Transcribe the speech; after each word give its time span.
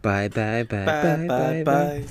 Bye 0.00 0.28
bye 0.28 0.62
bye 0.62 0.84
Bye, 0.84 1.02
bye 1.02 1.26
bye, 1.26 1.26
bye 1.26 1.64
bye. 1.64 2.04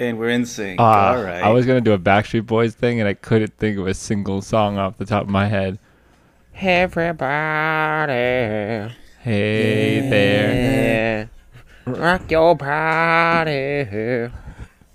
And 0.00 0.18
we're 0.18 0.30
in 0.30 0.44
sync. 0.46 0.80
Ah, 0.80 1.14
All 1.14 1.22
right. 1.22 1.42
I 1.42 1.50
was 1.50 1.64
gonna 1.66 1.80
do 1.80 1.92
a 1.92 1.98
Backstreet 1.98 2.46
Boys 2.46 2.74
thing, 2.74 2.98
and 2.98 3.08
I 3.08 3.14
couldn't 3.14 3.56
think 3.58 3.78
of 3.78 3.86
a 3.86 3.94
single 3.94 4.42
song 4.42 4.78
off 4.78 4.98
the 4.98 5.04
top 5.04 5.22
of 5.22 5.28
my 5.28 5.46
head. 5.46 5.78
Everybody, 6.54 8.12
Hey 9.20 10.00
there. 10.10 11.30
rock 11.86 12.30
your 12.30 12.54
body. 12.54 14.30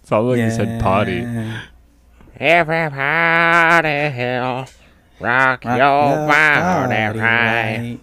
Sounded 0.04 0.30
like 0.30 0.38
you 0.40 0.52
said 0.52 0.82
potty. 0.82 1.28
Everybody, 2.40 2.98
rock 5.20 5.66
your 5.66 6.18
body 6.28 7.20
right. 7.20 8.00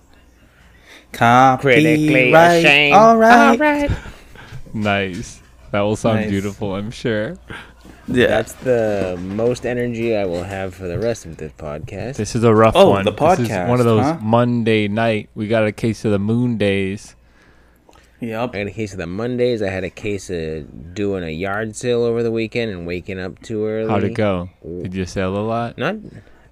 Critically 1.60 2.32
Copyright. 2.32 2.64
ashamed. 2.64 2.94
All 2.94 3.16
right. 3.16 3.50
All 3.50 3.56
right. 3.56 3.90
Nice. 4.74 5.40
That 5.70 5.80
will 5.82 5.96
sound 5.96 6.22
Nice. 6.22 6.30
beautiful, 6.30 6.74
I'm 6.74 6.90
sure. 6.90 7.36
Yeah. 8.06 8.26
That's 8.26 8.52
the 8.52 9.18
most 9.20 9.64
energy 9.64 10.16
I 10.16 10.24
will 10.26 10.42
have 10.44 10.74
for 10.74 10.86
the 10.86 10.98
rest 10.98 11.24
of 11.26 11.36
this 11.38 11.52
podcast. 11.52 12.16
This 12.16 12.34
is 12.36 12.44
a 12.44 12.54
rough 12.54 12.74
Oh, 12.76 12.90
one. 12.90 13.04
the 13.04 13.12
This 13.12 13.40
is 13.40 13.48
one 13.50 13.80
of 13.80 13.86
those 13.86 14.02
huh? 14.04 14.18
Monday 14.20 14.88
night. 14.88 15.30
We 15.34 15.48
got 15.48 15.66
a 15.66 15.72
case 15.72 16.04
of 16.04 16.10
the 16.12 16.18
moon 16.18 16.58
days. 16.58 17.16
Yep. 18.20 18.54
I 18.54 18.58
had 18.58 18.66
a 18.68 18.70
case 18.72 18.92
of 18.92 18.98
the 18.98 19.06
Mondays. 19.06 19.62
I 19.62 19.68
had 19.68 19.84
a 19.84 19.90
case 19.90 20.30
of 20.30 20.94
doing 20.94 21.24
a 21.24 21.30
yard 21.30 21.76
sale 21.76 22.02
over 22.02 22.22
the 22.22 22.30
weekend 22.30 22.70
and 22.72 22.86
waking 22.86 23.18
up 23.18 23.40
too 23.42 23.66
early. 23.66 23.88
How'd 23.90 24.04
it 24.04 24.14
go? 24.14 24.50
Did 24.62 24.94
you 24.94 25.04
sell 25.04 25.36
a 25.36 25.40
lot? 25.40 25.76
Not, 25.76 25.96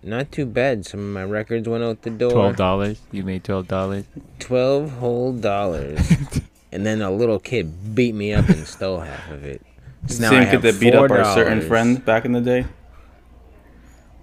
not 0.02 0.32
too 0.32 0.44
bad. 0.46 0.84
Some 0.84 1.00
of 1.00 1.06
my 1.06 1.24
records 1.24 1.68
went 1.68 1.84
out 1.84 2.02
the 2.02 2.10
door. 2.10 2.32
Twelve 2.32 2.56
dollars. 2.56 3.00
You 3.10 3.22
made 3.22 3.44
twelve 3.44 3.68
dollars. 3.68 4.05
12 4.40 4.90
whole 4.92 5.32
dollars. 5.32 6.00
and 6.72 6.84
then 6.84 7.00
a 7.00 7.10
little 7.10 7.38
kid 7.38 7.94
beat 7.94 8.14
me 8.14 8.32
up 8.34 8.48
and 8.48 8.66
stole 8.66 9.00
half 9.00 9.30
of 9.30 9.44
it. 9.44 9.62
So 10.06 10.20
now 10.22 10.28
I 10.28 10.31
Same 10.45 10.50
kid 10.50 10.62
that 10.62 10.81
beat 10.81 10.95
up 10.95 11.11
our 11.11 11.25
certain 11.34 11.61
friend 11.62 12.05
back 12.05 12.25
in 12.25 12.33
the 12.33 12.41
day. 12.41 12.67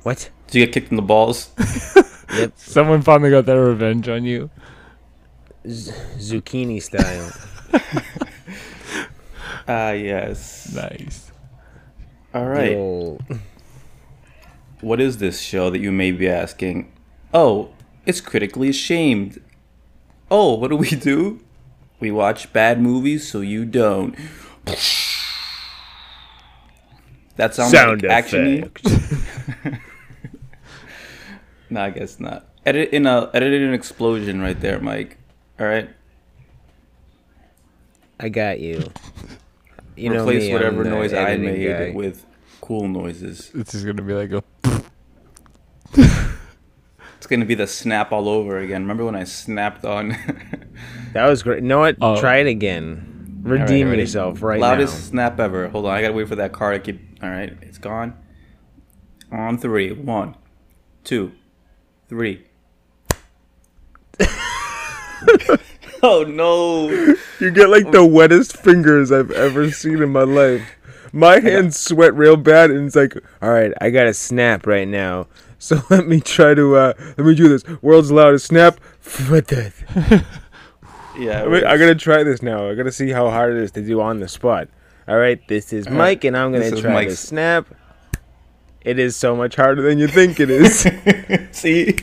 What? 0.04 0.30
Did 0.48 0.60
you 0.60 0.66
get 0.66 0.74
kicked 0.74 0.92
in 0.92 0.96
the 0.98 1.02
balls? 1.02 1.50
Yep. 2.32 2.54
Someone 2.58 3.02
finally 3.02 3.32
got 3.32 3.48
their 3.48 3.60
revenge 3.60 4.08
on 4.08 4.24
you. 4.24 4.52
Z- 5.68 5.92
zucchini 6.20 6.80
style. 6.80 7.32
Ah, 9.68 9.92
yes. 9.92 10.72
Nice. 10.74 11.32
All 12.34 12.44
The 12.46 12.50
right. 12.50 12.76
old- 12.78 13.24
What 14.82 15.00
is 15.02 15.18
this 15.18 15.42
show 15.42 15.70
that 15.72 15.80
you 15.80 15.92
may 15.92 16.12
be 16.12 16.30
asking? 16.30 16.92
Oh, 17.34 17.70
it's 18.06 18.22
critically 18.22 18.70
ashamed. 18.70 19.42
Oh, 20.32 20.54
what 20.56 20.70
do 20.70 20.76
we 20.76 20.90
do? 20.90 21.40
We 22.00 22.12
watch 22.12 22.54
bad 22.54 22.80
movies 22.82 23.28
so 23.30 23.42
you 23.42 23.66
don't. 23.66 24.16
That 27.40 27.56
sounds 27.56 27.72
Sound 27.72 28.02
like 28.04 28.12
action. 28.12 28.64
effect. 28.66 29.82
No, 31.70 31.82
I 31.84 31.92
guess 31.92 32.20
not. 32.20 32.48
Edit 32.66 32.90
in 32.90 33.06
a 33.06 33.30
edit 33.34 33.62
an 33.62 33.74
explosion 33.76 34.42
right 34.42 34.60
there, 34.60 34.80
Mike. 34.80 35.18
All 35.60 35.68
right. 35.68 35.88
I 38.20 38.28
got 38.30 38.60
you. 38.60 38.92
You 39.96 40.10
know 40.10 40.22
Replace 40.24 40.44
me, 40.44 40.48
I'm 40.50 40.54
whatever 40.54 40.84
noise 40.84 41.14
I 41.14 41.38
made 41.38 41.68
guy. 41.68 41.92
with 41.96 42.26
cool 42.60 42.88
noises. 42.88 43.52
This 43.54 43.74
is 43.76 43.86
gonna 43.86 44.02
be 44.02 44.14
like 44.14 44.32
a. 44.32 44.44
It's 47.18 47.28
gonna 47.28 47.46
be 47.46 47.56
the 47.56 47.68
snap 47.68 48.12
all 48.12 48.28
over 48.28 48.58
again. 48.58 48.82
Remember 48.82 49.06
when 49.06 49.16
I 49.16 49.24
snapped 49.24 49.86
on? 49.86 50.18
That 51.14 51.28
was 51.28 51.44
great. 51.44 51.64
Know 51.64 51.80
what? 51.80 51.98
Oh. 52.02 52.20
Try 52.20 52.38
it 52.38 52.48
again. 52.48 53.42
All 53.46 53.52
right, 53.52 53.62
Redeem 53.62 53.90
ready? 53.90 54.02
yourself 54.02 54.42
right 54.44 54.60
Loudest 54.60 55.08
snap 55.08 55.40
ever. 55.40 55.68
Hold 55.70 55.86
on, 55.86 55.92
I 55.92 56.02
gotta 56.02 56.14
wait 56.14 56.28
for 56.28 56.36
that 56.36 56.52
car 56.52 56.74
to 56.74 56.80
keep. 56.80 57.00
All 57.22 57.30
right, 57.30 57.56
it's 57.62 57.78
gone. 57.78 58.18
On 59.32 59.58
three. 59.58 59.92
One, 59.92 60.36
two, 61.04 61.34
three. 62.08 62.46
oh 66.02 66.24
no! 66.24 66.90
You 67.40 67.52
get 67.52 67.70
like 67.70 67.92
the 67.92 68.06
wettest 68.06 68.58
fingers 68.58 69.12
I've 69.12 69.32
ever 69.32 69.70
seen 69.72 70.02
in 70.02 70.10
my 70.10 70.24
life. 70.24 70.76
My 71.12 71.40
hands 71.40 71.78
sweat 71.80 72.14
real 72.14 72.38
bad, 72.38 72.72
and 72.72 72.88
it's 72.88 72.96
like, 72.96 73.16
all 73.42 73.50
right, 73.50 73.74
I 73.82 73.90
gotta 73.90 74.14
snap 74.14 74.66
right 74.66 74.88
now. 74.88 75.28
So 75.62 75.82
let 75.90 76.08
me 76.08 76.22
try 76.22 76.54
to 76.54 76.78
uh 76.78 76.94
let 77.18 77.28
me 77.28 77.36
do 77.36 77.50
this. 77.50 77.66
World's 77.82 78.14
loudest 78.14 78.46
snap. 78.46 78.80
What 79.28 79.48
the? 79.48 79.74
Yeah, 81.18 81.44
I 81.44 81.48
mean, 81.50 81.66
I 81.66 81.76
gotta 81.76 81.96
try 81.96 82.24
this 82.24 82.42
now. 82.42 82.70
I 82.70 82.76
gotta 82.76 82.94
see 82.94 83.10
how 83.10 83.30
hard 83.30 83.58
it 83.58 83.62
is 83.62 83.72
to 83.72 83.82
do 83.82 84.00
on 84.00 84.22
the 84.22 84.28
spot. 84.30 84.70
All 85.10 85.18
right, 85.18 85.46
this 85.48 85.74
is 85.74 85.90
Mike, 85.90 86.24
and 86.24 86.38
I'm 86.38 86.52
gonna 86.52 86.66
is 86.66 86.82
try 86.82 87.06
to 87.06 87.16
snap. 87.16 87.68
It 88.82 89.00
is 89.00 89.16
so 89.16 89.36
much 89.36 89.56
harder 89.56 89.82
than 89.82 89.98
you 89.98 90.08
think 90.08 90.40
it 90.40 90.52
is. 90.52 90.88
see, 91.52 91.96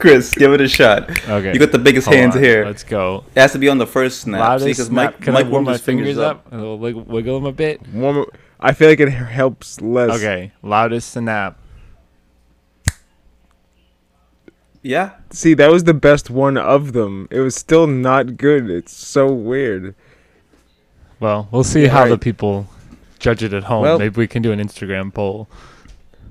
Chris, 0.00 0.34
give 0.34 0.52
it 0.52 0.60
a 0.60 0.66
shot. 0.66 1.08
Okay. 1.28 1.52
You 1.52 1.60
got 1.60 1.70
the 1.70 1.78
biggest 1.78 2.06
Hold 2.08 2.16
hands 2.18 2.34
on, 2.34 2.42
here. 2.42 2.64
Let's 2.64 2.82
go. 2.82 3.22
It 3.36 3.40
has 3.40 3.52
to 3.52 3.58
be 3.60 3.68
on 3.68 3.78
the 3.78 3.86
first 3.86 4.22
snap. 4.22 4.38
See, 4.38 4.42
Loudest 4.42 4.66
because 4.66 4.86
snap. 4.88 5.12
Mike, 5.12 5.20
Can 5.20 5.34
Mike 5.34 5.46
I 5.46 5.48
warm 5.48 5.52
warmed 5.52 5.66
my 5.66 5.72
his 5.74 5.82
fingers 5.82 6.06
fingers 6.08 6.18
up. 6.18 6.44
up? 6.46 6.52
A 6.52 6.56
little 6.56 6.78
wig- 6.78 6.96
wiggle 6.96 7.38
them 7.38 7.46
a 7.46 7.52
bit. 7.52 7.86
Warm- 7.92 8.26
I 8.58 8.72
feel 8.72 8.88
like 8.88 8.98
it 8.98 9.10
helps 9.10 9.80
less. 9.80 10.10
Okay. 10.16 10.50
Loudest 10.60 11.12
snap. 11.12 11.56
Yeah. 14.82 15.12
See, 15.30 15.54
that 15.54 15.70
was 15.70 15.84
the 15.84 15.94
best 15.94 16.30
one 16.30 16.56
of 16.58 16.94
them. 16.94 17.28
It 17.30 17.40
was 17.40 17.54
still 17.54 17.86
not 17.86 18.36
good. 18.36 18.68
It's 18.68 18.92
so 18.92 19.32
weird. 19.32 19.94
Well, 21.24 21.48
we'll 21.50 21.64
see 21.64 21.84
Yeah, 21.84 21.88
how 21.88 22.06
the 22.06 22.18
people 22.18 22.66
judge 23.18 23.42
it 23.42 23.54
at 23.54 23.62
home. 23.64 23.80
Well- 23.80 23.98
Maybe 23.98 24.16
we 24.18 24.26
can 24.26 24.42
do 24.42 24.52
an 24.52 24.58
Instagram 24.60 25.12
poll. 25.12 25.48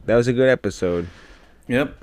That 0.05 0.15
was 0.15 0.27
a 0.27 0.33
good 0.33 0.49
episode. 0.49 1.07
Yep. 1.67 1.95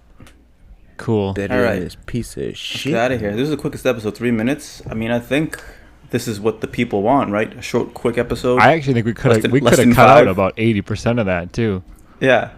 Cool. 0.96 1.32
Better 1.34 1.54
All 1.54 1.62
right. 1.62 1.96
piece 2.06 2.36
of 2.36 2.42
Get 2.42 2.56
shit. 2.56 2.94
out 2.94 3.12
of 3.12 3.20
here. 3.20 3.30
This 3.30 3.42
is 3.44 3.50
the 3.50 3.56
quickest 3.56 3.86
episode. 3.86 4.16
Three 4.16 4.32
minutes. 4.32 4.82
I 4.90 4.94
mean, 4.94 5.12
I 5.12 5.20
think 5.20 5.62
this 6.10 6.26
is 6.26 6.40
what 6.40 6.62
the 6.62 6.66
people 6.66 7.02
want, 7.02 7.30
right? 7.30 7.56
A 7.56 7.62
short, 7.62 7.94
quick 7.94 8.18
episode. 8.18 8.58
I 8.60 8.72
actually 8.74 8.94
think 8.94 9.06
we 9.06 9.14
could 9.14 9.36
have 9.40 9.52
we 9.52 9.60
could 9.60 9.78
have 9.78 9.86
cut 9.94 9.94
five. 10.08 10.22
out 10.22 10.28
about 10.28 10.54
eighty 10.56 10.82
percent 10.82 11.20
of 11.20 11.26
that 11.26 11.52
too. 11.52 11.84
yeah, 12.20 12.50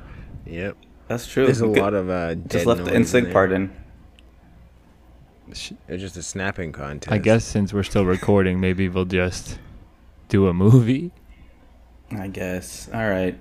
Yep. 0.46 0.76
that's 1.08 1.26
true. 1.26 1.44
There's 1.44 1.60
a 1.60 1.66
could- 1.66 1.76
lot 1.76 1.92
of 1.92 2.08
uh, 2.08 2.28
dead 2.36 2.50
Just 2.50 2.64
left 2.66 2.84
the 2.86 2.90
noise 2.98 3.14
in 3.14 3.30
part 3.30 3.52
in. 3.52 3.70
It's 5.50 5.72
just 5.88 6.16
a 6.16 6.22
snapping 6.22 6.72
contest. 6.72 7.12
I 7.12 7.18
guess 7.18 7.44
since 7.44 7.74
we're 7.74 7.82
still 7.82 8.06
recording, 8.06 8.58
maybe 8.60 8.88
we'll 8.88 9.04
just 9.04 9.58
do 10.32 10.48
a 10.48 10.54
movie. 10.54 11.12
I 12.10 12.26
guess. 12.28 12.88
All 12.92 13.08
right. 13.08 13.38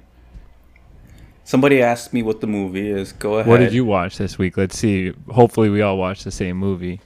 Somebody 1.45 1.81
asked 1.81 2.13
me 2.13 2.21
what 2.21 2.41
the 2.41 2.47
movie 2.47 2.89
is. 2.89 3.11
Go 3.13 3.35
ahead. 3.35 3.47
What 3.47 3.57
did 3.59 3.73
you 3.73 3.83
watch 3.85 4.17
this 4.17 4.37
week? 4.37 4.57
Let's 4.57 4.77
see. 4.77 5.13
Hopefully, 5.29 5.69
we 5.69 5.81
all 5.81 5.97
watched 5.97 6.23
the 6.25 6.31
same 6.31 6.57
movie. 6.57 6.99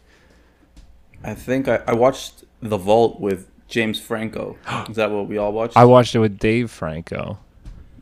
I 1.24 1.34
think 1.34 1.68
I, 1.68 1.81
I 1.88 1.94
watched 1.94 2.44
The 2.62 2.78
Vault 2.78 3.19
with 3.19 3.50
James 3.68 4.00
Franco. 4.00 4.57
Is 4.90 4.95
that 4.97 5.09
what 5.12 5.28
we 5.28 5.38
all 5.38 5.53
watched? 5.53 5.78
I 5.78 5.85
watched 5.85 6.13
it 6.16 6.19
with 6.19 6.38
Dave 6.38 6.69
Franco. 6.69 7.40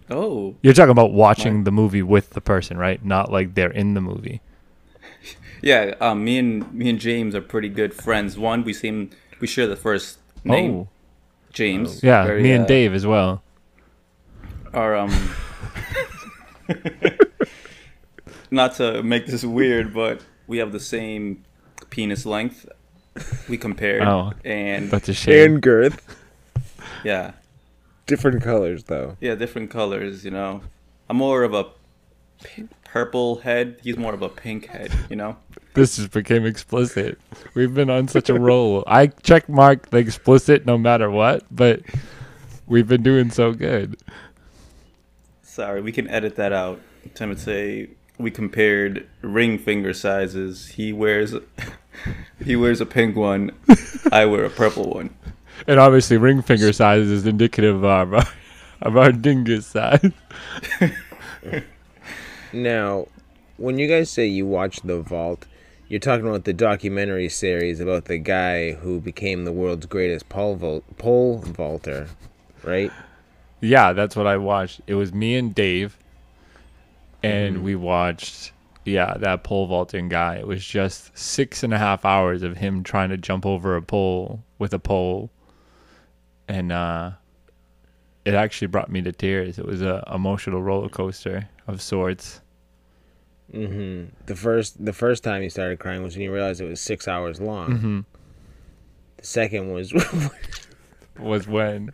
oh, 0.10 0.56
You're 0.62 0.74
talking 0.74 0.92
about 0.92 1.12
watching 1.14 1.58
Right. 1.58 1.66
the 1.66 1.72
movie 1.72 2.02
with 2.02 2.32
the 2.32 2.42
person, 2.42 2.78
right? 2.78 3.04
Not 3.06 3.32
like 3.32 3.56
they're 3.56 3.72
in 3.72 3.94
the 3.94 4.02
movie. 4.02 4.42
yeah. 5.62 5.96
Um, 6.02 6.24
me 6.26 6.38
and 6.40 6.74
me 6.74 6.90
and 6.90 7.00
James 7.00 7.36
are 7.36 7.42
pretty 7.42 7.70
good 7.70 7.94
friends. 7.94 8.38
One, 8.38 8.64
we 8.64 8.74
seem 8.74 9.12
we 9.40 9.48
share 9.48 9.68
the 9.68 9.78
first 9.78 10.18
name, 10.44 10.72
Oh, 10.76 10.88
James. 11.54 12.04
yeah. 12.04 12.26
Very, 12.26 12.44
me 12.44 12.52
and 12.52 12.64
uh, 12.66 12.68
Dave 12.68 12.94
as 12.94 13.06
well. 13.06 13.42
are 14.74 14.96
um 14.96 15.12
not 18.52 18.76
to 18.76 19.02
make 19.04 19.26
this 19.28 19.44
weird, 19.44 19.94
but 19.94 20.22
we 20.48 20.58
have 20.58 20.72
the 20.72 20.80
same 20.80 21.44
penis 21.90 22.26
length. 22.26 22.68
We 23.48 23.58
compared, 23.58 24.02
Oh. 24.04 24.34
and 24.44 24.90
That's 24.90 25.08
a 25.10 25.14
shame. 25.14 25.54
And 25.54 25.62
girth. 25.62 26.02
yeah, 27.04 27.34
Different 28.08 28.42
colors, 28.42 28.86
though. 28.86 29.18
yeah, 29.22 29.36
different 29.36 29.70
colors. 29.70 30.26
You 30.26 30.32
know, 30.32 30.62
I'm 31.10 31.18
more 31.18 31.44
of 31.44 31.54
a 31.54 31.66
p- 32.44 32.68
purple 32.84 33.36
head. 33.38 33.78
He's 33.84 33.98
more 33.98 34.14
of 34.16 34.22
a 34.24 34.30
pink 34.30 34.66
head. 34.66 34.92
You 35.12 35.16
know. 35.16 35.38
This 35.74 35.96
just 35.96 36.12
became 36.12 36.46
explicit. 36.46 37.20
We've 37.56 37.74
been 37.74 37.90
on 37.90 38.08
such 38.08 38.30
a 38.30 38.40
roll. 38.40 38.84
I 38.86 39.08
check 39.08 39.50
mark 39.50 39.90
the 39.90 39.98
explicit 39.98 40.66
no 40.66 40.78
matter 40.78 41.10
what, 41.10 41.44
but 41.50 41.82
we've 42.68 42.88
been 42.88 43.04
doing 43.04 43.32
so 43.32 43.54
good. 43.54 43.98
Sorry, 45.42 45.82
we 45.82 45.92
can 45.92 46.08
edit 46.10 46.36
that 46.36 46.54
out. 46.54 46.80
Timothy, 47.16 47.96
we 48.18 48.32
compared 48.32 49.08
ring 49.22 49.58
finger 49.58 49.94
sizes. 49.94 50.68
He 50.70 50.94
wears 50.94 51.36
he 52.46 52.56
wears 52.56 52.82
a 52.82 52.86
pink 52.86 53.16
one. 53.16 53.52
I 54.12 54.26
wear 54.26 54.46
a 54.46 54.50
purple 54.50 54.92
one. 54.92 55.10
And 55.68 55.80
obviously, 55.80 56.18
ring 56.18 56.42
finger 56.42 56.74
size 56.74 57.08
is 57.08 57.26
indicative 57.26 57.84
of 57.84 57.86
our, 57.86 58.26
of 58.82 58.98
our 58.98 59.12
dingus 59.12 59.68
size. 59.68 60.12
Now, 62.54 63.08
when 63.58 63.80
you 63.80 63.88
guys 63.88 64.12
say 64.12 64.28
you 64.28 64.46
watch 64.46 64.82
The 64.82 65.02
Vault, 65.02 65.48
you're 65.94 66.00
talking 66.00 66.28
about 66.28 66.44
the 66.44 66.54
documentary 66.54 67.30
series 67.30 67.80
about 67.80 68.06
the 68.06 68.18
guy 68.18 68.72
who 68.72 69.00
became 69.00 69.46
the 69.46 69.52
world's 69.52 69.86
greatest 69.86 70.28
pole 70.28 70.56
vault 70.56 70.84
pole 70.98 71.38
vaulter, 71.38 72.08
right? 72.64 72.92
Yeah, 73.62 73.94
that's 73.94 74.16
what 74.16 74.26
I 74.26 74.38
watched. 74.38 74.82
It 74.88 74.96
was 74.96 75.14
me 75.14 75.36
and 75.36 75.54
Dave, 75.54 76.00
and 77.22 77.64
we 77.64 77.76
watched, 77.76 78.54
yeah, 78.86 79.14
that 79.20 79.44
pole 79.44 79.68
vaulting 79.68 80.10
guy. 80.10 80.38
It 80.38 80.48
was 80.48 80.66
just 80.66 81.16
six 81.16 81.62
and 81.62 81.76
a 81.76 81.78
half 81.78 82.06
hours 82.06 82.42
of 82.42 82.58
him 82.58 82.82
trying 82.82 83.10
to 83.10 83.18
jump 83.18 83.46
over 83.46 83.76
a 83.76 83.82
pole 83.84 84.44
with 84.58 84.74
a 84.74 84.80
pole, 84.80 85.30
and 86.48 86.72
uh, 86.72 87.12
it 88.26 88.34
actually 88.34 88.70
brought 88.70 88.90
me 88.90 89.04
to 89.04 89.12
tears. 89.12 89.60
It 89.60 89.68
was 89.68 89.84
a 89.84 90.04
emotional 90.12 90.64
roller 90.64 90.90
coaster 90.90 91.50
of 91.68 91.84
sorts. 91.84 92.42
Mm-hmm. 93.52 94.10
The 94.26 94.36
first 94.36 94.84
the 94.86 94.94
first 94.94 95.24
time 95.24 95.44
you 95.44 95.50
started 95.50 95.80
crying 95.80 96.04
was 96.04 96.16
when 96.16 96.24
you 96.24 96.34
realized 96.34 96.62
it 96.62 96.66
was 96.66 96.82
six 96.82 97.08
hours 97.08 97.40
long. 97.42 97.70
Mm-hmm. 97.72 98.00
The 99.18 99.26
second 99.26 99.72
was 99.74 99.94
Was 101.20 101.48
when 101.48 101.92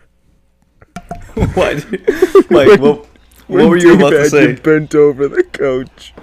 What? 1.33 1.85
like 2.51 2.79
what? 2.79 3.05
What 3.47 3.67
were 3.69 3.77
you 3.77 3.95
about 3.95 4.11
to 4.11 4.29
say? 4.29 4.53
bent 4.55 4.93
over 4.95 5.27
the 5.27 5.43
couch. 5.43 6.13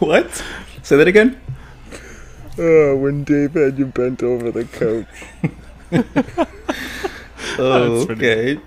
What? 0.00 0.42
Say 0.82 0.96
that 0.96 1.06
again. 1.08 1.40
Oh, 2.58 2.96
when 2.96 3.22
Dave 3.24 3.54
had 3.54 3.78
you 3.78 3.86
bent 3.86 4.22
over 4.22 4.50
the 4.50 4.64
couch. 4.64 5.06
Oh, 7.58 7.96
That's 7.96 8.06
pretty- 8.06 8.26
okay. 8.56 8.60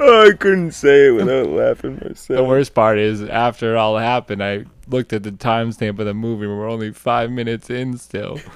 Oh, 0.00 0.28
I 0.30 0.36
couldn't 0.36 0.72
say 0.72 1.08
it 1.08 1.12
without 1.12 1.48
laughing 1.48 1.96
myself. 1.96 2.26
the 2.38 2.44
worst 2.44 2.74
part 2.74 2.98
is 2.98 3.22
after 3.22 3.74
it 3.74 3.76
all 3.76 3.98
happened, 3.98 4.42
I 4.42 4.64
looked 4.88 5.12
at 5.12 5.22
the 5.22 5.32
timestamp 5.32 5.98
of 5.98 6.06
the 6.06 6.14
movie. 6.14 6.46
and 6.46 6.58
We're 6.58 6.68
only 6.68 6.92
five 6.92 7.30
minutes 7.30 7.70
in 7.70 7.98
still. 7.98 8.38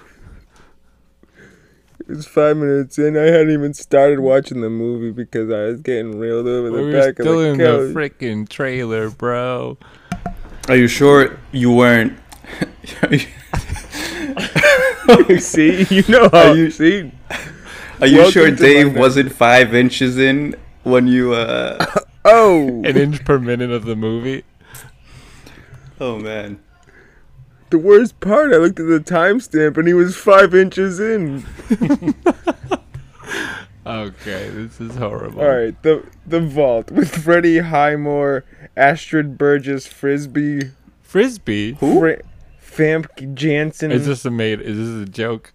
It 2.09 2.17
was 2.17 2.27
five 2.27 2.57
minutes 2.57 2.99
in. 2.99 3.17
I 3.17 3.23
hadn't 3.27 3.53
even 3.53 3.73
started 3.75 4.19
watching 4.19 4.61
the 4.61 4.69
movie 4.69 5.13
because 5.13 5.53
I 5.53 5.67
was 5.67 5.81
getting 5.83 6.19
reeled 6.19 6.49
over 6.49 6.69
the 6.69 6.77
we 6.77 6.87
were 6.93 7.01
back 7.01 7.15
still 7.15 7.39
in 7.41 7.59
the 7.59 7.65
the 7.65 7.93
freaking 7.95 8.49
trailer, 8.49 9.09
bro. 9.09 9.79
Are 10.69 10.75
you 10.75 10.89
sure 10.89 11.39
you 11.53 11.71
weren't? 11.73 12.19
see, 15.39 15.87
you 15.91 16.03
know 16.09 16.29
how 16.33 16.51
Are 16.51 16.57
you- 16.57 16.73
see. 16.73 17.13
Are 18.01 18.09
you 18.09 18.17
Welcome 18.19 18.33
sure 18.33 18.51
Dave 18.51 18.97
wasn't 18.97 19.31
five 19.33 19.73
inches 19.73 20.19
in 20.19 20.57
when 20.85 21.07
you? 21.07 21.35
uh 21.35 21.85
Oh, 22.25 22.69
An 22.85 22.97
inch 22.97 23.25
per 23.25 23.39
minute 23.41 23.71
of 23.73 23.85
the 23.85 23.97
movie. 23.97 24.45
Oh 26.01 26.19
man. 26.19 26.61
the 27.71 27.79
worst 27.79 28.21
part. 28.21 28.53
I 28.53 28.59
looked 28.59 28.79
at 28.79 28.87
the 28.87 29.01
timestamp 29.01 29.77
and 29.77 29.89
he 29.89 29.95
was 29.95 30.17
five 30.17 30.55
inches 30.55 31.01
in. 31.01 31.45
Okay, 33.85 34.49
this 34.51 34.81
is 34.81 34.95
horrible. 34.95 35.41
All 35.41 35.49
right, 35.49 35.83
the 35.83 36.05
the 36.25 36.39
vault 36.41 36.93
with 36.93 37.25
Freddie 37.25 37.59
Highmore, 37.59 38.45
Astrid 38.77 39.37
Bergès-Frisbey, 39.37 40.71
Frisbee. 41.03 41.73
Fra- 41.75 42.23
Famke 42.65 43.35
Janssen. 43.35 43.91
Is 43.91 44.07
this 44.07 44.25
a 44.25 44.31
made? 44.31 44.61
Is 44.61 44.79
this 44.79 45.09
a 45.09 45.11
joke? 45.11 45.53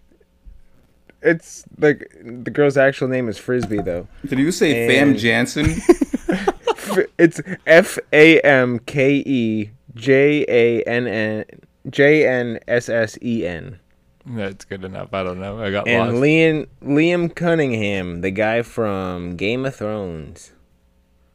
It's 1.22 1.64
like 1.78 2.10
the 2.22 2.50
girl's 2.50 2.76
actual 2.76 3.08
name 3.08 3.28
is 3.28 3.38
Frisbee 3.38 3.82
though. 3.82 4.06
Did 4.26 4.38
you 4.38 4.52
say 4.52 4.86
Fam 4.88 5.16
Jansen? 5.16 5.66
F- 6.28 6.98
it's 7.18 7.40
F 7.66 7.98
A 8.12 8.40
M 8.40 8.78
K 8.80 9.22
E 9.26 9.70
J 9.94 10.44
A 10.48 10.82
N 10.84 11.06
N 11.06 11.44
J 11.90 12.26
N 12.26 12.58
S 12.68 12.88
S 12.88 13.18
E 13.22 13.46
N. 13.46 13.78
That's 14.26 14.64
good 14.64 14.84
enough. 14.84 15.12
I 15.14 15.22
don't 15.22 15.40
know. 15.40 15.58
I 15.62 15.70
got 15.70 15.88
And 15.88 16.12
lost. 16.12 16.22
Liam 16.22 16.66
Liam 16.82 17.34
Cunningham, 17.34 18.20
the 18.20 18.30
guy 18.30 18.62
from 18.62 19.36
Game 19.36 19.64
of 19.66 19.74
Thrones. 19.76 20.52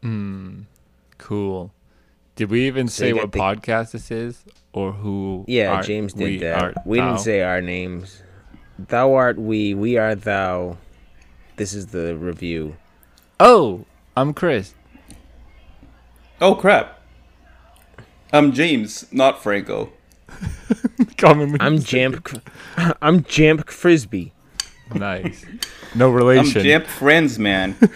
Hmm. 0.01 0.61
cool. 1.17 1.71
Did 2.35 2.49
we 2.49 2.65
even 2.67 2.87
say 2.87 3.09
you 3.09 3.15
what 3.17 3.31
the- 3.31 3.39
podcast 3.39 3.91
this 3.91 4.09
is, 4.09 4.43
or 4.73 4.91
who? 4.91 5.45
Yeah, 5.47 5.73
are- 5.73 5.83
James 5.83 6.13
did 6.13 6.23
we 6.23 6.37
that. 6.39 6.61
are 6.61 6.73
we 6.85 6.99
didn't 6.99 7.19
say 7.19 7.41
our 7.41 7.61
names. 7.61 8.22
Thou 8.79 9.13
art 9.13 9.37
we, 9.37 9.73
we 9.73 9.97
are 9.97 10.15
thou. 10.15 10.77
This 11.57 11.73
is 11.73 11.87
the 11.87 12.15
review. 12.15 12.75
Oh, 13.39 13.85
I'm 14.17 14.33
Chris. 14.33 14.73
oh 16.41 16.55
crap. 16.55 16.99
I'm 18.31 18.51
James, 18.51 19.05
not 19.11 19.43
Franco. 19.43 19.93
Coming. 21.17 21.55
I'm 21.59 21.79
Jamp 21.79 22.41
I'm 23.01 23.23
Jamp 23.23 23.69
Frisbee. 23.69 24.33
nice. 24.93 25.45
No 25.93 26.09
relation. 26.09 26.57
I'm. 26.61 26.63
Jamp 26.63 26.87
Friends, 26.87 27.37
man. 27.37 27.75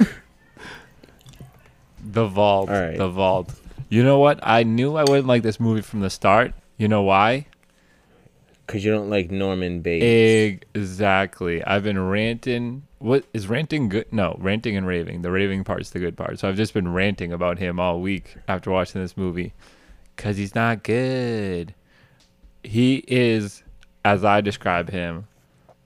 The 2.10 2.26
Vault. 2.26 2.70
All 2.70 2.80
right. 2.82 2.98
The 2.98 3.10
Vault. 3.10 3.54
You 3.90 4.04
know 4.04 4.18
what? 4.20 4.40
I 4.42 4.64
knew 4.64 4.96
I 4.96 5.04
wouldn't 5.04 5.28
like 5.28 5.44
this 5.44 5.60
movie 5.60 5.82
from 5.82 6.00
the 6.00 6.10
start. 6.10 6.54
You 6.78 6.88
know 6.88 7.04
why? 7.04 7.48
Cause 8.68 8.84
you 8.84 8.92
don't 8.92 9.10
like 9.10 9.32
Norman 9.32 9.80
Bates. 9.80 10.60
Exactly. 10.76 11.64
I've 11.64 11.84
been 11.84 12.00
ranting. 12.10 12.84
What 13.00 13.24
is 13.34 13.48
ranting 13.48 13.88
good? 13.88 14.12
No, 14.12 14.36
ranting 14.40 14.76
and 14.76 14.86
raving. 14.86 15.22
The 15.22 15.32
raving 15.32 15.64
part's 15.64 15.92
the 15.92 16.00
good 16.00 16.18
part. 16.18 16.38
So 16.40 16.50
I've 16.50 16.58
just 16.58 16.74
been 16.74 16.92
ranting 16.92 17.32
about 17.32 17.60
him 17.60 17.80
all 17.80 18.02
week 18.02 18.36
after 18.48 18.70
watching 18.70 19.02
this 19.02 19.16
movie 19.16 19.54
because 20.18 20.36
he's 20.36 20.54
not 20.54 20.84
good. 20.84 21.74
He 22.62 23.06
is, 23.08 23.64
as 24.04 24.26
I 24.26 24.42
describe 24.42 24.90
him, 24.90 25.28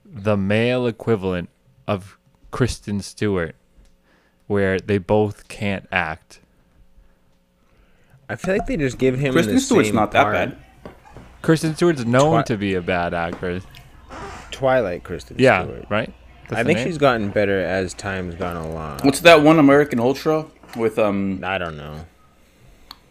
the 0.04 0.36
male 0.36 0.88
equivalent 0.88 1.50
of 1.86 2.18
Kristen 2.50 3.00
Stewart, 3.00 3.54
where 4.48 4.80
they 4.80 4.98
both 4.98 5.46
can't 5.46 5.86
act. 5.92 6.40
I 8.28 8.34
feel 8.36 8.54
like 8.56 8.66
they 8.66 8.76
just 8.76 8.98
give 8.98 9.18
him 9.18 9.34
Kristen 9.34 9.54
the 9.54 9.60
Stewart's 9.60 9.88
same 9.90 9.94
not 9.94 10.10
that 10.12 10.22
part. 10.24 10.34
bad. 10.34 10.56
Kristen 11.42 11.74
Stewart's 11.74 12.04
known 12.04 12.32
Twi- 12.34 12.42
to 12.44 12.56
be 12.56 12.74
a 12.74 12.80
bad 12.80 13.14
actress. 13.14 13.64
Twilight 14.50 15.02
Kristen 15.04 15.36
Yeah, 15.38 15.64
Stewart. 15.64 15.86
right. 15.88 16.12
That's 16.48 16.60
I 16.60 16.64
think 16.64 16.78
name? 16.78 16.86
she's 16.86 16.98
gotten 16.98 17.30
better 17.30 17.58
as 17.60 17.94
time's 17.94 18.34
gone 18.34 18.56
along. 18.56 19.00
What's 19.02 19.20
that 19.20 19.42
one 19.42 19.58
American 19.58 19.98
Ultra 19.98 20.46
with 20.76 20.98
um 20.98 21.40
I 21.42 21.58
don't 21.58 21.76
know. 21.76 22.06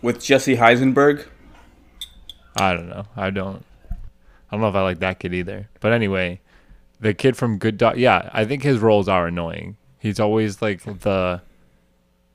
with 0.02 0.22
Jesse 0.24 0.58
Eisenberg? 0.60 1.28
I 2.58 2.74
don't 2.74 2.90
know. 2.90 3.06
I 3.16 3.30
don't. 3.30 3.64
I 3.90 3.96
don't 4.56 4.62
know 4.62 4.68
if 4.70 4.76
I 4.76 4.82
like 4.82 5.00
that 5.00 5.20
kid 5.20 5.34
either. 5.34 5.70
But 5.80 5.94
anyway, 5.94 6.42
the 7.00 7.14
kid 7.14 7.38
from 7.38 7.58
Good 7.58 7.78
Dog. 7.78 7.98
Yeah, 7.98 8.30
I 8.34 8.44
think 8.46 8.64
his 8.64 8.80
roles 8.80 9.08
are 9.08 9.28
annoying. 9.28 9.78
He's 10.00 10.20
always 10.20 10.62
like 10.62 10.84
the, 10.84 11.42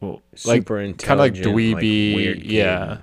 well, 0.01 0.23
like 0.47 0.65
kind 0.67 0.71
of 0.71 1.19
like 1.19 1.37
intelligent, 1.37 1.47
like, 1.47 1.55
dweeby. 1.55 2.15
weird 2.15 2.37
kid. 2.43 2.51
yeah. 2.51 2.99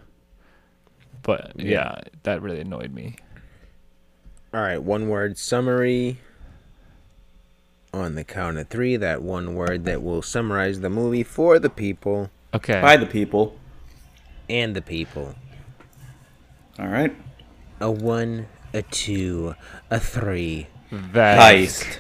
But 1.23 1.53
Yeah. 1.55 1.65
yeah, 1.69 2.01
that 2.23 2.41
really 2.41 2.59
annoyed 2.61 2.93
me. 2.93 3.15
All 4.53 4.61
right, 4.61 4.81
one 4.81 5.07
word 5.09 5.37
summary. 5.37 6.19
On 7.93 8.15
the 8.15 8.23
count 8.23 8.57
of 8.57 8.67
three, 8.69 8.97
that 8.97 9.21
one 9.21 9.53
word 9.55 9.85
that 9.85 10.01
will 10.01 10.21
summarize 10.23 10.79
the 10.79 10.89
movie 10.89 11.23
for 11.23 11.59
the 11.59 11.69
people 11.69 12.31
Okay. 12.53 12.81
By 12.81 12.97
the 12.97 13.05
people. 13.05 13.57
and 14.49 14.75
the 14.75 14.81
people. 14.81 15.35
All 16.79 16.87
right. 16.87 17.15
A 17.79 17.89
one, 17.91 18.47
a 18.73 18.81
two, 18.81 19.55
a 19.91 19.99
three. 19.99 20.67
That 20.91 21.39
Heist. 21.39 21.97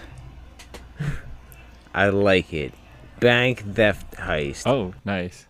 I 1.93 2.09
like 2.09 2.53
it. 2.53 2.73
Bank 3.19 3.59
theft 3.75 4.11
heist. 4.15 4.63
Oh, 4.67 4.93
nice. 5.05 5.47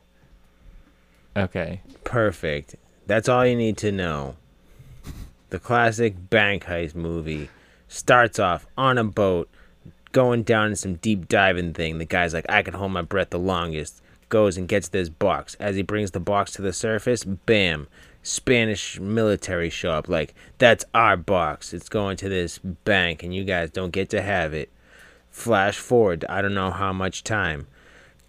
Okay. 1.35 1.81
Perfect. 2.03 2.75
That's 3.05 3.27
all 3.27 3.45
you 3.45 3.55
need 3.55 3.77
to 3.77 3.91
know. 3.91 4.35
The 5.49 5.59
classic 5.59 6.29
bank 6.29 6.65
heist 6.65 6.95
movie 6.95 7.49
starts 7.87 8.39
off 8.39 8.65
on 8.77 8.97
a 8.97 9.03
boat, 9.03 9.49
going 10.11 10.43
down 10.43 10.69
in 10.69 10.75
some 10.75 10.95
deep 10.95 11.27
diving 11.27 11.73
thing. 11.73 11.97
The 11.97 12.05
guy's 12.05 12.33
like, 12.33 12.45
I 12.49 12.63
can 12.63 12.73
hold 12.73 12.91
my 12.91 13.01
breath 13.01 13.29
the 13.29 13.39
longest. 13.39 14.01
Goes 14.29 14.57
and 14.57 14.67
gets 14.67 14.87
this 14.87 15.09
box. 15.09 15.55
As 15.59 15.75
he 15.75 15.83
brings 15.83 16.11
the 16.11 16.19
box 16.19 16.53
to 16.53 16.63
the 16.63 16.73
surface, 16.73 17.23
bam, 17.23 17.87
Spanish 18.23 18.99
military 18.99 19.69
show 19.69 19.91
up. 19.91 20.09
Like, 20.09 20.33
that's 20.57 20.85
our 20.95 21.17
box. 21.17 21.73
It's 21.73 21.89
going 21.89 22.17
to 22.17 22.29
this 22.29 22.57
bank, 22.57 23.21
and 23.21 23.35
you 23.35 23.43
guys 23.43 23.69
don't 23.69 23.91
get 23.91 24.09
to 24.09 24.21
have 24.21 24.53
it. 24.53 24.71
Flash 25.29 25.77
forward, 25.77 26.25
I 26.29 26.41
don't 26.41 26.53
know 26.53 26.71
how 26.71 26.93
much 26.93 27.23
time. 27.23 27.67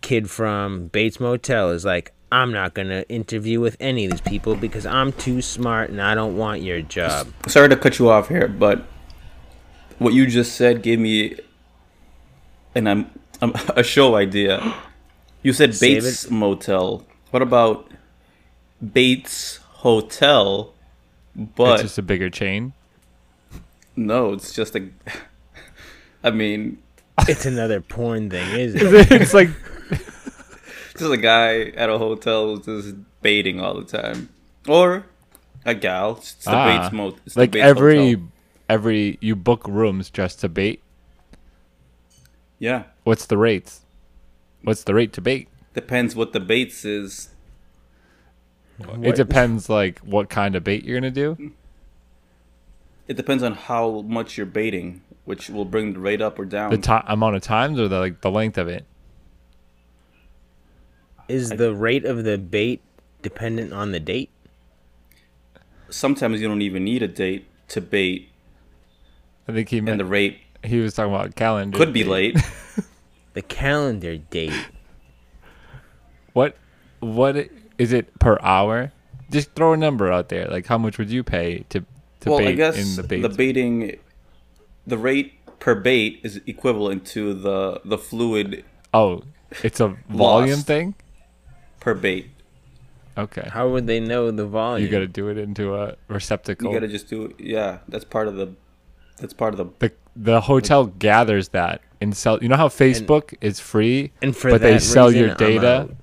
Kid 0.00 0.28
from 0.28 0.88
Bates 0.88 1.20
Motel 1.20 1.70
is 1.70 1.84
like, 1.84 2.12
I'm 2.32 2.52
not 2.52 2.74
gonna 2.74 3.04
interview 3.08 3.60
with 3.60 3.76
any 3.80 4.06
of 4.06 4.10
these 4.10 4.20
people 4.20 4.56
because 4.56 4.84
I'm 4.86 5.12
too 5.12 5.40
smart 5.42 5.90
and 5.90 6.02
I 6.02 6.14
don't 6.14 6.36
want 6.36 6.62
your 6.62 6.80
job. 6.82 7.28
Sorry 7.46 7.68
to 7.68 7.76
cut 7.76 7.98
you 7.98 8.08
off 8.10 8.28
here, 8.28 8.48
but 8.48 8.82
what 9.98 10.12
you 10.14 10.26
just 10.26 10.56
said 10.56 10.82
gave 10.82 10.98
me 10.98 11.36
an 12.74 12.86
um, 12.88 13.10
um, 13.40 13.54
a 13.76 13.82
show 13.84 14.16
idea. 14.16 14.74
You 15.42 15.52
said 15.52 15.76
Bates 15.78 16.30
Motel. 16.30 17.04
What 17.30 17.42
about 17.42 17.88
Bates 18.92 19.58
Hotel? 19.58 20.72
it's 21.36 21.50
But 21.54 21.80
just 21.82 21.98
a 21.98 22.02
bigger 22.02 22.30
chain. 22.30 22.72
no, 23.96 24.32
it's 24.32 24.52
just 24.52 24.74
a. 24.74 24.88
I 26.24 26.30
mean, 26.30 26.78
It's 27.28 27.44
another 27.46 27.80
porn 27.80 28.30
thing, 28.30 28.58
is 28.58 28.74
it? 28.76 29.12
it's 29.12 29.34
like 29.34 29.50
just 30.98 31.12
a 31.12 31.16
guy 31.16 31.60
at 31.76 31.90
a 31.90 31.98
hotel 31.98 32.56
who's 32.56 32.84
just 32.84 32.96
baiting 33.22 33.60
all 33.60 33.74
the 33.74 33.84
time, 33.84 34.28
or 34.68 35.06
a 35.64 35.74
gal. 35.74 36.16
It's 36.18 36.34
the 36.44 36.50
Ah, 36.52 36.80
Bates 36.82 36.92
Motel. 36.92 37.18
It's 37.26 37.34
the 37.34 37.40
like 37.40 37.56
every 37.56 38.12
Hotel. 38.12 38.28
every 38.68 39.18
you 39.20 39.34
book 39.36 39.66
rooms 39.68 40.10
just 40.10 40.40
to 40.40 40.48
bait. 40.48 40.82
Yeah, 42.58 42.84
What's 43.02 43.26
the 43.26 43.36
rates? 43.36 43.80
What's 44.62 44.84
the 44.84 44.94
rate 44.94 45.12
to 45.14 45.20
bait? 45.20 45.48
depends 45.74 46.14
what 46.14 46.32
the 46.32 46.38
Bates 46.40 46.84
is. 46.84 47.30
It 49.02 49.16
depends 49.16 49.68
like 49.68 49.98
what 50.00 50.28
kind 50.30 50.54
of 50.56 50.62
bait 50.64 50.84
you're 50.84 50.98
gonna 50.98 51.10
do. 51.10 51.52
It 53.08 53.16
depends 53.16 53.42
on 53.42 53.52
how 53.54 54.00
much 54.02 54.36
you're 54.38 54.46
baiting, 54.46 55.02
which 55.24 55.50
will 55.50 55.64
bring 55.64 55.92
the 55.92 55.98
rate 55.98 56.22
up 56.22 56.38
or 56.38 56.44
down. 56.44 56.70
The 56.70 56.78
ti 56.78 56.96
amount 57.06 57.36
of 57.36 57.42
times 57.42 57.78
or 57.78 57.88
the 57.88 57.98
like 57.98 58.20
the 58.20 58.30
length 58.30 58.56
of 58.56 58.68
it. 58.68 58.84
Is 61.28 61.50
the 61.50 61.74
rate 61.74 62.04
of 62.04 62.24
the 62.24 62.36
bait 62.38 62.82
dependent 63.22 63.72
on 63.72 63.92
the 63.92 64.00
date? 64.00 64.30
Sometimes 65.90 66.40
you 66.40 66.48
don't 66.48 66.62
even 66.62 66.84
need 66.84 67.02
a 67.02 67.08
date 67.08 67.46
to 67.68 67.80
bait, 67.80 68.28
I 69.48 69.52
think 69.52 69.68
he 69.68 69.78
and 69.78 69.98
the 70.00 70.04
rate 70.04 70.38
he 70.62 70.78
was 70.80 70.94
talking 70.94 71.14
about 71.14 71.34
calendar. 71.34 71.76
could 71.76 71.92
be 71.92 72.02
date. 72.02 72.08
late. 72.08 72.36
The 73.34 73.42
calendar 73.42 74.16
date. 74.16 74.52
What 76.34 76.56
what 77.00 77.36
i- 77.36 77.48
is 77.78 77.92
it 77.92 78.16
per 78.20 78.38
hour? 78.40 78.92
Just 79.30 79.52
throw 79.56 79.72
a 79.72 79.76
number 79.76 80.12
out 80.12 80.28
there. 80.28 80.46
Like 80.46 80.66
how 80.66 80.78
much 80.78 80.98
would 80.98 81.10
you 81.10 81.24
pay 81.24 81.64
to 81.70 81.84
to 82.20 82.30
well, 82.30 82.38
bait 82.38 82.48
I 82.48 82.52
guess 82.52 82.76
in 82.78 82.94
the 82.96 83.02
bait? 83.02 83.22
the 83.22 83.28
baiting, 83.28 83.98
the 84.86 84.96
rate 84.98 85.32
per 85.58 85.74
bait 85.74 86.20
is 86.22 86.40
equivalent 86.46 87.04
to 87.06 87.34
the 87.34 87.80
the 87.84 87.98
fluid 87.98 88.64
oh, 88.92 89.22
it's 89.64 89.80
a 89.80 89.96
volume 90.08 90.60
thing. 90.60 90.94
Per 91.84 91.94
bait. 91.94 92.30
Okay, 93.16 93.48
How 93.52 93.68
would 93.68 93.86
they 93.86 94.00
know 94.00 94.32
the 94.32 94.46
volume? 94.46 94.84
you 94.84 94.90
got 94.90 94.98
to 95.00 95.06
do 95.06 95.28
it 95.28 95.38
into 95.38 95.76
a 95.76 95.94
receptacle. 96.08 96.66
You 96.66 96.74
gotta 96.74 96.88
just 96.88 97.08
do 97.08 97.26
it. 97.26 97.36
Yeah, 97.38 97.78
that's 97.86 98.04
part 98.04 98.26
of 98.26 98.34
the. 98.34 98.54
That's 99.18 99.34
part 99.34 99.54
of 99.54 99.58
the. 99.58 99.66
the 99.78 99.92
the 100.16 100.40
hotel 100.40 100.86
gathers 100.86 101.50
that 101.50 101.80
and 102.00 102.16
sell. 102.16 102.42
You 102.42 102.48
know 102.48 102.56
how 102.56 102.68
Facebook 102.68 103.34
is 103.40 103.60
free, 103.60 104.10
and 104.20 104.36
for 104.36 104.50
but 104.50 104.62
they 104.62 104.80
sell 104.80 105.12
your 105.12 105.28
reason, 105.28 105.46
I'm 105.46 105.52
data. 105.52 105.96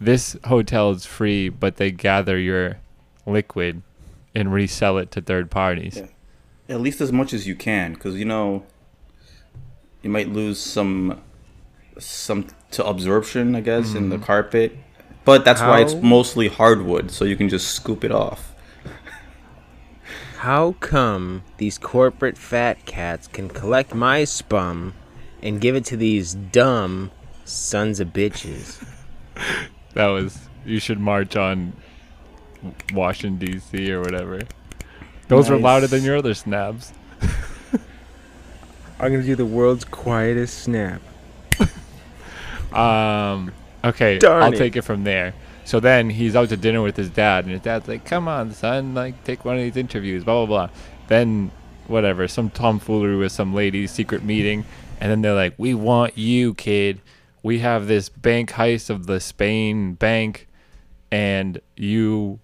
This 0.00 0.36
hotel 0.44 0.90
is 0.92 1.04
free, 1.04 1.50
but 1.50 1.76
they 1.76 1.90
gather 1.90 2.38
your 2.38 2.78
liquid 3.26 3.82
and 4.34 4.52
resell 4.52 4.96
it 4.96 5.10
to 5.12 5.20
third 5.20 5.50
parties. 5.50 5.96
Yeah. 5.96 6.06
At 6.74 6.80
least 6.80 7.02
as 7.02 7.12
much 7.12 7.34
as 7.34 7.46
you 7.46 7.56
can, 7.56 7.92
because 7.92 8.16
you 8.16 8.24
know. 8.24 8.64
You 10.02 10.10
might 10.10 10.28
lose 10.28 10.60
some. 10.60 11.22
Some 11.98 12.48
to 12.72 12.84
absorption, 12.84 13.54
I 13.54 13.60
guess, 13.60 13.94
in 13.94 14.08
the 14.08 14.16
mm-hmm. 14.16 14.24
carpet, 14.24 14.76
but 15.24 15.44
that's 15.44 15.60
why 15.60 15.80
it's 15.80 15.94
mostly 15.94 16.48
hardwood, 16.48 17.10
so 17.10 17.24
you 17.24 17.36
can 17.36 17.48
just 17.48 17.68
scoop 17.68 18.04
it 18.04 18.12
off. 18.12 18.54
How 20.38 20.72
come 20.80 21.42
these 21.56 21.78
corporate 21.78 22.36
fat 22.36 22.84
cats 22.84 23.26
can 23.26 23.48
collect 23.48 23.94
my 23.94 24.24
spum 24.24 24.92
and 25.42 25.60
give 25.60 25.74
it 25.74 25.86
to 25.86 25.96
these 25.96 26.34
dumb 26.34 27.10
sons 27.44 28.00
of 28.00 28.08
bitches? 28.08 28.84
That 29.94 30.08
was 30.08 30.48
you 30.66 30.80
should 30.80 30.98
march 30.98 31.36
on 31.36 31.72
Washington 32.92 33.38
D.C. 33.38 33.92
or 33.92 34.00
whatever. 34.00 34.40
Those 35.28 35.48
were 35.48 35.56
louder 35.56 35.86
than 35.86 36.02
your 36.02 36.16
other 36.16 36.34
snaps. 36.34 36.92
I'm 38.98 39.12
gonna 39.12 39.22
do 39.22 39.36
the 39.36 39.46
world's 39.46 39.84
quietest 39.84 40.58
snap. 40.64 41.00
Um. 42.72 43.52
Okay, 43.84 44.18
Darn 44.18 44.42
I'll 44.42 44.52
it. 44.52 44.56
take 44.56 44.76
it 44.76 44.82
from 44.82 45.04
there. 45.04 45.34
So 45.64 45.80
then 45.80 46.10
he's 46.10 46.36
out 46.36 46.48
to 46.50 46.56
dinner 46.56 46.82
with 46.82 46.96
his 46.96 47.10
dad, 47.10 47.44
and 47.44 47.52
his 47.52 47.62
dad's 47.62 47.88
like, 47.88 48.04
"Come 48.04 48.28
on, 48.28 48.52
son, 48.52 48.94
like 48.94 49.22
take 49.24 49.44
one 49.44 49.56
of 49.56 49.62
these 49.62 49.76
interviews." 49.76 50.24
Blah 50.24 50.46
blah 50.46 50.66
blah. 50.66 50.74
Then 51.08 51.50
whatever, 51.86 52.26
some 52.28 52.50
tomfoolery 52.50 53.16
with 53.16 53.32
some 53.32 53.54
lady, 53.54 53.86
secret 53.86 54.24
meeting, 54.24 54.64
and 55.00 55.10
then 55.10 55.22
they're 55.22 55.34
like, 55.34 55.54
"We 55.58 55.74
want 55.74 56.16
you, 56.18 56.54
kid. 56.54 57.00
We 57.42 57.58
have 57.60 57.86
this 57.86 58.08
bank 58.08 58.52
heist 58.52 58.88
of 58.90 59.06
the 59.06 59.20
Spain 59.20 59.94
bank, 59.94 60.48
and 61.10 61.60
you." 61.76 62.40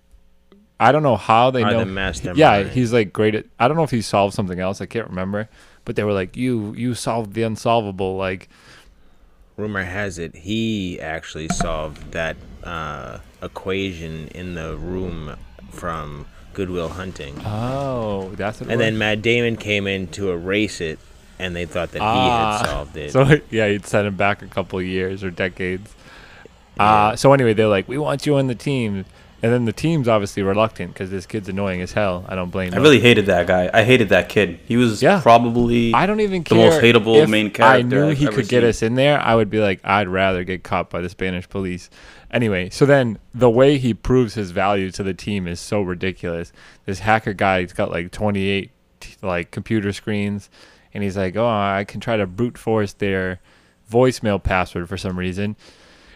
I 0.82 0.92
don't 0.92 1.02
know 1.02 1.16
how 1.16 1.50
they 1.50 1.62
Are 1.62 1.73
know. 1.73 1.80
the 1.80 1.85
mastermind. 1.87 2.38
Yeah, 2.38 2.62
he's 2.62 2.90
like 2.90 3.12
great 3.12 3.35
at. 3.35 3.44
I 3.59 3.68
don't 3.68 3.76
know 3.76 3.82
if 3.82 3.90
he 3.90 4.00
solved 4.00 4.35
something 4.35 4.59
else. 4.61 4.80
I 4.80 4.87
can't 4.87 5.09
remember. 5.09 5.50
But 5.85 5.97
they 5.97 6.04
were 6.04 6.12
like, 6.14 6.37
"You, 6.38 6.73
you 6.75 6.94
solved 6.94 7.35
the 7.35 7.42
unsolvable." 7.42 8.16
Like, 8.16 8.49
Rumor 9.61 9.85
has 9.85 10.19
it 10.19 10.35
he 10.35 11.00
actually 11.00 11.49
solved 11.49 12.12
that 12.12 12.37
uh, 12.64 13.19
equation 13.43 14.29
in 14.29 14.55
the 14.55 14.76
room 14.76 15.37
from 15.71 16.26
Good 16.52 16.71
Will 16.71 16.88
Hunting. 16.88 17.40
oh, 17.47 18.31
that's 18.37 18.61
what. 18.61 18.71
And 18.71 18.81
then 18.81 18.99
Matt 18.99 19.23
Damon 19.23 19.57
came 19.57 19.87
in 19.87 20.09
to 20.09 20.31
erase 20.31 20.81
it, 20.81 20.99
and 21.38 21.55
they 21.55 21.64
thought 21.67 21.93
that 21.93 21.99
he 22.00 22.05
Ah, 22.05 22.59
had 22.59 22.67
solved 22.69 22.97
it. 22.97 23.11
So 23.12 23.40
yeah, 23.50 23.69
he'd 23.69 23.87
send 23.87 24.07
him 24.09 24.17
back 24.17 24.43
a 24.43 24.47
couple 24.49 24.79
of 24.79 24.85
years 24.85 25.23
or 25.23 25.31
decades. 25.31 25.95
Uh, 26.79 27.14
so 27.14 27.33
anyway, 27.33 27.52
they're 27.52 27.69
like, 27.69 27.87
"We 27.88 27.99
want 27.99 28.25
you 28.26 28.37
on 28.37 28.47
the 28.47 28.55
team," 28.55 29.05
and 29.42 29.52
then 29.52 29.64
the 29.64 29.73
team's 29.73 30.06
obviously 30.09 30.42
reluctant 30.42 30.92
because 30.92 31.11
this 31.11 31.26
kid's 31.26 31.49
annoying 31.49 31.80
as 31.80 31.92
hell. 31.92 32.25
I 32.28 32.35
don't 32.35 32.50
blame. 32.50 32.68
I 32.68 32.76
them. 32.76 32.82
really 32.82 33.00
hated 33.00 33.26
that 33.26 33.47
guy. 33.47 33.70
I 33.73 33.85
hated 33.85 34.11
that 34.11 34.28
kid. 34.28 34.61
He 34.66 34.76
was 34.76 35.02
Yeah. 35.02 35.20
probably. 35.20 35.94
I 35.94 36.06
don't 36.06 36.20
even 36.20 36.42
the 36.42 36.54
most 36.54 36.80
hateable 36.82 37.28
main 37.28 37.47
I 37.47 37.50
character 37.50 37.87
knew 37.87 38.11
I've 38.11 38.18
he 38.18 38.26
could 38.26 38.49
get 38.49 38.64
us 38.64 38.82
in 38.82 38.94
there. 38.97 39.18
I 39.20 39.35
would 39.35 39.49
be 39.50 39.59
like, 39.61 39.80
I'd 39.85 40.09
rather 40.09 40.44
get 40.44 40.62
caught 40.62 40.90
by 40.90 41.00
the 41.00 41.09
Spanish 41.09 41.49
police. 41.49 41.88
Anyway, 42.30 42.70
so 42.70 42.87
then 42.87 43.18
the 43.35 43.50
way 43.50 43.78
he 43.78 43.92
proves 43.94 44.35
his 44.35 44.50
value 44.50 44.90
to 44.92 45.02
the 45.02 45.14
team 45.14 45.49
is 45.49 45.59
so 45.59 45.80
ridiculous. 45.82 46.52
This 46.85 47.00
hacker 47.00 47.32
guy, 47.32 47.62
he's 47.62 47.73
got 47.73 47.90
like 47.90 48.11
28 48.12 48.70
like 49.23 49.50
computer 49.50 49.92
screens, 49.92 50.50
and 50.92 51.02
he's 51.02 51.16
like, 51.16 51.35
oh, 51.37 51.47
I 51.49 51.85
can 51.88 52.00
try 52.00 52.16
to 52.16 52.26
brute 52.26 52.59
force 52.59 52.92
their 52.92 53.40
voicemail 53.90 54.42
password 54.42 54.88
for 54.88 54.97
some 54.97 55.18
reason. 55.18 55.56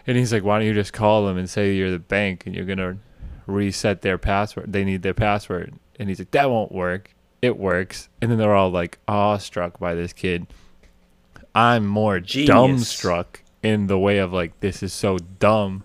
And 0.07 0.17
he's 0.17 0.31
like, 0.31 0.43
why 0.43 0.59
don't 0.59 0.67
you 0.67 0.73
just 0.73 0.93
call 0.93 1.25
them 1.25 1.37
and 1.37 1.49
say 1.49 1.73
you're 1.73 1.89
the 1.91 1.99
bank 1.99 2.45
and 2.45 2.55
you're 2.55 2.65
gonna 2.65 2.97
reset 3.47 4.01
their 4.01 4.17
password? 4.17 4.71
They 4.73 4.83
need 4.83 5.01
their 5.01 5.13
password. 5.13 5.73
And 5.99 6.09
he's 6.09 6.19
like, 6.19 6.31
that 6.31 6.49
won't 6.49 6.71
work. 6.71 7.13
It 7.41 7.57
works. 7.57 8.09
And 8.21 8.29
then 8.31 8.37
they're 8.37 8.55
all 8.55 8.69
like 8.71 8.97
awestruck 9.07 9.79
by 9.79 9.93
this 9.95 10.13
kid. 10.13 10.47
I'm 11.53 11.85
more 11.85 12.19
Genius. 12.19 12.49
dumbstruck 12.49 13.25
in 13.63 13.87
the 13.87 13.97
way 13.97 14.17
of 14.17 14.33
like, 14.33 14.59
this 14.59 14.83
is 14.83 14.91
so 14.93 15.17
dumb. 15.39 15.83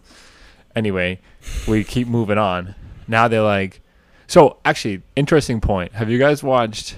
Anyway, 0.75 1.21
we 1.69 1.85
keep 1.85 2.09
moving 2.09 2.39
on. 2.39 2.75
Now 3.07 3.29
they're 3.29 3.43
like, 3.43 3.81
so 4.27 4.59
actually, 4.65 5.03
interesting 5.17 5.61
point. 5.61 5.93
Have 5.93 6.11
you 6.11 6.19
guys 6.19 6.43
watched 6.43 6.97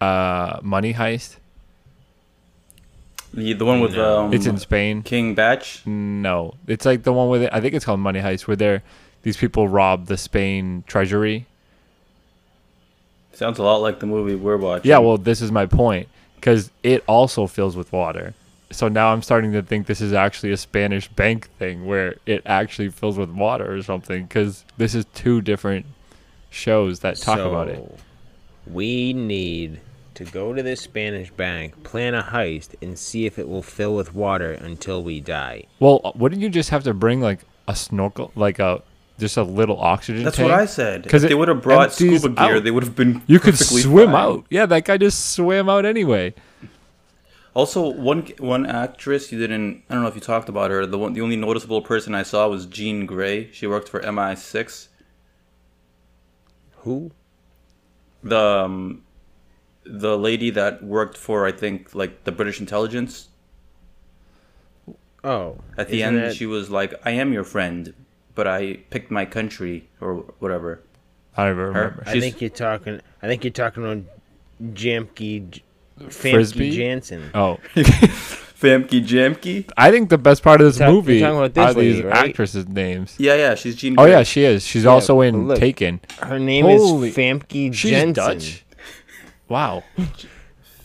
uh, 0.00 0.60
Money 0.62 0.94
Heist? 0.94 1.36
The, 3.32 3.52
the 3.52 3.64
one 3.64 3.80
with 3.80 3.94
No. 3.94 4.20
um, 4.22 4.34
It's 4.34 4.46
in 4.46 4.58
Spain. 4.58 5.02
King 5.02 5.34
Batch. 5.34 5.86
No, 5.86 6.54
it's 6.66 6.84
like 6.84 7.04
the 7.04 7.12
one 7.12 7.28
with 7.28 7.42
it. 7.42 7.50
I 7.52 7.60
think 7.60 7.74
it's 7.74 7.84
called 7.84 8.00
Money 8.00 8.20
Heist, 8.20 8.42
where 8.48 8.56
they're 8.56 8.82
these 9.22 9.36
people 9.36 9.68
rob 9.68 10.06
the 10.06 10.16
Spain 10.16 10.84
treasury. 10.86 11.46
Sounds 13.32 13.58
a 13.58 13.62
lot 13.62 13.76
like 13.76 14.00
the 14.00 14.06
movie 14.06 14.34
we're 14.34 14.56
watching. 14.56 14.88
Yeah, 14.88 14.98
well, 14.98 15.16
this 15.16 15.40
is 15.40 15.50
my 15.50 15.66
point 15.66 16.08
because 16.36 16.70
it 16.82 17.04
also 17.06 17.46
fills 17.46 17.76
with 17.76 17.92
water. 17.92 18.34
So 18.70 18.88
now 18.88 19.12
I'm 19.12 19.22
starting 19.22 19.52
to 19.52 19.62
think 19.62 19.86
this 19.86 20.00
is 20.00 20.12
actually 20.12 20.52
a 20.52 20.56
Spanish 20.56 21.08
bank 21.08 21.48
thing 21.58 21.86
where 21.86 22.16
it 22.24 22.42
actually 22.46 22.90
fills 22.90 23.18
with 23.18 23.30
water 23.30 23.74
or 23.74 23.82
something 23.82 24.24
because 24.24 24.64
this 24.76 24.94
is 24.94 25.06
two 25.14 25.40
different 25.40 25.86
shows 26.50 27.00
that 27.00 27.16
talk 27.16 27.40
about 27.40 27.68
it. 27.68 27.98
We 28.66 29.12
need 29.12 29.80
to 30.14 30.24
go 30.24 30.52
to 30.52 30.62
this 30.62 30.82
Spanish 30.82 31.30
bank, 31.30 31.82
plan 31.82 32.14
a 32.14 32.22
heist, 32.22 32.74
and 32.82 32.98
see 32.98 33.26
if 33.26 33.38
it 33.38 33.48
will 33.48 33.62
fill 33.62 33.96
with 33.96 34.14
water 34.14 34.52
until 34.52 35.02
we 35.02 35.20
die. 35.20 35.64
Well, 35.78 36.12
wouldn't 36.14 36.42
you 36.42 36.50
just 36.50 36.70
have 36.70 36.84
to 36.84 36.94
bring 36.94 37.20
like 37.20 37.40
a 37.66 37.74
snorkel, 37.74 38.30
like 38.36 38.58
a 38.58 38.82
just 39.20 39.36
a 39.36 39.42
little 39.42 39.78
oxygen 39.80 40.24
That's 40.24 40.36
tank? 40.36 40.50
what 40.50 40.58
I 40.58 40.66
said. 40.66 41.02
Because 41.02 41.22
they 41.22 41.34
would 41.34 41.48
have 41.48 41.62
brought 41.62 41.92
scuba 41.92 42.30
gear, 42.30 42.56
out. 42.56 42.64
they 42.64 42.70
would 42.70 42.82
have 42.82 42.96
been. 42.96 43.22
You 43.26 43.38
could 43.38 43.56
swim 43.58 44.06
fine. 44.12 44.14
out. 44.14 44.46
Yeah, 44.50 44.66
that 44.66 44.84
guy 44.84 44.96
just 44.96 45.30
swam 45.32 45.68
out 45.68 45.84
anyway. 45.84 46.34
Also, 47.52 47.88
one 47.88 48.22
one 48.38 48.64
actress 48.64 49.32
you 49.32 49.38
didn't. 49.38 49.82
I 49.90 49.94
don't 49.94 50.02
know 50.02 50.08
if 50.08 50.14
you 50.14 50.20
talked 50.20 50.48
about 50.48 50.70
her. 50.70 50.86
The 50.86 50.98
one, 50.98 51.12
the 51.14 51.20
only 51.20 51.36
noticeable 51.36 51.82
person 51.82 52.14
I 52.14 52.22
saw 52.22 52.48
was 52.48 52.64
Jean 52.66 53.06
Grey. 53.06 53.50
She 53.52 53.66
worked 53.66 53.88
for 53.88 54.00
MI6. 54.00 54.88
Who? 56.82 57.10
The 58.22 58.38
um, 58.38 59.02
the 59.84 60.16
lady 60.16 60.50
that 60.50 60.82
worked 60.84 61.16
for 61.16 61.46
I 61.46 61.52
think 61.52 61.94
like 61.94 62.24
the 62.24 62.32
British 62.32 62.60
intelligence. 62.60 63.28
Oh, 65.22 65.58
At 65.76 65.88
the 65.88 66.02
end, 66.02 66.34
she 66.34 66.46
was 66.46 66.70
like, 66.70 66.94
"I 67.04 67.10
am 67.10 67.32
your 67.32 67.44
friend, 67.44 67.92
but 68.34 68.46
I 68.46 68.74
picked 68.90 69.10
my 69.10 69.24
country 69.24 69.88
or 70.00 70.16
whatever." 70.38 70.80
I 71.36 71.46
don't 71.46 71.56
remember. 71.56 72.02
I 72.06 72.18
think 72.20 72.40
you're 72.40 72.50
talking. 72.50 73.00
I 73.22 73.26
think 73.26 73.44
you're 73.44 73.52
talking 73.52 73.84
on 73.84 74.06
Jamke, 74.62 75.50
J- 75.50 75.62
Frisbee? 76.08 76.72
Famke 76.72 76.76
Janssen. 76.76 77.30
Oh, 77.34 77.58
Famke 77.74 79.04
Jamke. 79.06 79.70
I 79.76 79.90
think 79.90 80.10
the 80.10 80.18
best 80.18 80.42
part 80.42 80.60
of 80.60 80.66
this 80.66 80.76
Talk- 80.78 80.86
you're 80.88 80.94
movie 80.96 81.20
talking 81.20 81.36
about 81.38 81.54
this 81.54 81.64
are 81.76 81.80
these 81.80 82.02
right? 82.02 82.28
actresses' 82.28 82.68
names. 82.68 83.14
Yeah, 83.18 83.34
yeah, 83.36 83.54
she's 83.54 83.76
Jean. 83.76 83.94
Oh 83.98 84.02
Grey. 84.02 84.10
yeah, 84.12 84.22
she 84.22 84.42
is. 84.44 84.66
She's 84.66 84.84
Yeah, 84.84 84.90
also 84.90 85.20
in 85.22 85.48
look, 85.48 85.58
Taken. 85.58 86.00
Her 86.20 86.38
name 86.38 86.64
Holy- 86.66 87.08
is 87.08 87.16
Famke 87.16 87.72
She's 87.74 87.90
Jensen. 87.90 88.12
Dutch. 88.12 88.64
Wow, 89.48 89.82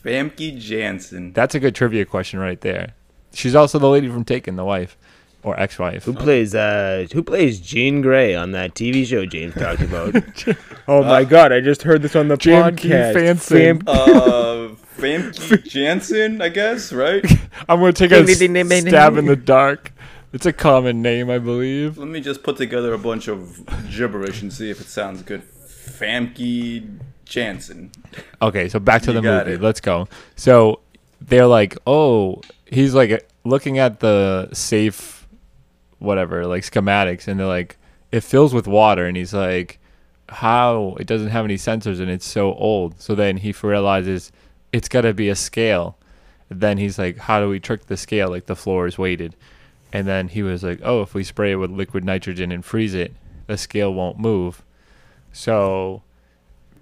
Famke 0.03 0.57
Janssen. 0.57 1.33
that's 1.33 1.55
a 1.55 1.59
good 1.59 1.75
trivia 1.75 2.05
question 2.05 2.39
right 2.39 2.59
there. 2.61 2.93
She's 3.33 3.55
also 3.55 3.79
the 3.79 3.89
lady 3.89 4.07
from 4.07 4.23
Taken, 4.23 4.55
the 4.55 4.63
wife 4.65 4.97
or 5.45 5.59
ex-wife. 5.59 6.03
Who 6.03 6.13
plays 6.13 6.53
uh 6.55 7.05
Who 7.13 7.23
plays 7.23 7.59
Jean 7.59 8.01
Grey 8.01 8.35
on 8.35 8.51
that 8.51 8.73
TV 8.73 9.05
show 9.05 9.25
James 9.25 9.53
talked 9.53 9.81
about? 9.81 10.15
oh 10.87 11.03
Uh, 11.03 11.07
my 11.07 11.23
God! 11.23 11.51
I 11.53 11.61
just 11.61 11.83
heard 11.83 12.01
this 12.01 12.15
on 12.15 12.27
the 12.27 12.35
Jamke 12.37 12.77
podcast. 12.79 13.13
Fanson. 13.15 13.83
Fam- 13.83 13.83
uh, 13.87 14.75
Famke 14.97 15.63
Janssen, 15.63 16.41
I 16.41 16.49
guess, 16.49 16.91
right? 16.93 17.23
I'm 17.69 17.79
gonna 17.79 17.93
take 17.93 18.11
a 18.11 18.25
stab 18.27 19.17
in 19.17 19.25
the 19.25 19.35
dark. 19.35 19.91
It's 20.33 20.45
a 20.45 20.51
common 20.53 21.01
name, 21.01 21.29
I 21.29 21.37
believe. 21.39 21.97
Let 21.97 22.09
me 22.09 22.19
just 22.19 22.43
put 22.43 22.57
together 22.57 22.93
a 22.93 22.97
bunch 22.97 23.27
of 23.29 23.59
gibberish 23.89 24.41
and 24.41 24.51
see 24.51 24.69
if 24.69 24.81
it 24.81 24.87
sounds 24.87 25.21
good. 25.21 25.43
Famke 25.99 26.99
Janssen. 27.25 27.91
Okay, 28.41 28.67
so 28.69 28.79
back 28.79 29.01
to 29.03 29.11
You 29.13 29.21
the 29.21 29.21
movie. 29.21 29.51
it. 29.53 29.61
Let's 29.61 29.79
go. 29.81 30.07
So 30.35 30.79
they're 31.21 31.47
like, 31.47 31.77
oh, 31.87 32.41
he's 32.65 32.93
like 32.93 33.27
looking 33.45 33.79
at 33.79 33.99
the 34.01 34.49
safe, 34.53 35.24
whatever, 36.05 36.45
like 36.45 36.63
schematics, 36.63 37.27
and 37.27 37.39
they're 37.39 37.47
like, 37.47 37.77
it 38.11 38.21
fills 38.21 38.53
with 38.53 38.67
water, 38.67 39.05
and 39.05 39.17
he's 39.17 39.33
like, 39.33 39.79
how? 40.29 40.95
It 40.99 41.07
doesn't 41.07 41.29
have 41.29 41.45
any 41.45 41.57
sensors, 41.57 41.99
and 41.99 42.09
it's 42.09 42.25
so 42.25 42.53
old. 42.53 43.01
So 43.01 43.15
then 43.15 43.37
he 43.37 43.53
realizes 43.61 44.31
it's 44.71 44.89
got 44.89 45.01
to 45.01 45.13
be 45.13 45.29
a 45.29 45.35
scale. 45.35 45.97
Then 46.49 46.77
he's 46.77 46.99
like, 46.99 47.17
how 47.17 47.39
do 47.39 47.49
we 47.49 47.59
trick 47.59 47.87
the 47.87 47.97
scale? 47.97 48.29
Like 48.29 48.45
the 48.45 48.55
floor 48.55 48.87
is 48.87 48.97
weighted. 48.97 49.35
And 49.91 50.07
then 50.07 50.27
he 50.27 50.43
was 50.43 50.63
like, 50.63 50.79
oh, 50.83 51.01
if 51.01 51.13
we 51.13 51.23
spray 51.23 51.53
it 51.53 51.55
with 51.55 51.71
liquid 51.71 52.03
nitrogen 52.03 52.51
and 52.51 52.63
freeze 52.63 52.93
it, 52.93 53.13
the 53.47 53.57
scale 53.57 53.93
won't 53.93 54.19
move. 54.19 54.63
So 55.31 56.03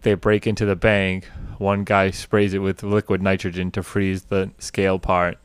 they 0.01 0.15
break 0.15 0.47
into 0.47 0.65
the 0.65 0.75
bank. 0.75 1.25
One 1.57 1.83
guy 1.83 2.11
sprays 2.11 2.53
it 2.53 2.59
with 2.59 2.83
liquid 2.83 3.21
nitrogen 3.21 3.71
to 3.71 3.83
freeze 3.83 4.23
the 4.23 4.51
scale 4.57 4.99
part. 4.99 5.37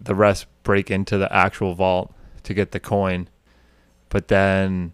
The 0.00 0.14
rest 0.14 0.46
break 0.62 0.90
into 0.90 1.18
the 1.18 1.32
actual 1.32 1.74
vault 1.74 2.12
to 2.46 2.54
get 2.54 2.72
the 2.72 2.80
coin. 2.80 3.28
But 4.08 4.28
then, 4.28 4.92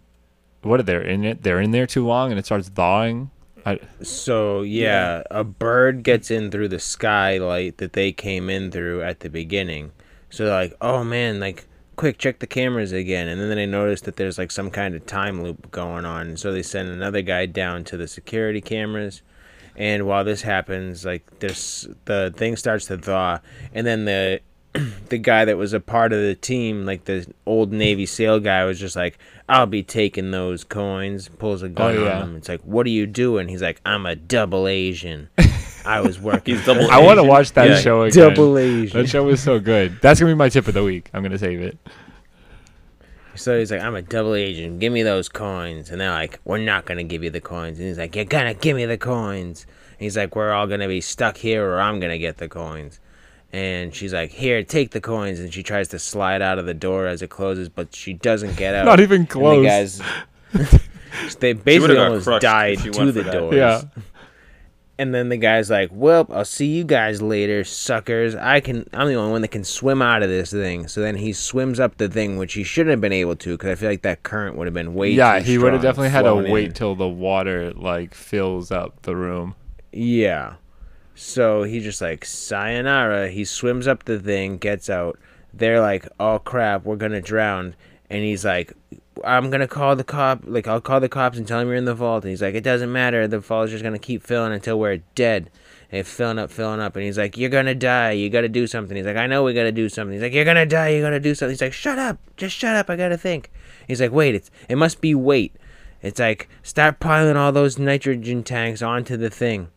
what 0.61 0.79
are 0.79 0.83
they 0.83 1.07
in 1.07 1.23
it? 1.23 1.43
They're 1.43 1.61
in 1.61 1.71
there 1.71 1.87
too 1.87 2.05
long, 2.05 2.31
and 2.31 2.39
it 2.39 2.45
starts 2.45 2.69
thawing. 2.69 3.31
I, 3.65 3.79
So 4.01 4.61
yeah, 4.61 5.23
a 5.31 5.43
bird 5.43 6.03
gets 6.03 6.29
in 6.29 6.51
through 6.51 6.67
the 6.67 6.79
skylight 6.79 7.77
that 7.77 7.93
they 7.93 8.11
came 8.11 8.49
in 8.49 8.71
through 8.71 9.01
at 9.03 9.21
the 9.21 9.29
beginning. 9.29 9.91
So 10.29 10.45
they're 10.45 10.53
like, 10.53 10.75
oh 10.81 11.03
man, 11.03 11.39
like 11.39 11.67
quick, 11.95 12.17
check 12.17 12.39
the 12.39 12.47
cameras 12.47 12.91
again. 12.91 13.27
And 13.27 13.39
then 13.39 13.55
they 13.55 13.65
notice 13.65 14.01
that 14.01 14.17
there's 14.17 14.37
like 14.37 14.51
some 14.51 14.69
kind 14.69 14.95
of 14.95 15.05
time 15.05 15.43
loop 15.43 15.71
going 15.71 16.05
on. 16.05 16.35
So 16.37 16.51
they 16.51 16.63
send 16.63 16.89
another 16.89 17.21
guy 17.21 17.45
down 17.45 17.83
to 17.85 17.97
the 17.97 18.07
security 18.07 18.59
cameras. 18.59 19.21
And 19.75 20.05
while 20.05 20.23
this 20.23 20.41
happens, 20.41 21.05
like 21.05 21.39
there's 21.39 21.87
the 22.05 22.33
thing 22.35 22.55
starts 22.57 22.85
to 22.87 22.97
thaw, 22.97 23.39
and 23.73 23.87
then 23.87 24.05
the 24.05 24.41
the 25.09 25.17
guy 25.17 25.45
that 25.45 25.57
was 25.57 25.73
a 25.73 25.79
part 25.79 26.13
of 26.13 26.19
the 26.21 26.35
team, 26.35 26.85
like 26.85 27.05
the 27.05 27.25
old 27.45 27.71
Navy 27.71 28.05
SEAL 28.05 28.39
guy, 28.41 28.65
was 28.65 28.79
just 28.79 28.95
like, 28.95 29.17
"I'll 29.47 29.65
be 29.67 29.83
taking 29.83 30.31
those 30.31 30.63
coins." 30.63 31.29
Pulls 31.29 31.61
a 31.63 31.69
gun 31.69 31.97
Oh, 31.97 32.03
yeah. 32.05 32.17
on 32.21 32.29
him. 32.29 32.35
It's 32.37 32.49
like, 32.49 32.61
"What 32.61 32.85
are 32.85 32.89
you 32.91 33.05
doing?" 33.05 33.47
He's 33.47 33.61
like, 33.61 33.79
"I'm 33.85 34.05
a 34.05 34.15
double 34.15 34.67
Asian. 34.67 35.29
I 35.85 36.01
was 36.01 36.19
working." 36.19 36.55
He's 36.55 36.65
double 36.65 36.89
I 36.89 36.99
want 36.99 37.19
to 37.19 37.23
watch 37.23 37.51
that 37.53 37.69
Yeah. 37.69 37.79
show 37.79 38.03
again. 38.03 38.29
double 38.29 38.57
Asian. 38.57 39.01
That 39.01 39.07
show 39.09 39.23
was 39.23 39.41
so 39.43 39.59
good. 39.59 39.99
That's 40.01 40.19
gonna 40.19 40.31
be 40.31 40.37
my 40.37 40.49
tip 40.49 40.67
of 40.67 40.73
the 40.73 40.83
week. 40.83 41.09
I'm 41.13 41.21
gonna 41.23 41.37
save 41.37 41.61
it. 41.61 41.77
So 43.35 43.57
he's 43.57 43.71
like, 43.71 43.81
I'm 43.81 43.95
a 43.95 44.01
double 44.03 44.35
agent. 44.35 44.79
Give 44.79 44.93
me 44.93 45.01
those 45.01 45.27
coins. 45.27 45.89
And 45.89 45.99
they're 45.99 46.11
like, 46.11 46.39
We're 46.45 46.59
not 46.59 46.85
going 46.85 46.99
to 46.99 47.03
give 47.03 47.23
you 47.23 47.31
the 47.31 47.41
coins. 47.41 47.79
And 47.79 47.87
he's 47.87 47.97
like, 47.97 48.15
You're 48.15 48.25
going 48.25 48.45
to 48.45 48.53
give 48.53 48.75
me 48.75 48.85
the 48.85 48.97
coins. 48.97 49.65
And 49.93 50.01
he's 50.01 50.15
like, 50.15 50.35
We're 50.35 50.51
all 50.51 50.67
going 50.67 50.81
to 50.81 50.87
be 50.87 51.01
stuck 51.01 51.37
here 51.37 51.67
or 51.67 51.81
I'm 51.81 51.99
going 51.99 52.11
to 52.11 52.19
get 52.19 52.37
the 52.37 52.47
coins. 52.47 52.99
And 53.53 53.93
she's 53.93 54.11
like, 54.13 54.31
Here, 54.31 54.63
take 54.63 54.91
the 54.91 54.99
coins. 54.99 55.39
And 55.39 55.53
she 55.53 55.63
tries 55.63 55.87
to 55.89 55.99
slide 55.99 56.41
out 56.41 56.59
of 56.59 56.65
the 56.65 56.73
door 56.73 57.07
as 57.07 57.21
it 57.21 57.29
closes, 57.29 57.69
but 57.69 57.95
she 57.95 58.13
doesn't 58.13 58.57
get 58.57 58.73
out. 58.75 58.85
Not 58.85 58.99
even 58.99 59.21
And 59.21 59.29
close. 59.29 59.99
the 60.51 60.59
guys, 60.59 61.35
they 61.39 61.53
basically 61.53 61.97
almost 61.97 62.27
died 62.41 62.79
to 62.79 63.11
the 63.11 63.23
door. 63.23 63.53
Yeah. 63.53 63.83
And 64.99 65.13
then 65.13 65.29
the 65.29 65.37
guy's 65.37 65.71
like, 65.71 65.89
"Well, 65.91 66.27
I'll 66.31 66.45
see 66.45 66.67
you 66.67 66.83
guys 66.83 67.19
later, 67.19 67.63
suckers. 67.63 68.35
I 68.35 68.59
can. 68.59 68.87
I'm 68.93 69.07
the 69.07 69.15
only 69.15 69.31
one 69.31 69.41
that 69.41 69.47
can 69.47 69.63
swim 69.63 70.03
out 70.03 70.21
of 70.21 70.29
this 70.29 70.51
thing." 70.51 70.87
So 70.87 71.01
then 71.01 71.15
he 71.15 71.33
swims 71.33 71.79
up 71.79 71.97
the 71.97 72.07
thing, 72.07 72.37
which 72.37 72.53
he 72.53 72.63
shouldn't 72.63 72.91
have 72.91 73.01
been 73.01 73.11
able 73.11 73.35
to, 73.37 73.53
because 73.57 73.71
I 73.71 73.75
feel 73.75 73.89
like 73.89 74.03
that 74.03 74.21
current 74.21 74.55
would 74.55 74.67
have 74.67 74.73
been 74.75 74.93
way. 74.93 75.09
yeah, 75.09 75.39
too 75.39 75.45
he 75.45 75.57
would 75.57 75.73
have 75.73 75.81
definitely 75.81 76.09
had 76.11 76.21
to 76.21 76.29
flowing 76.29 76.51
wait 76.51 76.65
in. 76.67 76.73
till 76.73 76.93
the 76.93 77.07
water 77.07 77.73
like 77.73 78.13
fills 78.13 78.69
up 78.71 79.01
the 79.01 79.15
room. 79.15 79.55
Yeah. 79.91 80.53
So 81.15 81.63
he 81.63 81.79
just 81.79 82.01
like 82.01 82.25
sayonara. 82.25 83.29
He 83.29 83.45
swims 83.45 83.87
up 83.87 84.05
the 84.05 84.19
thing, 84.19 84.57
gets 84.57 84.89
out. 84.89 85.19
They're 85.53 85.81
like, 85.81 86.07
"Oh 86.19 86.39
crap, 86.39 86.83
we're 86.83 86.95
gonna 86.95 87.21
drown." 87.21 87.75
And 88.09 88.23
he's 88.23 88.43
like, 88.43 88.73
"I'm 89.23 89.49
gonna 89.51 89.67
call 89.67 89.95
the 89.95 90.03
cop. 90.03 90.41
Like, 90.45 90.67
I'll 90.67 90.81
call 90.81 90.99
the 90.99 91.09
cops 91.09 91.37
and 91.37 91.47
tell 91.47 91.59
them 91.59 91.67
you're 91.67 91.77
in 91.77 91.85
the 91.85 91.93
vault." 91.93 92.23
And 92.23 92.31
he's 92.31 92.41
like, 92.41 92.55
"It 92.55 92.63
doesn't 92.63 92.91
matter. 92.91 93.27
The 93.27 93.39
vault's 93.39 93.71
just 93.71 93.83
gonna 93.83 93.99
keep 93.99 94.23
filling 94.23 94.53
until 94.53 94.79
we're 94.79 94.97
dead." 95.15 95.51
And 95.91 95.99
it's 95.99 96.11
filling 96.11 96.39
up, 96.39 96.49
filling 96.49 96.79
up. 96.79 96.95
And 96.95 97.05
he's 97.05 97.19
like, 97.19 97.37
"You're 97.37 97.51
gonna 97.51 97.75
die. 97.75 98.11
You 98.13 98.31
gotta 98.31 98.49
do 98.49 98.65
something." 98.65 98.97
He's 98.97 99.05
like, 99.05 99.17
"I 99.17 99.27
know 99.27 99.43
we 99.43 99.53
gotta 99.53 99.71
do 99.71 99.89
something." 99.89 100.13
He's 100.13 100.23
like, 100.23 100.33
"You're 100.33 100.45
gonna 100.45 100.65
die. 100.65 100.89
You 100.89 101.01
gotta 101.01 101.19
do 101.19 101.35
something." 101.35 101.53
He's 101.53 101.61
like, 101.61 101.73
"Shut 101.73 101.99
up. 101.99 102.17
Just 102.37 102.55
shut 102.55 102.75
up. 102.75 102.89
I 102.89 102.95
gotta 102.95 103.17
think." 103.17 103.51
He's 103.87 104.01
like, 104.01 104.11
"Wait. 104.11 104.33
It's 104.33 104.49
it 104.67 104.77
must 104.77 105.01
be 105.01 105.13
weight." 105.13 105.55
It's 106.01 106.19
like 106.19 106.49
start 106.63 106.99
piling 106.99 107.37
all 107.37 107.51
those 107.51 107.77
nitrogen 107.77 108.43
tanks 108.43 108.81
onto 108.81 109.15
the 109.15 109.29
thing. 109.29 109.69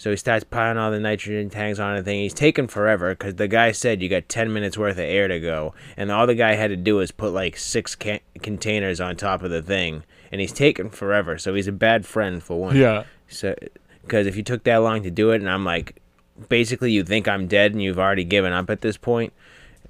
So 0.00 0.08
he 0.08 0.16
starts 0.16 0.44
piling 0.44 0.78
all 0.78 0.90
the 0.90 0.98
nitrogen 0.98 1.50
tanks 1.50 1.78
on 1.78 1.94
the 1.94 2.02
thing. 2.02 2.20
He's 2.20 2.32
taking 2.32 2.68
forever 2.68 3.10
because 3.10 3.34
the 3.34 3.46
guy 3.46 3.70
said 3.72 4.00
you 4.00 4.08
got 4.08 4.30
10 4.30 4.50
minutes 4.50 4.78
worth 4.78 4.94
of 4.94 5.00
air 5.00 5.28
to 5.28 5.38
go. 5.38 5.74
And 5.94 6.10
all 6.10 6.26
the 6.26 6.34
guy 6.34 6.54
had 6.54 6.68
to 6.68 6.76
do 6.76 7.00
is 7.00 7.10
put 7.10 7.34
like 7.34 7.58
six 7.58 7.94
ca- 7.96 8.22
containers 8.40 8.98
on 8.98 9.16
top 9.16 9.42
of 9.42 9.50
the 9.50 9.60
thing. 9.60 10.04
And 10.32 10.40
he's 10.40 10.52
taking 10.52 10.88
forever. 10.88 11.36
So 11.36 11.52
he's 11.54 11.66
a 11.66 11.72
bad 11.72 12.06
friend 12.06 12.42
for 12.42 12.58
one. 12.58 12.76
Yeah. 12.76 13.04
So, 13.28 13.54
because 14.00 14.26
if 14.26 14.38
you 14.38 14.42
took 14.42 14.64
that 14.64 14.78
long 14.78 15.02
to 15.02 15.10
do 15.10 15.32
it, 15.32 15.42
and 15.42 15.50
I'm 15.50 15.66
like, 15.66 16.00
basically 16.48 16.92
you 16.92 17.04
think 17.04 17.28
I'm 17.28 17.46
dead 17.46 17.72
and 17.72 17.82
you've 17.82 17.98
already 17.98 18.24
given 18.24 18.54
up 18.54 18.70
at 18.70 18.80
this 18.80 18.96
point. 18.96 19.34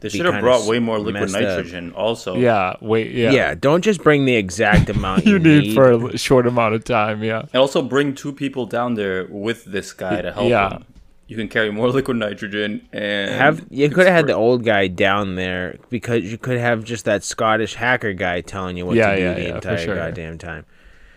They 0.01 0.09
should 0.09 0.27
have 0.27 0.41
brought 0.41 0.67
way 0.67 0.79
more 0.79 0.99
liquid 0.99 1.31
messed 1.31 1.37
up. 1.37 1.43
nitrogen. 1.43 1.93
Also, 1.93 2.37
Yeah. 2.37 2.75
Wait. 2.81 3.13
Yeah. 3.13 3.31
Yeah. 3.33 3.55
don't 3.55 3.83
just 3.83 4.03
bring 4.03 4.25
the 4.25 4.35
exact 4.37 4.89
amount 4.89 5.27
you, 5.27 5.33
You 5.35 5.39
need 5.39 5.75
for 5.75 5.91
a 5.93 6.17
short 6.19 6.47
amount 6.47 6.75
of 6.75 6.85
time. 6.85 7.23
Yeah. 7.23 7.41
and 7.53 7.57
also 7.57 7.83
bring 7.83 8.15
two 8.15 8.33
people 8.33 8.65
down 8.67 8.95
there 8.95 9.27
with 9.31 9.65
this 9.67 9.93
guy 9.93 10.23
to 10.23 10.33
help 10.33 10.49
Yeah. 10.49 10.71
him. 10.77 10.85
You 11.27 11.37
can 11.37 11.49
carry 11.49 11.71
more 11.71 11.89
liquid 11.99 12.17
nitrogen 12.17 12.89
and 12.93 13.31
Have 13.31 13.65
you 13.71 13.89
could 13.91 14.07
have 14.07 14.15
had 14.17 14.27
the 14.27 14.35
old 14.35 14.65
guy 14.65 14.89
down 14.89 15.37
there 15.37 15.77
because 15.91 16.25
you 16.25 16.39
could 16.39 16.59
have 16.59 16.83
just 16.83 17.05
that 17.05 17.23
Scottish 17.23 17.75
hacker 17.75 18.13
guy 18.15 18.41
telling 18.41 18.77
you 18.77 18.87
what 18.87 18.97
Yeah, 18.97 19.11
to 19.11 19.17
do 19.17 19.23
yeah, 19.23 19.35
the 19.35 19.43
yeah, 19.43 19.55
entire 19.55 19.79
sure. 19.79 19.95
goddamn 19.97 20.39
time. 20.39 20.65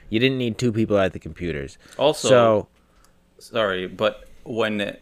You 0.09 0.19
didn't 0.19 0.37
need 0.37 0.57
two 0.59 0.71
people 0.71 0.99
at 0.99 1.13
the 1.13 1.19
computers. 1.19 1.77
Also, 1.97 2.27
so 2.27 2.67
sorry, 3.39 3.87
but 3.87 4.27
when 4.43 4.97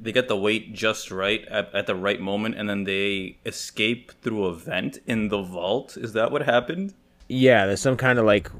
they 0.00 0.12
get 0.12 0.28
the 0.28 0.36
weight 0.36 0.72
just 0.74 1.10
right 1.10 1.44
at, 1.48 1.74
at 1.74 1.86
the 1.86 1.94
right 1.94 2.20
moment, 2.20 2.56
and 2.56 2.68
then 2.68 2.84
they 2.84 3.38
escape 3.46 4.12
through 4.22 4.44
a 4.44 4.54
vent 4.54 4.98
in 5.06 5.28
the 5.28 5.42
vault, 5.42 5.96
is 5.96 6.12
that 6.12 6.30
what 6.30 6.42
happened? 6.42 6.94
yeah, 7.28 7.66
there's 7.66 7.80
some 7.80 7.96
kind 7.96 8.18
of 8.18 8.26
like 8.26 8.50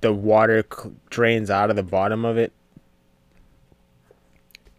the 0.00 0.12
water 0.12 0.64
cl- 0.72 0.94
drains 1.10 1.50
out 1.50 1.70
of 1.70 1.76
the 1.76 1.82
bottom 1.82 2.24
of 2.24 2.38
it. 2.38 2.52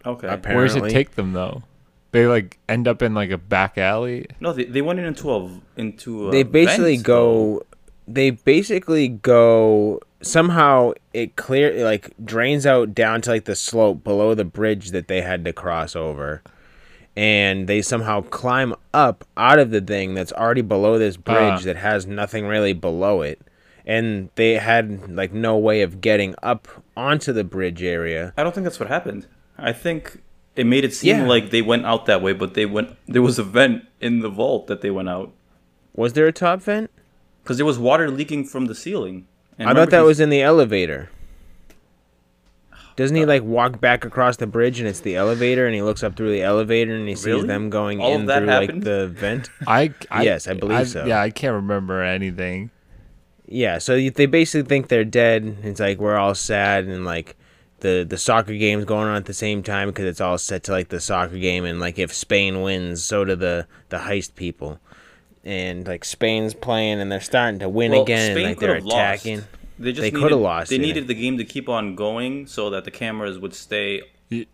Okay. 0.06 0.28
Apparently, 0.28 0.56
Where 0.56 0.68
does 0.68 0.76
it 0.76 0.90
take 0.90 1.12
them 1.16 1.34
though? 1.34 1.64
They 2.12 2.28
like 2.28 2.60
end 2.70 2.88
up 2.88 3.02
in 3.02 3.14
like 3.14 3.32
a 3.32 3.38
back 3.38 3.78
alley. 3.78 4.28
No, 4.40 4.54
they, 4.54 4.66
they 4.66 4.82
went 4.82 5.00
into 5.00 5.32
a 5.32 5.62
into 5.76 6.30
a 6.30 6.32
they 6.32 6.44
basically 6.44 6.96
vent, 6.96 7.06
go. 7.06 7.64
They 8.08 8.30
basically 8.30 9.08
go 9.10 10.00
somehow. 10.22 10.94
It 11.14 11.36
clear 11.36 11.84
like 11.84 12.14
drains 12.24 12.66
out 12.66 12.94
down 12.94 13.22
to 13.22 13.30
like 13.32 13.46
the 13.46 13.56
slope 13.56 14.04
below 14.04 14.34
the 14.34 14.46
bridge 14.46 14.92
that 14.92 15.08
they 15.08 15.22
had 15.22 15.46
to 15.46 15.54
cross 15.54 15.96
over, 15.96 16.42
and 17.16 17.68
they 17.68 17.82
somehow 17.82 18.22
climb 18.22 18.76
up 18.94 19.24
out 19.38 19.60
of 19.60 19.72
the 19.72 19.82
thing 19.82 20.14
that's 20.14 20.34
already 20.34 20.62
below 20.62 20.98
this 21.00 21.18
bridge 21.18 21.62
Ah. 21.62 21.66
that 21.66 21.78
has 21.78 22.06
nothing 22.06 22.46
really 22.48 22.74
below 22.74 23.22
it. 23.22 23.40
And 23.86 24.30
they 24.36 24.54
had 24.56 25.16
like 25.16 25.32
no 25.32 25.58
way 25.58 25.82
of 25.82 26.02
getting 26.02 26.36
up 26.42 26.68
onto 26.98 27.32
the 27.32 27.44
bridge 27.44 27.84
area. 27.84 28.34
I 28.36 28.44
don't 28.44 28.54
think 28.54 28.64
that's 28.66 28.80
what 28.80 28.90
happened. 28.90 29.28
I 29.58 29.72
think 29.74 30.22
it 30.56 30.66
made 30.66 30.84
it 30.84 30.94
seem 30.94 31.18
Yeah. 31.20 31.28
like 31.28 31.52
they 31.52 31.62
went 31.62 31.86
out 31.86 32.06
that 32.08 32.22
way, 32.22 32.34
but 32.34 32.56
they 32.56 32.66
went. 32.66 32.96
There 33.08 33.22
was 33.22 33.38
a 33.40 33.44
vent 33.44 33.84
in 34.02 34.20
the 34.22 34.30
vault 34.30 34.68
that 34.68 34.82
they 34.82 34.90
went 34.92 35.08
out 35.10 35.32
Was 35.96 36.14
there 36.14 36.28
a 36.28 36.32
top 36.34 36.62
vent? 36.62 36.90
because 37.44 37.58
there 37.58 37.66
was 37.66 37.78
water 37.78 38.10
leaking 38.10 38.44
from 38.46 38.66
the 38.66 38.74
ceiling. 38.76 39.28
And 39.58 39.70
I 39.70 39.74
thought 39.74 39.90
that 39.92 40.02
was 40.02 40.20
in 40.20 40.30
the 40.30 40.42
elevator. 40.42 41.10
Doesn't 42.96 43.16
he 43.18 43.24
uh, 43.24 43.28
like 43.28 43.44
walk 43.44 43.82
back 43.82 44.06
across 44.06 44.38
the 44.38 44.48
bridge 44.48 44.80
and 44.80 44.88
it's 44.88 45.02
the 45.02 45.16
elevator 45.16 45.66
and 45.66 45.76
he 45.76 45.82
looks 45.82 46.02
up 46.04 46.16
through 46.16 46.32
the 46.32 46.42
elevator 46.44 46.96
and 46.96 47.08
he 47.08 47.16
sees 47.16 47.26
Really? 47.26 47.48
them 47.48 47.70
going 47.70 48.00
All 48.00 48.14
of 48.16 48.22
in 48.22 48.26
that 48.28 48.40
through 48.40 48.48
happened? 48.48 48.74
like 48.76 48.84
the 48.84 49.08
vent? 49.08 49.50
I, 49.68 49.94
I 50.10 50.24
Yes, 50.24 50.48
I 50.48 50.54
believe 50.54 50.88
so. 50.88 51.06
Yeah, 51.06 51.22
I 51.22 51.30
can't 51.30 51.54
remember 51.56 52.02
anything. 52.02 52.70
Yeah, 53.48 53.80
so 53.80 53.96
you- 53.96 54.12
they 54.12 54.26
basically 54.28 54.68
think 54.68 54.88
they're 54.88 55.04
dead. 55.04 55.58
It's 55.64 55.80
like 55.80 56.00
we're 56.00 56.16
all 56.16 56.36
sad 56.36 56.86
and 56.86 57.04
like 57.06 57.36
the 57.82 58.06
the 58.08 58.18
soccer 58.18 58.56
game's 58.56 58.86
going 58.86 59.08
on 59.10 59.18
at 59.18 59.26
the 59.26 59.34
same 59.34 59.62
time 59.62 59.90
because 59.90 60.06
it's 60.06 60.22
all 60.22 60.38
set 60.38 60.64
to 60.64 60.72
like 60.72 60.88
the 60.88 61.02
soccer 61.02 61.38
game 61.38 61.66
and 61.66 61.80
like 61.82 62.00
if 62.00 62.14
Spain 62.14 62.62
wins, 62.62 63.04
so 63.04 63.26
do 63.26 63.36
the 63.36 63.68
the 63.90 63.98
heist 63.98 64.36
people. 64.36 64.80
And 65.46 65.88
like 65.88 66.04
Spain's 66.04 66.54
playing 66.56 67.00
and 67.00 67.12
they're 67.12 67.22
starting 67.22 67.60
to 67.60 67.70
win 67.70 67.92
Well, 67.92 68.02
again 68.02 68.32
Spain 68.32 68.38
and 68.38 68.46
like 68.48 68.58
could 68.58 68.68
they're 68.70 68.76
have 68.76 68.86
lost. 68.86 68.96
attacking. 69.26 69.44
They 69.78 69.92
just 69.92 70.02
They 70.02 70.12
coulda 70.12 70.36
lost, 70.38 70.70
They 70.70 70.78
yeah. 70.78 70.82
needed 70.82 71.08
the 71.08 71.14
game 71.14 71.38
to 71.38 71.46
keep 71.46 71.70
on 71.70 71.96
going 71.96 72.48
so 72.48 72.70
that 72.72 72.84
the 72.86 72.92
cameras 72.92 73.38
would 73.38 73.54
stay 73.54 74.02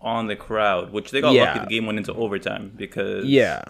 on 0.01 0.27
the 0.27 0.35
crowd, 0.35 0.91
which 0.91 1.11
they 1.11 1.21
got 1.21 1.33
Yeah. 1.33 1.45
lucky. 1.53 1.59
The 1.59 1.65
game 1.67 1.85
went 1.85 1.97
into 1.99 2.13
overtime 2.13 2.71
because 2.75 3.23
Yeah. 3.25 3.61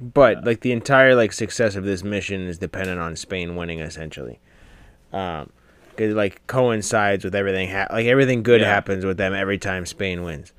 But 0.00 0.44
like 0.44 0.60
the 0.62 0.72
entire 0.72 1.14
like 1.14 1.32
success 1.32 1.76
of 1.76 1.84
this 1.84 2.02
mission 2.02 2.46
is 2.48 2.58
dependent 2.58 2.98
on 3.00 3.14
Spain 3.16 3.54
winning 3.54 3.78
essentially. 3.80 4.40
Um 5.12 5.50
'cause 5.96 6.12
like 6.12 6.46
coincides 6.46 7.24
with 7.24 7.34
everything 7.34 7.70
ha- 7.70 7.86
like 7.90 8.06
everything 8.06 8.42
good 8.42 8.60
Yeah. 8.62 8.66
happens 8.68 9.04
with 9.06 9.16
them 9.16 9.32
every 9.32 9.58
time 9.58 9.86
Spain 9.86 10.22
wins. 10.24 10.52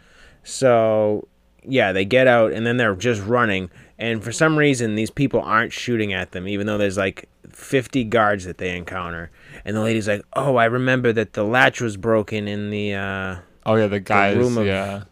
So 0.44 1.28
yeah, 1.68 1.92
they 1.92 2.06
get 2.06 2.28
out 2.28 2.54
and 2.54 2.66
then 2.66 2.78
they're 2.78 2.96
just 2.96 3.22
running 3.24 3.70
and 4.00 4.24
for 4.24 4.32
some 4.32 4.58
reason 4.58 4.96
these 4.96 5.10
people 5.12 5.42
aren't 5.42 5.74
shooting 5.74 6.14
at 6.14 6.32
them 6.32 6.48
even 6.48 6.66
though 6.68 6.78
there's 6.78 6.98
like 6.98 7.28
50 7.50 8.04
guards 8.06 8.46
that 8.46 8.58
they 8.58 8.76
encounter. 8.78 9.32
And 9.66 9.76
the 9.76 9.82
lady's 9.82 10.08
like, 10.08 10.22
"Oh, 10.34 10.56
I 10.56 10.66
remember 10.66 11.12
that 11.14 11.34
the 11.34 11.44
latch 11.44 11.82
was 11.82 11.98
broken 11.98 12.48
in 12.48 12.70
the 12.70 12.94
uh 12.94 13.36
Oh 13.66 13.76
yeah, 13.76 13.88
the 13.88 14.00
guys. 14.00 14.38
room 14.38 14.58
of- 14.58 14.66
yeah, 14.66 15.04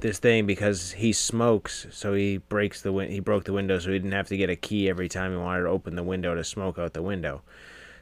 this 0.00 0.18
thing 0.18 0.44
because 0.46 0.92
he 0.92 1.12
smokes, 1.12 1.86
so 1.90 2.12
he 2.12 2.38
breaks 2.38 2.82
the 2.82 2.92
win- 2.92 3.10
he 3.10 3.20
broke 3.20 3.44
the 3.44 3.52
window, 3.52 3.78
so 3.78 3.90
he 3.92 3.98
didn't 3.98 4.12
have 4.12 4.26
to 4.28 4.36
get 4.36 4.50
a 4.50 4.56
key 4.56 4.88
every 4.88 5.08
time 5.08 5.30
he 5.32 5.38
wanted 5.38 5.62
to 5.62 5.68
open 5.68 5.94
the 5.96 6.02
window 6.02 6.34
to 6.34 6.42
smoke 6.44 6.78
out 6.78 6.92
the 6.92 7.02
window. 7.02 7.42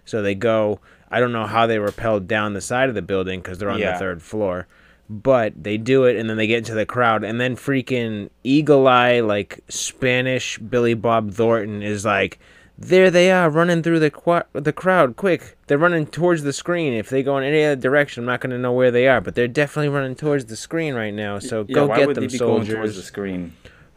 So 0.05 0.23
they 0.23 0.35
go. 0.35 0.81
I 1.11 1.21
don't 1.21 1.33
know 1.33 1.47
how 1.47 1.67
they 1.67 1.77
rappelled 1.77 2.27
down 2.27 2.55
the 2.55 2.61
side 2.61 2.89
of 2.89 2.95
the 2.95 3.03
building 3.03 3.41
because 3.41 3.59
they're 3.59 3.71
on 3.71 3.79
Yeah. 3.81 3.93
the 3.93 3.99
third 3.99 4.23
floor, 4.23 4.67
but 5.11 5.53
they 5.63 5.77
do 5.77 6.05
it, 6.05 6.17
and 6.17 6.31
then 6.31 6.37
they 6.37 6.47
get 6.47 6.59
into 6.59 6.75
the 6.75 6.87
crowd, 6.87 7.25
and 7.25 7.41
then 7.41 7.57
freaking 7.57 8.31
eagle 8.45 8.87
eye 8.89 9.21
like 9.21 9.61
Spanish 9.69 10.57
Billy 10.59 10.95
Bob 10.95 11.33
Thornton 11.33 11.83
is 11.83 12.05
like. 12.05 12.39
There 12.83 13.11
they 13.11 13.31
are 13.31 13.51
running 13.51 13.83
through 13.83 13.99
the 14.01 14.11
qu- 14.11 14.41
the 14.55 14.73
crowd. 14.73 15.15
Quick, 15.17 15.59
they're 15.67 15.77
running 15.77 16.07
towards 16.07 16.45
the 16.45 16.53
screen. 16.55 16.95
If 16.95 17.11
they 17.11 17.23
go 17.23 17.37
in 17.37 17.45
any 17.45 17.63
other 17.63 17.77
direction, 17.79 18.23
I'm 18.23 18.27
not 18.27 18.41
going 18.41 18.53
to 18.53 18.59
know 18.59 18.73
where 18.73 18.91
they 18.91 19.07
are. 19.07 19.21
But 19.21 19.35
they're 19.35 19.49
definitely 19.49 19.91
running 19.91 20.15
towards 20.15 20.47
the 20.47 20.57
screen 20.57 20.95
right 20.95 21.13
now. 21.13 21.41
So 21.41 21.67
Yeah, 21.69 21.75
go 21.75 21.87
why 21.89 21.99
get 21.99 22.07
would 22.07 22.17
them, 22.17 22.25
they 22.25 22.29
be 22.33 22.39
going 22.39 22.65
towards 22.65 22.71
soldiers. 22.71 22.97
the 22.97 23.03
screen? 23.03 23.53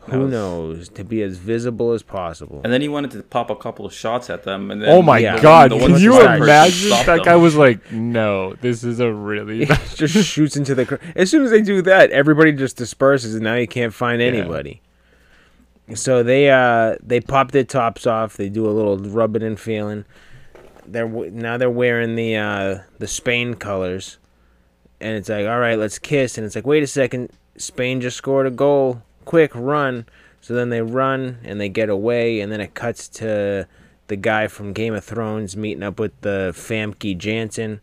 That 0.08 0.16
Who 0.16 0.20
was- 0.24 0.32
knows? 0.32 0.90
To 0.90 1.04
be 1.06 1.22
as 1.24 1.38
visible 1.38 1.94
as 1.94 2.04
possible. 2.04 2.60
And 2.64 2.74
then 2.74 2.82
he 2.82 2.90
wanted 2.90 3.12
to 3.12 3.24
pop 3.24 3.50
a 3.50 3.56
couple 3.56 3.86
of 3.86 3.94
shots 3.94 4.30
at 4.30 4.44
them. 4.44 4.70
And 4.70 4.82
then 4.82 4.90
Oh 4.90 5.02
my 5.02 5.20
Yeah. 5.20 5.40
god! 5.40 5.72
the 5.72 5.80
Can 5.80 5.98
you 5.98 6.20
imagine? 6.22 6.90
That 6.90 7.06
them. 7.06 7.20
guy 7.24 7.36
was 7.38 7.56
like, 7.56 7.90
"No, 7.92 8.54
this 8.62 8.84
is 8.84 9.00
a 9.00 9.12
really." 9.14 9.66
bad-" 9.66 9.80
just 9.96 10.16
shoots 10.28 10.58
into 10.58 10.76
the 10.76 10.86
crowd. 10.86 11.00
As 11.16 11.30
soon 11.30 11.44
as 11.44 11.52
they 11.52 11.62
do 11.62 11.82
that, 11.84 12.12
everybody 12.12 12.52
just 12.52 12.76
disperses, 12.76 13.34
and 13.36 13.44
now 13.46 13.56
you 13.56 13.68
can't 13.68 13.94
find 13.94 14.22
anybody. 14.22 14.82
So 15.96 16.24
they 16.24 16.50
uh 16.50 16.96
they 17.02 17.20
pop 17.22 17.52
their 17.52 17.64
tops 17.66 18.06
off. 18.08 18.36
They 18.38 18.50
do 18.50 18.66
a 18.66 18.72
little 18.72 18.98
rubbing 18.98 19.44
and 19.44 19.60
feeling. 19.60 20.06
They're 20.86 21.08
now 21.08 21.58
they're 21.58 21.70
wearing 21.70 22.16
the 22.16 22.36
uh 22.38 22.80
the 23.00 23.08
Spain 23.08 23.54
colors, 23.56 24.18
and 25.02 25.16
it's 25.16 25.30
like 25.30 25.46
all 25.48 25.60
right, 25.60 25.78
let's 25.78 26.00
kiss. 26.00 26.38
And 26.38 26.46
it's 26.46 26.56
like 26.56 26.66
wait 26.66 26.84
a 26.84 26.88
second, 26.88 27.32
Spain 27.58 28.02
just 28.02 28.18
scored 28.18 28.48
a 28.48 28.52
goal. 28.52 29.02
Quick 29.26 29.52
run. 29.56 30.06
So 30.42 30.54
then 30.54 30.70
they 30.70 30.82
run 30.82 31.40
and 31.44 31.60
they 31.60 31.70
get 31.70 31.90
away, 31.90 32.42
and 32.42 32.52
then 32.52 32.60
it 32.60 32.74
cuts 32.74 33.08
to 33.10 33.68
the 34.08 34.16
guy 34.18 34.48
from 34.48 34.74
Game 34.74 34.94
of 34.94 35.04
Thrones 35.04 35.56
meeting 35.56 35.84
up 35.84 36.00
with 36.00 36.20
the 36.22 36.52
Famke 36.54 37.18
Janssen 37.18 37.82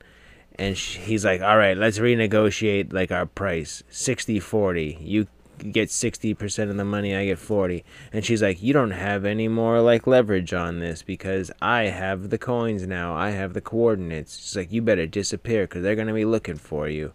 and 0.60 0.76
sh- 0.76 0.96
he's 0.96 1.24
like 1.24 1.40
all 1.40 1.56
right 1.56 1.76
let's 1.76 1.98
renegotiate 1.98 2.92
like 2.92 3.10
our 3.10 3.26
price. 3.26 3.82
60 3.90 4.38
40 4.38 4.98
you 5.00 5.26
get 5.72 5.90
60% 5.90 6.70
of 6.70 6.76
the 6.78 6.84
money 6.86 7.14
i 7.14 7.26
get 7.26 7.38
40 7.38 7.84
and 8.14 8.24
she's 8.24 8.40
like 8.40 8.62
you 8.62 8.72
don't 8.72 8.92
have 8.92 9.26
any 9.26 9.46
more 9.46 9.82
like 9.82 10.06
leverage 10.06 10.54
on 10.54 10.78
this 10.78 11.02
because 11.02 11.50
i 11.60 11.82
have 11.84 12.30
the 12.30 12.38
coins 12.38 12.86
now. 12.86 13.14
I 13.14 13.30
have 13.30 13.54
the 13.54 13.60
coordinates. 13.60 14.38
She's 14.38 14.56
like 14.56 14.72
you 14.72 14.82
better 14.82 15.06
disappear 15.06 15.64
because 15.64 15.82
they're 15.82 15.96
going 15.96 16.08
to 16.08 16.14
be 16.14 16.24
looking 16.24 16.56
for 16.56 16.88
you. 16.88 17.12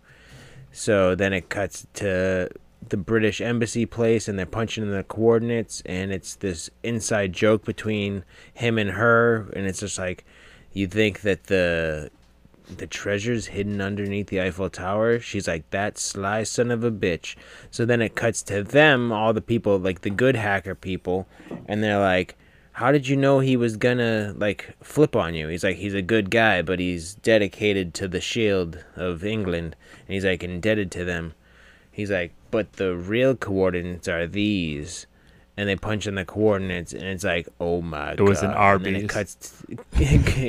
So 0.72 1.16
then 1.16 1.32
it 1.34 1.50
cuts 1.50 1.88
to 1.96 2.50
the 2.90 2.98
British 2.98 3.42
embassy 3.42 3.86
place 3.86 4.28
and 4.28 4.38
they're 4.38 4.46
punching 4.46 4.84
in 4.84 4.92
the 4.92 5.04
coordinates 5.04 5.82
and 5.86 6.12
it's 6.12 6.36
this 6.36 6.70
inside 6.84 7.34
joke 7.34 7.66
between 7.66 8.24
him 8.54 8.78
and 8.78 8.92
her 8.92 9.50
and 9.56 9.66
it's 9.66 9.80
just 9.80 9.98
like 9.98 10.26
you 10.74 10.88
think 10.88 11.22
that 11.22 11.46
the 11.46 12.12
the 12.78 12.88
treasure's 12.88 13.48
hidden 13.48 13.82
underneath 13.82 14.28
the 14.28 14.42
Eiffel 14.42 14.70
Tower. 14.70 15.20
She's 15.20 15.48
like, 15.48 15.70
that 15.70 15.98
sly 15.98 16.44
son 16.44 16.72
of 16.72 16.84
a 16.84 16.92
bitch. 16.92 17.36
So 17.72 17.86
then 17.86 18.02
it 18.02 18.16
cuts 18.16 18.42
to 18.44 18.64
them, 18.64 19.12
all 19.12 19.34
the 19.34 19.42
people, 19.42 19.78
like 19.78 20.02
the 20.02 20.10
good 20.10 20.36
hacker 20.36 20.76
people, 20.76 21.28
and 21.68 21.84
they're 21.84 22.00
like, 22.00 22.36
how 22.74 22.92
did 22.92 23.08
you 23.08 23.16
know 23.16 23.40
he 23.40 23.56
was 23.56 23.78
gonna, 23.78 24.34
like, 24.36 24.76
flip 24.82 25.16
on 25.16 25.34
you? 25.34 25.48
He's 25.48 25.64
like, 25.64 25.78
he's 25.78 25.94
a 25.94 26.02
good 26.02 26.30
guy, 26.30 26.62
but 26.62 26.80
he's 26.80 27.16
dedicated 27.16 27.94
to 27.96 28.08
the 28.08 28.20
shield 28.20 28.84
of 28.98 29.24
England, 29.24 29.76
and 30.08 30.14
he's 30.14 30.26
like, 30.26 30.44
indebted 30.44 30.92
to 30.92 31.06
them. 31.06 31.34
He's 31.90 32.12
like, 32.12 32.34
but 32.56 32.74
the 32.74 32.96
real 32.96 33.36
coordinates 33.36 34.08
are 34.08 34.26
these. 34.28 35.08
And 35.58 35.70
they 35.70 35.78
punch 35.78 36.06
in 36.06 36.16
the 36.16 36.26
coordinates, 36.26 36.92
and 36.92 37.04
it's 37.04 37.24
like, 37.24 37.48
oh 37.62 37.82
my 37.82 38.08
god! 38.16 38.20
It 38.20 38.24
was 38.24 38.42
an 38.44 38.52
Arby's. 38.52 38.88
And 38.88 38.96
then 38.98 39.04
it 39.06 39.10
cuts, 39.10 39.64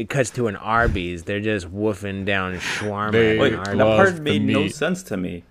it 0.00 0.08
cuts 0.08 0.30
to 0.30 0.48
an 0.48 0.56
Arby's. 0.56 1.22
They're 1.22 1.38
just 1.52 1.72
woofing 1.72 2.24
down 2.24 2.54
shawarma. 2.56 3.12
They- 3.12 3.38
Wait, 3.38 3.54
Arby's. 3.54 3.78
that 3.78 3.96
part 3.96 4.14
the 4.16 4.20
made 4.22 4.42
no 4.42 4.66
sense 4.66 5.04
to 5.04 5.16
me. 5.16 5.44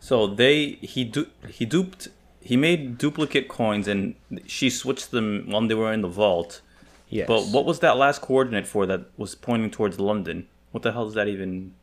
So 0.00 0.26
they 0.26 0.78
he 0.80 1.04
du- 1.04 1.28
he 1.46 1.64
duped 1.66 2.08
he 2.40 2.56
made 2.56 2.96
duplicate 2.98 3.48
coins 3.48 3.86
and 3.86 4.14
she 4.46 4.68
switched 4.70 5.10
them 5.10 5.44
when 5.50 5.68
they 5.68 5.74
were 5.74 5.92
in 5.92 6.00
the 6.00 6.08
vault. 6.08 6.62
Yes. 7.10 7.28
But 7.28 7.42
what 7.48 7.66
was 7.66 7.80
that 7.80 7.98
last 7.98 8.22
coordinate 8.22 8.66
for 8.66 8.86
that 8.86 9.02
was 9.18 9.34
pointing 9.34 9.70
towards 9.70 10.00
London? 10.00 10.48
What 10.70 10.82
the 10.82 10.92
hell 10.92 11.06
is 11.06 11.14
that 11.14 11.28
even? 11.28 11.74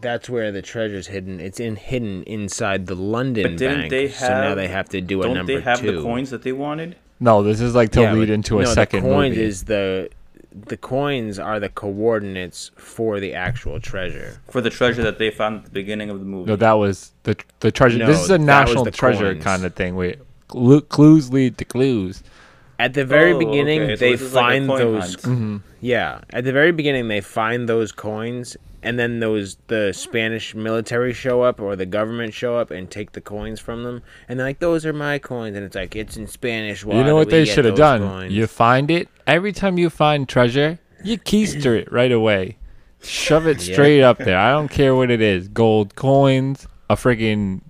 That's 0.00 0.28
where 0.28 0.50
the 0.52 0.62
treasure's 0.62 1.06
hidden. 1.06 1.40
It's 1.40 1.60
in 1.60 1.76
hidden 1.76 2.22
inside 2.24 2.86
the 2.86 2.94
London 2.96 3.44
But 3.44 3.56
didn't 3.58 3.78
bank. 3.82 3.90
they 3.90 4.08
so 4.08 4.28
now 4.28 4.54
they 4.54 4.68
have 4.68 4.88
to 4.90 5.00
do 5.00 5.22
a 5.22 5.28
number 5.28 5.40
two. 5.40 5.54
Don't 5.54 5.64
they 5.64 5.70
have 5.70 5.80
two. 5.80 5.96
the 5.96 6.02
coins 6.02 6.30
that 6.30 6.42
they 6.42 6.52
wanted? 6.52 6.96
no, 7.20 7.42
this 7.42 7.60
is 7.60 7.74
like 7.74 7.90
to 7.92 8.00
Yeah, 8.02 8.12
lead 8.12 8.28
but- 8.28 8.34
into 8.34 8.58
a 8.58 8.64
no, 8.64 8.74
second 8.74 9.02
the 9.04 9.08
coins 9.08 9.36
movie. 9.36 9.46
is 9.46 9.64
the 9.64 10.10
the 10.68 10.76
coins 10.76 11.38
are 11.38 11.60
the 11.60 11.68
coordinates 11.68 12.70
for 12.76 13.20
the 13.20 13.34
actual 13.34 13.78
treasure. 13.78 14.40
For 14.50 14.62
the 14.62 14.70
treasure 14.70 15.02
that 15.02 15.18
they 15.18 15.30
found 15.30 15.58
at 15.58 15.64
the 15.64 15.70
beginning 15.70 16.08
of 16.08 16.18
the 16.18 16.24
movie. 16.24 16.48
no, 16.50 16.56
that 16.56 16.72
was 16.72 17.12
the 17.24 17.36
the 17.60 17.70
treasure. 17.70 17.98
No, 17.98 18.06
this 18.06 18.22
is 18.22 18.30
a 18.30 18.38
national 18.38 18.86
treasure 18.86 19.32
coins. 19.34 19.44
kind 19.44 19.64
of 19.64 19.74
thing. 19.74 19.96
Wait, 19.96 20.18
clu- 20.48 20.80
clues 20.80 21.30
lead 21.32 21.58
to 21.58 21.64
clues. 21.64 22.22
At 22.78 22.92
the 22.94 23.04
very 23.06 23.32
Oh, 23.32 23.38
beginning, 23.38 23.82
okay, 23.82 23.96
so 23.96 24.00
they 24.00 24.12
this 24.12 24.20
is 24.22 24.34
like 24.34 24.44
find 24.44 24.68
those. 24.68 25.16
Mm-hmm. 25.16 25.56
Yeah, 25.80 26.20
at 26.30 26.44
the 26.44 26.52
very 26.52 26.72
beginning, 26.72 27.08
they 27.08 27.22
find 27.22 27.66
those 27.68 27.90
coins, 27.92 28.56
and 28.82 28.98
then 28.98 29.20
those 29.20 29.56
the 29.68 29.92
Spanish 29.92 30.54
military 30.54 31.12
show 31.12 31.42
up 31.42 31.60
or 31.60 31.76
the 31.76 31.86
government 31.86 32.34
show 32.34 32.56
up 32.56 32.70
and 32.70 32.90
take 32.90 33.12
the 33.12 33.20
coins 33.20 33.60
from 33.60 33.84
them, 33.84 34.02
and 34.28 34.38
they're 34.38 34.46
like, 34.46 34.58
"Those 34.60 34.84
are 34.86 34.92
my 34.92 35.18
coins," 35.18 35.56
and 35.56 35.64
it's 35.64 35.74
like 35.76 35.94
it's 35.96 36.16
in 36.16 36.26
Spanish. 36.26 36.84
Why 36.84 36.96
you 36.96 37.04
know 37.04 37.16
what 37.16 37.30
they 37.30 37.44
should 37.44 37.64
have 37.64 37.76
done? 37.76 38.00
coins?" 38.02 38.32
You 38.32 38.46
find 38.46 38.90
it 38.90 39.08
every 39.26 39.52
time 39.52 39.78
you 39.78 39.90
find 39.90 40.28
treasure, 40.28 40.78
you 41.04 41.18
keister 41.18 41.78
it 41.78 41.90
right 41.92 42.12
away. 42.12 42.58
Shove 43.02 43.46
it 43.46 43.58
Yeah. 43.66 43.74
straight 43.74 44.02
up 44.02 44.18
there. 44.18 44.38
I 44.38 44.50
don't 44.50 44.68
care 44.68 44.94
what 44.94 45.10
it 45.10 45.20
is. 45.20 45.48
Gold 45.48 45.94
coins, 45.94 46.66
a 46.90 46.96
freaking 46.96 47.60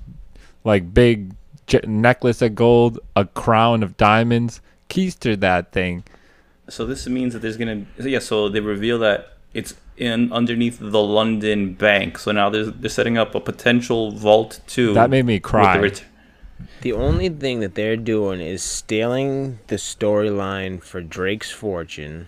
like 0.65 0.93
big 0.95 1.35
j- 1.67 1.81
necklace 1.87 2.43
of 2.43 2.55
gold, 2.55 2.99
a 3.15 3.25
crown 3.25 3.83
of 3.83 3.97
diamonds. 3.97 4.61
Keister 4.89 5.39
that 5.41 5.73
thing. 5.73 6.05
So 6.69 6.85
this 6.87 7.07
means 7.07 7.33
that 7.33 7.41
there's 7.41 7.57
gonna 7.57 7.85
yeah. 7.99 8.19
So 8.21 8.49
they 8.49 8.61
reveal 8.61 8.99
that 9.01 9.37
it's 9.53 9.75
in 9.97 10.33
underneath 10.33 10.79
the 10.81 11.03
London 11.03 11.75
Bank. 11.75 12.19
So 12.19 12.33
now 12.33 12.51
they're 12.51 12.67
they're 12.67 12.91
setting 12.91 13.17
up 13.19 13.35
a 13.35 13.41
potential 13.41 14.11
vault 14.13 14.61
two. 14.67 14.95
That 14.95 15.11
made 15.11 15.25
me 15.25 15.35
with 15.35 15.43
the 15.43 15.49
cry. 15.49 15.79
ret- 15.79 16.05
The 16.83 16.93
only 16.93 17.29
thing 17.29 17.61
that 17.61 17.75
they're 17.75 17.97
doing 17.97 18.41
is 18.41 18.63
stealing 18.63 19.59
the 19.67 19.77
storyline 19.77 20.83
for 20.83 21.01
Drake's 21.03 21.51
Fortune, 21.51 22.27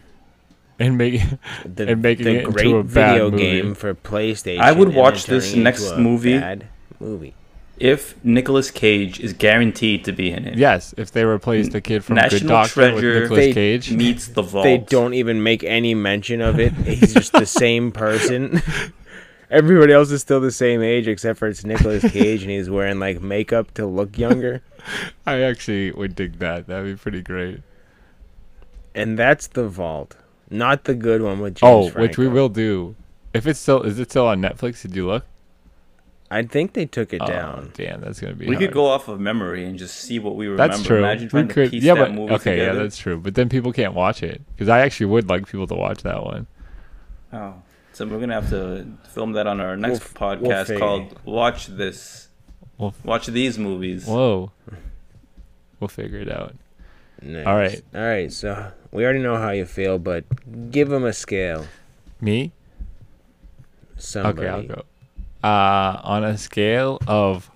And 0.78 0.96
make 0.98 1.20
the, 1.64 1.88
And 1.90 2.02
making 2.02 2.24
the 2.24 2.34
it 2.34 2.44
into 2.44 2.52
great 2.52 2.74
a 2.74 2.82
bad 2.82 3.12
video 3.12 3.30
movie. 3.30 3.42
game 3.42 3.74
for 3.74 3.94
PlayStation. 3.94 4.60
I 4.60 4.72
would 4.72 4.94
watch 4.94 5.24
this 5.26 5.54
next 5.54 5.96
movie. 5.96 6.38
Bad 6.38 6.66
movie. 7.00 7.34
If 7.80 8.22
Nicolas 8.24 8.70
Cage 8.70 9.20
is 9.20 9.32
guaranteed 9.32 10.04
to 10.04 10.12
be 10.12 10.30
in 10.30 10.46
it, 10.46 10.58
yes, 10.58 10.94
if 10.96 11.12
they 11.12 11.24
replaced 11.24 11.72
the 11.72 11.80
kid 11.80 12.04
from 12.04 12.16
Good 12.16 12.22
National 12.32 12.48
Doctor 12.48 12.80
with 12.80 12.90
Treasure. 12.90 13.20
Nicolas 13.20 13.38
They- 13.38 13.52
Cage, 13.52 13.92
meets 13.92 14.28
the 14.28 14.42
vault. 14.42 14.64
They 14.64 14.78
don't 14.78 15.14
even 15.14 15.42
make 15.42 15.62
any 15.62 15.94
mention 15.94 16.40
of 16.40 16.58
it. 16.58 16.72
He's 16.72 17.14
just 17.14 17.32
the 17.32 17.46
same 17.46 17.92
person. 17.92 18.62
Everybody 19.50 19.94
else 19.94 20.10
is 20.10 20.20
still 20.20 20.40
the 20.40 20.50
same 20.50 20.82
age 20.82 21.08
except 21.08 21.38
for 21.38 21.48
it's 21.48 21.64
Nicolas 21.64 22.02
Cage 22.12 22.42
and 22.42 22.50
he's 22.50 22.68
wearing 22.68 22.98
like 22.98 23.22
makeup 23.22 23.72
to 23.74 23.86
look 23.86 24.18
younger. 24.18 24.62
I 25.26 25.40
actually 25.40 25.90
would 25.92 26.14
dig 26.14 26.38
that. 26.40 26.66
That'd 26.66 26.84
be 26.84 27.00
pretty 27.00 27.22
great. 27.22 27.62
And 28.94 29.18
that's 29.18 29.46
the 29.46 29.66
vault. 29.66 30.16
Not 30.50 30.84
the 30.84 30.94
good 30.94 31.22
one 31.22 31.40
with 31.40 31.58
oh, 31.62 31.84
James 31.84 31.96
oh, 31.96 32.00
which 32.00 32.18
we 32.18 32.28
will 32.28 32.48
do. 32.48 32.94
If 33.32 33.46
it's 33.46 33.60
still 33.60 33.82
is 33.82 33.98
it 33.98 34.10
still 34.10 34.26
on 34.26 34.42
Netflix? 34.42 34.82
Did 34.82 34.96
you 34.96 35.06
look? 35.06 35.24
I 36.30 36.42
think 36.42 36.74
they 36.74 36.84
took 36.84 37.12
it 37.14 37.22
Oh, 37.22 37.26
down. 37.26 37.70
damn, 37.74 38.00
that's 38.02 38.20
gonna 38.20 38.34
be. 38.34 38.46
We 38.46 38.56
could 38.56 38.72
go 38.72 38.86
off 38.86 39.08
of 39.08 39.18
memory 39.18 39.64
and 39.64 39.78
just 39.78 39.96
see 39.96 40.18
what 40.18 40.36
we 40.36 40.46
remember. 40.46 40.68
That's 40.74 40.86
true. 40.86 40.98
Imagine 40.98 41.30
we 41.32 41.42
could, 41.46 41.64
to 41.66 41.70
piece 41.70 41.82
yeah, 41.82 41.94
that 41.94 42.00
but 42.00 42.12
movie 42.14 42.34
okay, 42.34 42.56
together. 42.56 42.76
yeah, 42.76 42.82
that's 42.82 42.98
true. 42.98 43.18
But 43.18 43.34
then 43.34 43.48
people 43.48 43.72
can't 43.72 43.94
watch 43.94 44.22
it 44.22 44.42
because 44.54 44.68
I 44.68 44.80
actually 44.80 45.06
would 45.06 45.28
like 45.28 45.46
people 45.48 45.66
to 45.66 45.74
watch 45.74 46.02
that 46.02 46.22
one. 46.22 46.46
Oh, 47.32 47.54
so 47.94 48.06
we're 48.06 48.20
gonna 48.20 48.34
have 48.34 48.50
to 48.50 48.86
film 49.08 49.32
that 49.32 49.46
on 49.46 49.60
our 49.60 49.76
next 49.76 50.00
f- 50.02 50.20
we'll 50.20 50.36
podcast 50.36 50.66
figure. 50.66 50.78
called 50.80 51.18
"Watch 51.24 51.66
This." 51.68 52.28
We'll- 52.76 52.94
Watch 53.04 53.26
these 53.28 53.58
movies. 53.58 54.06
Whoa, 54.06 54.52
we'll 55.80 55.88
figure 55.88 56.18
it 56.20 56.30
out. 56.30 56.54
Nice. 57.22 57.46
All 57.46 57.56
right. 57.56 57.82
All 57.94 58.00
right. 58.02 58.32
So 58.32 58.70
we 58.92 59.02
already 59.02 59.18
know 59.20 59.36
how 59.36 59.50
you 59.50 59.64
feel, 59.64 59.98
but 59.98 60.24
give 60.70 60.88
them 60.90 61.04
a 61.04 61.12
scale. 61.12 61.66
Me? 62.20 62.52
Somebody. 63.96 64.46
Okay, 64.46 64.48
I'll 64.48 64.62
go. 64.62 64.82
Uh, 65.42 66.00
on 66.02 66.24
a 66.24 66.36
scale 66.36 66.98
of 67.06 67.50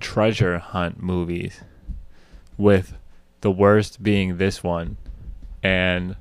treasure 0.00 0.58
hunt 0.58 1.02
movies, 1.02 1.60
with 2.56 2.94
the 3.40 3.50
worst 3.50 4.02
being 4.02 4.36
this 4.38 4.62
one, 4.62 4.96
and 5.62 6.14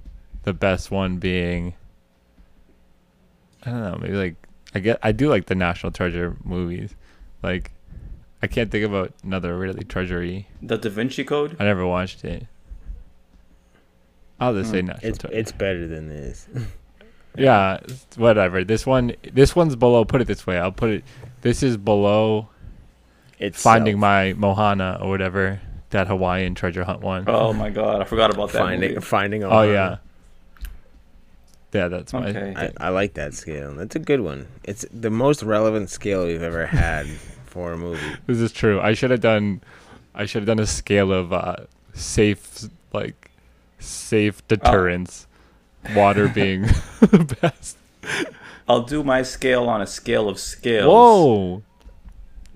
the 0.44 0.54
best 0.54 0.90
one 0.90 1.18
being 1.18 1.76
I 3.64 3.70
don't 3.72 3.82
know, 3.82 3.98
maybe 4.02 4.16
like 4.16 4.36
I 4.74 4.80
get 4.80 5.00
I 5.04 5.12
do 5.12 5.30
like 5.30 5.46
the 5.48 5.56
National 5.56 5.92
Treasure 5.92 6.36
movies. 6.44 6.96
Like 7.44 7.72
I 8.42 8.48
can't 8.48 8.72
think 8.72 8.86
about 8.86 9.14
another 9.24 9.58
really 9.58 9.84
treasury. 9.84 10.48
The 10.62 10.78
Da 10.78 10.90
Vinci 10.90 11.24
Code. 11.24 11.58
I 11.60 11.66
never 11.66 11.86
watched 11.86 12.24
it. 12.24 12.48
I'll 14.40 14.54
just 14.54 14.72
say 14.72 14.82
National 14.82 15.10
It's 15.10 15.18
Treasure. 15.20 15.36
it's 15.36 15.52
better 15.52 15.88
than 15.88 16.08
this. 16.08 16.48
Yeah, 17.38 17.80
whatever. 18.18 18.63
This 18.63 18.86
one, 18.86 19.13
this 19.32 19.56
one's 19.56 19.76
below. 19.76 20.04
Put 20.06 20.22
it 20.22 20.28
this 20.28 20.46
way. 20.48 20.58
I'll 20.58 20.72
put 20.72 20.89
it. 20.89 21.04
This 21.42 21.63
is 21.63 21.78
below 21.78 22.50
It's 23.38 23.62
finding 23.62 24.00
my 24.00 24.34
Mohana 24.38 25.02
or 25.02 25.10
whatever 25.10 25.62
that 25.92 26.08
Hawaiian 26.08 26.54
treasure 26.56 26.84
hunt 26.84 27.02
one. 27.02 27.24
Oh, 27.28 27.48
Oh 27.50 27.54
my 27.54 27.70
god, 27.70 28.02
I 28.02 28.04
forgot 28.04 28.34
about 28.34 28.52
that 28.52 28.60
finding 28.60 28.89
movie. 28.96 29.02
finding. 29.02 29.42
Ohana. 29.44 29.74
yeah, 29.74 29.98
yeah. 31.74 31.88
That's 31.88 32.12
my. 32.13 32.28
Okay. 32.30 32.54
I, 32.56 32.88
I 32.88 32.89
like 32.89 33.13
that 33.13 33.34
scale. 33.34 33.74
That's 33.76 33.96
a 33.96 34.00
good 34.00 34.22
one. 34.22 34.48
It's 34.63 34.86
the 34.92 35.10
most 35.10 35.44
relevant 35.44 35.89
scale 35.89 36.26
we've 36.26 36.42
ever 36.44 36.65
had 36.65 37.08
for 37.46 37.74
a 37.74 37.78
movie. 37.78 38.02
This 38.28 38.39
is 38.39 38.52
true. 38.52 38.82
I 38.82 38.94
should 38.94 39.12
have 39.12 39.22
done. 39.22 39.62
I 40.13 40.26
should 40.26 40.42
have 40.42 40.48
done 40.48 40.60
a 40.60 40.68
scale 40.68 41.13
of 41.13 41.32
uh, 41.32 41.56
safe, 41.94 42.65
like 42.92 43.32
safe 43.78 44.46
deterrence. 44.48 45.28
Water 45.96 46.28
being 46.28 46.63
the 47.02 47.38
best. 47.42 47.78
I'll 48.68 48.84
do 48.84 49.04
my 49.04 49.22
scale 49.24 49.68
on 49.68 49.82
a 49.82 49.88
scale 49.88 50.30
of 50.30 50.39
scales. 50.39 50.86
Whoa. 50.88 51.63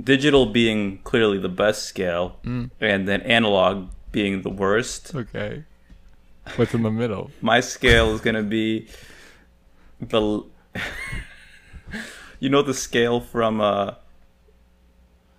Digital 0.03 0.45
being 0.47 0.99
clearly 1.03 1.37
the 1.39 1.49
best 1.49 1.83
scale, 1.85 2.37
Mm. 2.43 2.71
and 2.81 3.07
then 3.07 3.21
analog 3.21 3.89
being 4.11 4.41
the 4.41 4.49
worst. 4.49 5.13
Okay. 5.15 5.63
What's 6.55 6.73
in 6.73 6.83
the 6.83 6.91
middle? 6.91 7.31
My 7.41 7.61
scale 7.61 8.13
is 8.13 8.21
gonna 8.21 8.43
be 8.43 8.87
the. 10.01 10.43
you 12.39 12.49
know 12.49 12.61
the 12.61 12.73
scale 12.73 13.21
from 13.21 13.61
uh 13.61 13.93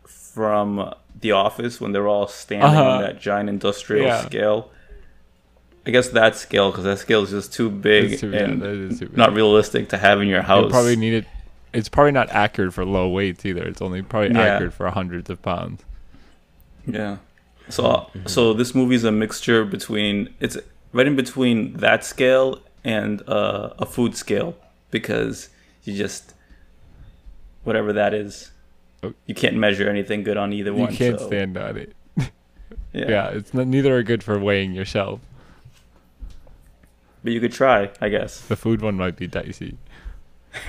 from 0.06 0.92
The 1.20 1.32
Office 1.32 1.80
when 1.80 1.92
they're 1.92 2.08
all 2.08 2.26
standing 2.26 2.66
Uh-huh. 2.66 2.90
on 2.90 3.00
that 3.02 3.20
giant 3.20 3.48
industrial 3.48 4.06
Yeah. 4.06 4.24
scale. 4.24 4.70
I 5.86 5.90
guess 5.90 6.08
that 6.10 6.34
scale 6.36 6.70
because 6.70 6.84
that 6.84 6.98
scale 6.98 7.22
is 7.22 7.30
just 7.30 7.52
too 7.52 7.68
big 7.70 8.18
too- 8.18 8.32
and 8.34 8.62
that 8.62 8.70
is 8.70 8.98
too 9.00 9.06
big. 9.08 9.16
not 9.16 9.34
realistic 9.34 9.90
to 9.90 9.98
have 9.98 10.20
in 10.22 10.28
your 10.28 10.38
You 10.40 10.46
house. 10.46 10.70
probably 10.70 10.96
need 10.96 11.14
it. 11.14 11.24
It's 11.74 11.88
probably 11.88 12.12
not 12.12 12.30
accurate 12.30 12.72
for 12.72 12.84
low 12.84 13.08
weights 13.08 13.44
either. 13.44 13.64
It's 13.64 13.82
only 13.82 14.00
probably 14.02 14.30
Yeah. 14.34 14.42
accurate 14.42 14.72
for 14.72 14.88
hundreds 14.90 15.28
of 15.28 15.42
pounds. 15.42 15.82
Yeah. 16.86 17.16
So 17.68 18.10
so 18.26 18.52
this 18.54 18.74
movie 18.74 18.94
is 18.94 19.04
a 19.04 19.12
mixture 19.12 19.64
between 19.64 20.28
it's 20.40 20.56
right 20.92 21.06
in 21.06 21.16
between 21.16 21.74
that 21.78 22.04
scale 22.04 22.60
and 22.84 23.22
uh, 23.28 23.70
a 23.78 23.86
food 23.86 24.16
scale 24.16 24.56
because 24.90 25.48
you 25.84 25.94
just 25.96 26.34
whatever 27.64 27.92
that 27.92 28.12
is, 28.14 28.50
Oh. 29.02 29.12
you 29.26 29.34
can't 29.34 29.56
measure 29.56 29.88
anything 29.88 30.22
good 30.22 30.36
on 30.36 30.52
either 30.52 30.70
You 30.70 30.76
one. 30.76 30.92
You 30.92 30.96
can't 30.98 31.18
so, 31.20 31.26
stand 31.26 31.56
on 31.58 31.76
it. 31.76 31.92
Yeah. 32.92 33.08
Yeah, 33.10 33.28
it's 33.30 33.52
not, 33.52 33.66
neither 33.66 33.96
are 33.96 34.02
good 34.04 34.22
for 34.22 34.38
weighing 34.38 34.72
yourself. 34.72 35.18
But 37.24 37.32
you 37.32 37.40
could 37.40 37.52
try, 37.52 37.90
I 38.02 38.10
guess. 38.10 38.42
The 38.42 38.54
food 38.54 38.82
one 38.82 38.96
might 38.96 39.16
be 39.16 39.26
dicey. 39.26 39.78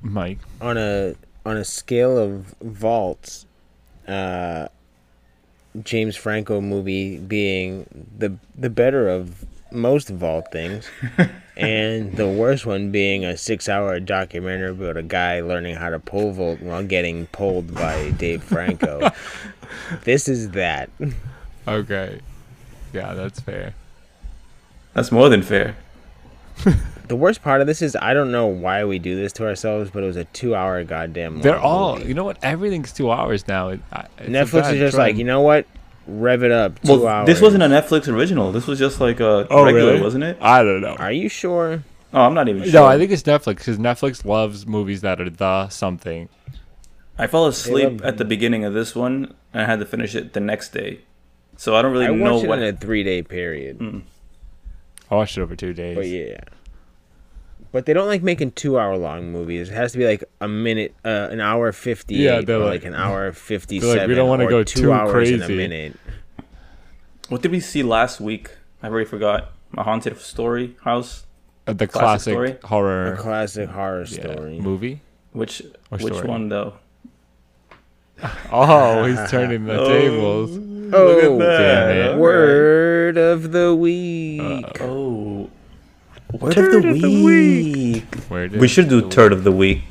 Mike, 0.00 0.38
on 0.60 0.78
a 0.78 1.14
on 1.44 1.58
a 1.58 1.64
scale 1.64 2.16
of 2.16 2.54
vaults, 2.62 3.44
uh, 4.08 4.68
James 5.82 6.16
Franco 6.16 6.62
movie 6.62 7.18
being 7.18 7.86
the 8.18 8.36
the 8.56 8.70
better 8.70 9.08
of 9.08 9.44
most 9.70 10.08
vault 10.08 10.46
things, 10.50 10.88
and 11.56 12.16
the 12.16 12.26
worst 12.26 12.64
one 12.64 12.90
being 12.90 13.22
a 13.24 13.36
six 13.36 13.68
hour 13.68 14.00
documentary 14.00 14.70
about 14.70 14.96
a 14.96 15.02
guy 15.02 15.40
learning 15.42 15.76
how 15.76 15.90
to 15.90 15.98
pole 15.98 16.32
vault 16.32 16.60
while 16.62 16.82
getting 16.82 17.26
pulled 17.26 17.74
by 17.74 18.10
Dave 18.12 18.42
Franco. 18.42 19.10
this 20.04 20.26
is 20.26 20.52
that. 20.52 20.88
okay, 21.68 22.20
yeah, 22.94 23.12
that's 23.12 23.40
fair. 23.40 23.74
That's 24.96 25.12
more 25.12 25.28
than 25.28 25.42
fair. 25.42 25.76
The 27.08 27.14
worst 27.14 27.40
part 27.40 27.60
of 27.60 27.68
this 27.68 27.82
is 27.82 27.94
I 27.94 28.14
don't 28.14 28.32
know 28.32 28.48
why 28.48 28.84
we 28.84 28.98
do 28.98 29.14
this 29.14 29.32
to 29.34 29.46
ourselves, 29.46 29.92
but 29.92 30.02
it 30.02 30.06
was 30.06 30.16
a 30.16 30.24
two 30.24 30.56
hour 30.56 30.82
goddamn. 30.82 31.40
They're 31.40 31.56
all, 31.56 31.94
movie. 31.98 32.08
you 32.08 32.14
know 32.14 32.24
what? 32.24 32.36
Everything's 32.42 32.92
two 32.92 33.12
hours 33.12 33.46
now. 33.46 33.68
It, 33.68 33.80
I- 33.92 34.06
it's 34.18 34.28
Netflix 34.28 34.72
is 34.72 34.78
just 34.80 34.96
trend. 34.96 35.10
like 35.10 35.16
you 35.16 35.22
know 35.22 35.40
what, 35.40 35.66
rev 36.08 36.42
it 36.42 36.50
up. 36.50 36.82
Two 36.82 36.98
Well, 37.02 37.06
hours. 37.06 37.26
this 37.28 37.40
wasn't 37.40 37.62
a 37.62 37.66
Netflix 37.68 38.08
original. 38.12 38.50
This 38.50 38.66
was 38.66 38.80
just 38.80 39.00
like 39.00 39.20
a 39.20 39.46
Oh, 39.48 39.64
regular, 39.64 39.92
really? 39.92 40.02
wasn't 40.02 40.24
it? 40.24 40.36
I 40.40 40.64
don't 40.64 40.80
know. 40.80 40.96
Are 40.96 41.12
you 41.12 41.28
sure? 41.28 41.84
Oh, 42.12 42.22
I'm 42.22 42.34
not 42.34 42.48
even 42.48 42.64
sure. 42.64 42.72
No, 42.72 42.86
I 42.86 42.98
think 42.98 43.12
it's 43.12 43.22
Netflix 43.22 43.58
because 43.58 43.78
Netflix 43.78 44.24
loves 44.24 44.66
movies 44.66 45.02
that 45.02 45.20
are 45.20 45.30
the 45.30 45.68
something. 45.68 46.28
I 47.18 47.28
fell 47.28 47.46
asleep 47.46 47.84
love- 48.00 48.02
at 48.02 48.18
the 48.18 48.24
beginning 48.24 48.64
of 48.64 48.74
this 48.74 48.96
one 48.96 49.32
and 49.54 49.62
I 49.62 49.66
had 49.66 49.78
to 49.78 49.86
finish 49.86 50.16
it 50.16 50.32
the 50.32 50.40
next 50.40 50.70
day. 50.72 51.02
So 51.56 51.76
I 51.76 51.82
don't 51.82 51.92
really 51.92 52.06
I 52.06 52.10
know 52.10 52.32
watched 52.32 52.46
it 52.46 52.48
what 52.48 52.58
in 52.58 52.74
a 52.74 52.76
three 52.76 53.04
day 53.04 53.22
period. 53.22 53.78
Mm. 53.78 54.02
I 55.10 55.14
watched 55.14 55.38
it 55.38 55.42
over 55.42 55.54
two 55.56 55.72
days. 55.72 55.96
But 55.96 56.06
yeah. 56.08 56.40
But 57.72 57.84
they 57.86 57.92
don't 57.92 58.06
like 58.08 58.22
making 58.22 58.52
two 58.52 58.78
hour 58.78 58.96
long 58.96 59.30
movies. 59.32 59.68
It 59.70 59.74
has 59.74 59.92
to 59.92 59.98
be 59.98 60.06
like 60.06 60.24
a 60.40 60.48
minute, 60.48 60.94
uh, 61.04 61.28
an 61.30 61.40
hour 61.40 61.72
fifty. 61.72 62.14
Yeah, 62.16 62.40
they're 62.40 62.58
like, 62.58 62.82
like- 62.82 62.84
an 62.84 62.94
hour 62.94 63.32
fifty 63.32 63.78
they're 63.80 63.96
like, 63.98 64.08
we 64.08 64.14
don't 64.14 64.28
wanna 64.28 64.48
go 64.48 64.62
two 64.62 64.80
too 64.82 64.92
hours 64.92 65.30
in 65.30 65.42
a 65.42 65.48
minute. 65.48 65.96
What 67.28 67.42
did 67.42 67.50
we 67.50 67.60
see 67.60 67.82
last 67.82 68.20
week? 68.20 68.50
I 68.82 68.88
already 68.88 69.04
forgot. 69.06 69.52
A 69.76 69.82
haunted 69.82 70.18
story 70.18 70.76
house. 70.82 71.26
Uh, 71.66 71.72
the 71.72 71.86
Classic 71.88 72.34
classic, 72.36 72.62
A 72.62 72.66
horror 72.68 73.16
classic 73.18 73.68
horror 73.68 74.04
yeah, 74.08 74.32
story. 74.34 74.60
movie. 74.60 75.00
Which 75.32 75.60
Or 75.90 75.98
which 75.98 76.14
story. 76.14 76.28
one 76.28 76.48
though? 76.48 76.74
Oh, 78.52 79.04
he's 79.04 79.30
turning 79.30 79.64
the 79.66 79.78
Oh. 79.80 79.88
tables. 79.88 80.56
Oh, 80.92 81.38
Damn 81.38 82.14
it. 82.16 82.18
Word 82.18 83.16
of 83.16 83.52
the 83.52 83.74
week. 83.74 84.40
Uh, 84.80 84.84
Oh. 84.84 85.50
Word 86.40 86.52
Turd 86.54 86.74
of 86.74 86.82
the 86.82 86.88
of 86.90 87.00
the 87.02 87.24
week. 87.24 88.14
Where 88.28 88.48
did 88.48 88.60
We 88.60 88.68
should 88.68 88.88
do 88.88 89.08
turd 89.08 89.32
of 89.32 89.44
the 89.44 89.52
week. 89.52 89.82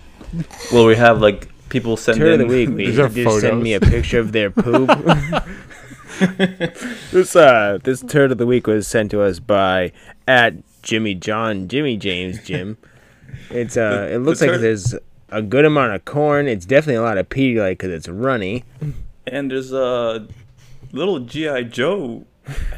Well, 0.71 0.85
we 0.85 0.95
have 0.95 1.21
like 1.21 1.47
people 1.69 1.95
send 1.97 2.17
Turd 2.17 2.33
of 2.35 2.41
in 2.41 2.47
the 2.47 2.53
week. 2.53 2.69
We 2.69 2.85
These 2.87 2.99
are 2.99 3.07
just 3.09 3.39
send 3.41 3.63
me 3.63 3.73
a 3.73 3.79
picture 3.79 4.19
of 4.19 4.31
their 4.33 4.51
poop. 4.51 4.89
this 7.11 7.35
uh, 7.35 7.79
this 7.83 8.01
turd 8.01 8.31
of 8.31 8.37
the 8.37 8.45
week 8.45 8.67
was 8.67 8.87
sent 8.87 9.11
to 9.11 9.21
us 9.21 9.39
by 9.39 9.91
at 10.27 10.53
Jimmy 10.81 11.15
John 11.15 11.67
Jimmy 11.67 11.97
James 11.97 12.43
Jim. 12.43 12.77
It's 13.49 13.77
uh, 13.77 13.89
The- 13.89 14.13
it 14.15 14.17
looks 14.19 14.39
the 14.39 14.45
like 14.47 14.55
turd- 14.55 14.61
there's 14.61 14.95
a 15.29 15.41
good 15.41 15.65
amount 15.65 15.93
of 15.93 16.05
corn. 16.05 16.47
It's 16.47 16.65
definitely 16.65 16.95
a 16.95 17.01
lot 17.01 17.17
of 17.17 17.29
Pedialyte 17.29 17.71
because 17.71 17.91
it's 17.91 18.07
runny. 18.07 18.63
And 19.27 19.49
there's 19.51 19.71
a 19.73 20.27
little 20.95 21.19
GI 21.19 21.65
Joe 21.65 22.25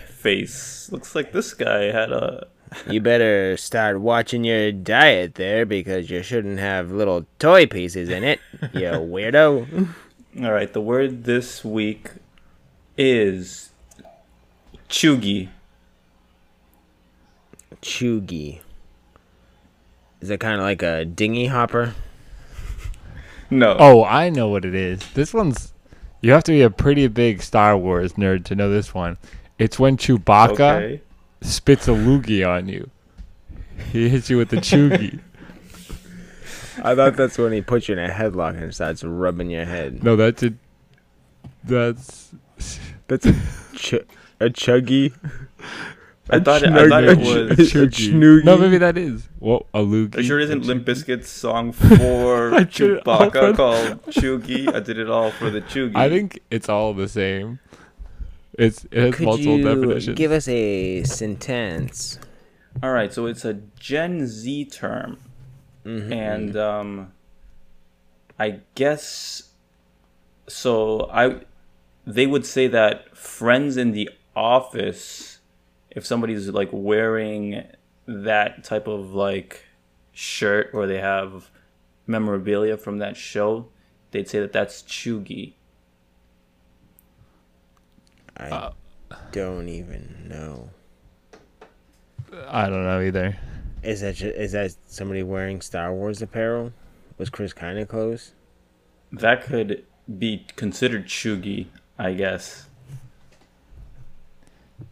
face. 0.07 0.91
Looks 0.91 1.15
like 1.15 1.31
this 1.31 1.53
guy 1.53 1.91
had 1.91 2.11
a. 2.11 2.47
You 2.89 2.99
better 2.99 3.55
start 3.55 4.01
watching 4.01 4.43
your 4.43 4.73
diet 4.73 5.35
there 5.35 5.65
because 5.65 6.09
you 6.09 6.21
shouldn't 6.21 6.59
have 6.59 6.91
little 6.91 7.25
toy 7.39 7.65
pieces 7.65 8.09
in 8.09 8.25
it, 8.25 8.41
you 8.73 8.81
weirdo. 8.81 9.87
All 10.43 10.51
right, 10.51 10.71
the 10.71 10.81
word 10.81 11.23
this 11.23 11.63
week 11.63 12.11
is 12.97 13.69
choogie. 14.89 15.49
Choogie. 17.81 18.59
Is 20.19 20.29
it 20.29 20.39
kind 20.39 20.55
of 20.55 20.61
like 20.61 20.81
a 20.81 21.05
dinghy 21.05 21.45
hopper? 21.45 21.93
No. 23.49 23.77
Oh, 23.79 24.03
I 24.03 24.29
know 24.29 24.49
what 24.49 24.65
it 24.65 24.75
is. 24.75 24.99
This 25.13 25.33
one's. 25.33 25.73
You 26.21 26.31
have 26.31 26.43
to 26.45 26.51
be 26.51 26.61
a 26.61 26.69
pretty 26.69 27.07
big 27.07 27.41
Star 27.41 27.77
Wars 27.77 28.13
nerd 28.13 28.45
to 28.45 28.55
know 28.55 28.69
this 28.69 28.93
one. 28.93 29.17
It's 29.59 29.79
when 29.79 29.97
Chewbacca 29.97 30.51
okay. 30.51 31.01
spits 31.41 31.87
a 31.87 31.91
loogie 31.91 32.47
on 32.47 32.67
you. 32.67 32.89
He 33.91 34.09
hits 34.09 34.29
you 34.29 34.37
with 34.37 34.49
the 34.49 34.57
choogie. 34.57 35.19
I 36.83 36.95
thought 36.95 37.15
that's 37.15 37.37
when 37.37 37.53
he 37.53 37.61
puts 37.61 37.87
you 37.87 37.97
in 37.97 37.99
a 37.99 38.11
headlock 38.11 38.61
and 38.61 38.73
starts 38.73 39.03
rubbing 39.03 39.49
your 39.49 39.65
head. 39.65 40.03
no, 40.03 40.15
that's 40.15 40.43
it. 40.43 40.53
That's 41.63 42.31
That's 43.07 43.25
a 43.25 43.33
ch- 43.73 44.05
a 44.39 44.49
chuggy. 44.49 45.13
I 46.29 46.39
thought 46.39 46.63
it, 46.63 46.69
I 46.71 46.89
thought 46.89 47.03
it 47.05 47.17
was. 47.19 47.29
a 47.29 47.55
Choogie. 47.87 48.43
No, 48.43 48.57
maybe 48.57 48.77
that 48.79 48.97
is. 48.97 49.29
What 49.39 49.65
a 49.73 49.79
loogie. 49.79 50.15
Are 50.17 50.21
you 50.21 50.27
sure 50.27 50.39
it 50.39 50.43
isn't 50.45 50.65
Limp 50.65 50.85
Bizkit's 50.85 51.29
song 51.29 51.71
for 51.73 52.53
I 52.53 52.63
did 52.63 52.81
it 52.91 53.07
all 53.07 53.29
for 53.29 53.31
Chewbacca 53.31 53.55
called 53.55 54.05
Choogie? 54.07 54.73
I 54.73 54.79
did 54.81 54.97
it 54.99 55.09
all 55.09 55.31
for 55.31 55.49
the 55.49 55.61
Choogie. 55.61 55.95
I 55.95 56.09
think 56.09 56.39
it's 56.51 56.67
all 56.69 56.93
the 56.93 57.07
same. 57.07 57.59
It's 58.53 58.85
it 58.91 58.93
has 59.03 59.15
Could 59.15 59.25
multiple 59.25 59.57
you 59.59 59.63
definitions. 59.63 60.17
give 60.17 60.31
us 60.31 60.47
a 60.47 61.03
sentence? 61.03 62.19
All 62.83 62.91
right, 62.91 63.13
so 63.13 63.25
it's 63.25 63.45
a 63.45 63.53
Gen 63.79 64.27
Z 64.27 64.65
term, 64.65 65.17
Mhm. 65.85 66.11
and 66.11 66.57
um, 66.57 67.11
I 68.39 68.59
guess 68.75 69.49
so. 70.47 71.09
I 71.11 71.41
they 72.05 72.25
would 72.27 72.45
say 72.45 72.67
that 72.67 73.15
friends 73.17 73.77
in 73.77 73.91
the 73.91 74.09
office, 74.35 75.36
if 75.97 76.05
somebody's 76.05 76.47
like 76.49 76.69
wearing 76.71 77.63
that 78.05 78.63
type 78.63 78.85
of 78.85 79.15
like 79.15 79.65
shirt 80.13 80.69
or 80.71 80.85
they 80.85 80.99
have 80.99 81.49
memorabilia 82.05 82.77
from 82.77 82.99
that 82.99 83.17
show, 83.17 83.67
they'd 84.11 84.29
say 84.29 84.39
that 84.39 84.53
that's 84.53 84.83
choogie. 84.83 85.53
I 88.37 88.49
Uh, 88.49 88.71
don't 89.31 89.69
even 89.69 90.27
know. 90.29 90.69
I 92.47 92.69
don't 92.69 92.83
know 92.83 93.01
either. 93.01 93.35
Is 93.81 94.01
that 94.01 94.13
ju- 94.15 94.27
is 94.29 94.51
that 94.51 94.75
somebody 94.85 95.23
wearing 95.23 95.61
Star 95.61 95.91
Wars 95.91 96.21
apparel? 96.21 96.73
Was 97.17 97.31
Chris 97.31 97.53
kind 97.53 97.79
of 97.79 97.87
close? 97.87 98.33
That 99.11 99.43
could 99.43 99.83
be 100.19 100.45
considered 100.55 101.07
choogie, 101.07 101.67
I 101.97 102.13
guess. 102.13 102.67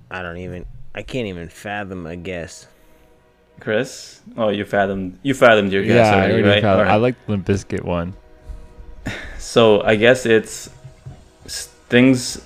I 0.09 0.23
don't 0.23 0.37
even. 0.37 0.65
I 0.95 1.03
can't 1.03 1.27
even 1.27 1.49
fathom 1.49 2.05
a 2.07 2.15
guess. 2.15 2.67
Chris? 3.59 4.21
Oh, 4.35 4.49
you 4.49 4.65
fathomed 4.65 5.19
you 5.23 5.33
fathomed 5.33 5.71
your 5.71 5.83
guess 5.83 6.07
yeah, 6.07 6.11
I 6.11 6.15
already, 6.15 6.33
already 6.33 6.47
right? 6.49 6.61
found- 6.63 6.79
All 6.79 6.85
right. 6.85 6.91
I 6.93 6.95
like 6.95 7.15
the 7.25 7.31
Limp 7.33 7.45
Bizkit 7.47 7.83
one. 7.83 8.15
So 9.37 9.81
I 9.83 9.95
guess 9.95 10.25
it's 10.25 10.69
things 11.89 12.43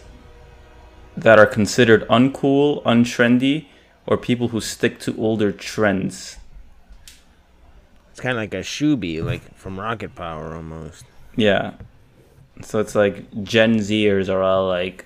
that 1.15 1.39
are 1.39 1.45
considered 1.45 2.05
uncool, 2.09 2.83
untrendy, 2.83 3.67
or 4.05 4.17
people 4.17 4.49
who 4.49 4.59
stick 4.61 4.99
to 4.99 5.15
older 5.17 5.51
trends. 5.51 6.37
It's 8.11 8.19
kind 8.19 8.31
of 8.37 8.41
like 8.41 8.53
a 8.53 8.57
shoobie, 8.61 9.23
like 9.23 9.55
from 9.55 9.79
Rocket 9.79 10.13
Power 10.15 10.55
almost. 10.55 11.05
Yeah. 11.35 11.73
So 12.61 12.79
it's 12.79 12.95
like 12.95 13.25
Gen 13.43 13.77
Zers 13.77 14.27
are 14.27 14.43
all 14.43 14.67
like, 14.67 15.05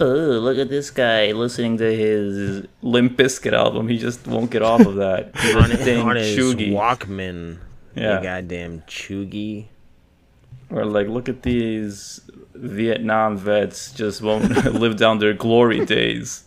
oh, 0.04 0.04
look 0.04 0.58
at 0.58 0.70
this 0.70 0.90
guy 0.90 1.32
listening 1.32 1.76
to 1.78 1.94
his 1.94 2.66
Limp 2.82 3.18
Bizkit 3.18 3.52
album. 3.52 3.88
He 3.88 3.98
just 3.98 4.26
won't 4.26 4.50
get 4.50 4.62
off 4.62 4.80
of 4.80 4.96
that. 4.96 5.26
On, 5.56 5.68
thing 5.76 6.00
on 6.00 6.16
his. 6.16 6.36
Walkman. 6.36 7.58
Yeah. 7.94 8.18
You 8.18 8.22
goddamn 8.22 8.80
chuggy. 8.82 9.66
Or 10.70 10.84
like, 10.86 11.08
look 11.08 11.28
at 11.28 11.42
these 11.42 12.20
Vietnam 12.54 13.36
vets 13.36 13.92
just 13.92 14.22
won't 14.22 14.48
live 14.74 14.96
down 14.96 15.18
their 15.18 15.34
glory 15.34 15.84
days. 15.86 16.44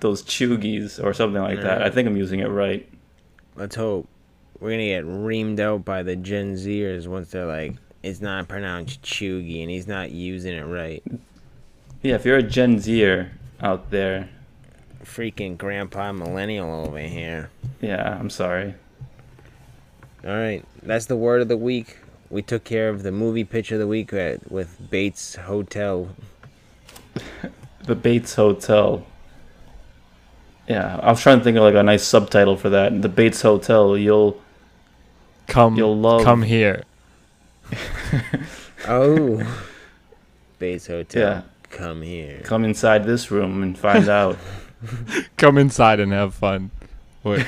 Those 0.00 0.22
chuggies 0.22 1.02
or 1.02 1.12
something 1.12 1.42
like 1.42 1.60
that. 1.60 1.82
I 1.82 1.90
think 1.90 2.08
I'm 2.08 2.16
using 2.16 2.40
it 2.40 2.48
right. 2.48 2.88
Let's 3.56 3.76
hope. 3.76 4.08
We're 4.60 4.70
gonna 4.70 4.84
get 4.84 5.04
reamed 5.04 5.60
out 5.60 5.84
by 5.84 6.02
the 6.02 6.16
Gen 6.16 6.54
Zers 6.54 7.06
once 7.06 7.30
they're 7.32 7.46
like, 7.46 7.74
it's 8.02 8.20
not 8.20 8.48
pronounced 8.48 9.02
chuggy 9.02 9.60
and 9.60 9.70
he's 9.70 9.86
not 9.88 10.10
using 10.10 10.54
it 10.54 10.62
right. 10.64 11.02
Yeah, 12.02 12.14
if 12.16 12.24
you're 12.24 12.36
a 12.38 12.42
Gen 12.42 12.78
Zer 12.80 13.32
out 13.60 13.90
there, 13.90 14.28
Freaking 15.04 15.58
grandpa 15.58 16.12
millennial 16.12 16.86
over 16.86 16.98
here. 16.98 17.50
yeah, 17.80 18.16
I'm 18.18 18.30
sorry. 18.30 18.74
All 20.24 20.30
right, 20.30 20.64
that's 20.82 21.06
the 21.06 21.16
word 21.16 21.42
of 21.42 21.48
the 21.48 21.56
week. 21.56 21.98
We 22.30 22.40
took 22.42 22.64
care 22.64 22.88
of 22.88 23.02
the 23.02 23.10
movie 23.12 23.44
pitch 23.44 23.72
of 23.72 23.78
the 23.80 23.86
week 23.86 24.12
with 24.12 24.78
Bates 24.90 25.34
Hotel. 25.36 26.08
The 27.84 27.96
Bates 27.96 28.36
Hotel. 28.36 29.04
Yeah, 30.68 31.00
I 31.02 31.10
was 31.10 31.20
trying 31.20 31.38
to 31.38 31.44
think 31.44 31.56
of 31.56 31.64
like 31.64 31.74
a 31.74 31.82
nice 31.82 32.04
subtitle 32.04 32.56
for 32.56 32.70
that. 32.70 33.02
The 33.02 33.08
Bates 33.08 33.42
Hotel. 33.42 33.98
You'll 33.98 34.40
Come, 35.48 35.76
You'll 35.76 35.98
love- 35.98 36.22
come 36.22 36.42
here. 36.42 36.84
Oh, 38.86 39.42
Bates 40.60 40.86
Hotel. 40.86 41.22
Yeah. 41.22 41.42
Come 41.72 42.02
here. 42.02 42.40
come 42.44 42.64
inside 42.64 43.04
this 43.04 43.30
room 43.30 43.62
and 43.62 43.76
find 43.76 44.08
out. 44.20 44.38
Come 45.36 45.58
inside 45.58 46.00
and 46.00 46.12
have 46.12 46.34
fun. 46.34 46.70
Wait. 47.24 47.46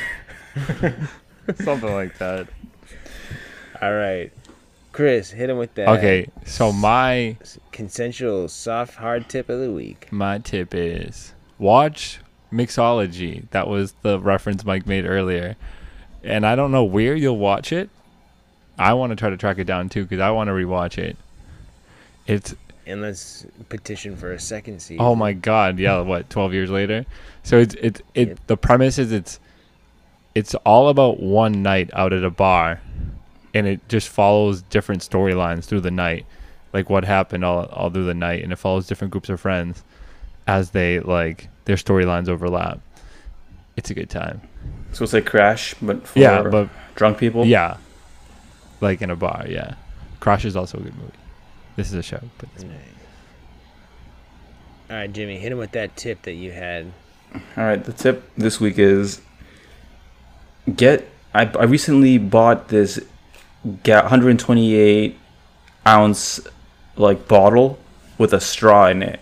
Something 1.56 1.92
like 1.92 2.18
that. 2.18 2.48
All 3.82 3.92
right, 3.92 4.32
Chris, 4.92 5.30
hit 5.30 5.50
him 5.50 5.58
with 5.58 5.74
that. 5.74 5.88
Okay, 5.88 6.26
so 6.46 6.72
my 6.72 7.36
Consensual 7.72 8.48
soft 8.48 8.94
hard 8.94 9.28
tip 9.28 9.48
of 9.48 9.60
the 9.60 9.70
week. 9.70 10.08
my 10.10 10.38
tip 10.38 10.74
is 10.74 11.34
watch 11.58 12.20
Mixology. 12.52 13.48
That 13.50 13.68
was 13.68 13.94
the 14.02 14.18
reference 14.20 14.64
Mike 14.64 14.86
made 14.86 15.04
earlier. 15.04 15.56
And 16.22 16.46
I 16.46 16.54
don't 16.56 16.70
know 16.72 16.84
where 16.84 17.14
you'll 17.14 17.36
watch 17.38 17.72
it. 17.72 17.90
I 18.78 18.94
want 18.94 19.10
to 19.10 19.16
try 19.16 19.28
to 19.28 19.36
track 19.36 19.58
it 19.58 19.64
down 19.64 19.88
too 19.90 20.04
because 20.04 20.20
I 20.20 20.30
want 20.30 20.48
to 20.48 20.52
rewatch 20.52 20.96
it. 20.96 21.16
It's 22.26 22.54
And 22.86 23.00
let's 23.02 23.46
petition 23.70 24.16
for 24.16 24.32
a 24.32 24.38
second 24.38 24.80
season. 24.82 25.04
Oh 25.04 25.14
my 25.14 25.32
god, 25.32 25.78
yeah, 25.78 26.00
what, 26.00 26.28
12 26.28 26.52
years 26.52 26.70
later? 26.70 27.06
So 27.42 27.58
it's 27.58 27.74
it's 27.76 28.02
it 28.14 28.28
Yep. 28.28 28.38
the 28.46 28.56
premise 28.56 28.98
is 28.98 29.10
it's 29.12 29.40
it's 30.34 30.54
all 30.66 30.88
about 30.88 31.20
one 31.20 31.62
night 31.62 31.90
out 31.94 32.12
at 32.12 32.24
a 32.24 32.30
bar 32.30 32.80
and 33.54 33.66
it 33.66 33.80
just 33.88 34.08
follows 34.08 34.62
different 34.62 35.00
storylines 35.02 35.64
through 35.64 35.80
the 35.80 35.90
night. 35.90 36.26
Like 36.72 36.90
what 36.90 37.04
happened 37.04 37.44
all 37.44 37.66
all 37.66 37.88
through 37.90 38.04
the 38.04 38.14
night 38.14 38.42
and 38.42 38.52
it 38.52 38.56
follows 38.56 38.86
different 38.86 39.12
groups 39.12 39.28
of 39.28 39.40
friends 39.40 39.82
as 40.46 40.70
they 40.72 41.00
like 41.00 41.48
their 41.64 41.76
storylines 41.76 42.28
overlap. 42.28 42.80
It's 43.76 43.90
a 43.90 43.94
good 43.94 44.10
time. 44.10 44.42
So 44.92 45.04
it's 45.04 45.12
like 45.12 45.24
Crash, 45.26 45.74
but 45.80 46.06
for 46.06 46.18
yeah, 46.18 46.42
but 46.42 46.68
drunk 46.96 47.16
people. 47.18 47.46
yeah. 47.46 47.78
Like 48.80 49.00
in 49.02 49.10
a 49.10 49.16
bar, 49.16 49.46
yeah. 49.48 49.74
Crash 50.20 50.44
is 50.44 50.54
also 50.56 50.78
a 50.78 50.82
good 50.82 50.94
movie. 50.96 51.12
This 51.76 51.88
is 51.88 51.94
a 51.94 52.02
show, 52.02 52.20
but 52.38 52.48
it's, 52.54 52.62
Nice. 52.64 52.72
All 54.90 54.96
right, 54.96 55.12
Jimmy, 55.12 55.38
hit 55.38 55.50
him 55.52 55.58
with 55.58 55.72
that 55.72 55.96
tip 55.96 56.22
that 56.22 56.34
you 56.34 56.52
had. 56.52 56.92
All 57.56 57.64
right, 57.64 57.82
the 57.82 57.92
tip 57.92 58.30
this 58.36 58.60
week 58.60 58.78
is 58.78 59.20
get. 60.76 61.08
I, 61.34 61.46
I 61.46 61.64
recently 61.64 62.18
bought 62.18 62.68
this 62.68 63.00
ga- 63.82 64.02
128 64.02 65.18
ounce 65.86 66.40
like 66.96 67.26
bottle 67.26 67.78
with 68.18 68.32
a 68.32 68.40
straw 68.40 68.86
in 68.88 69.02
it, 69.02 69.18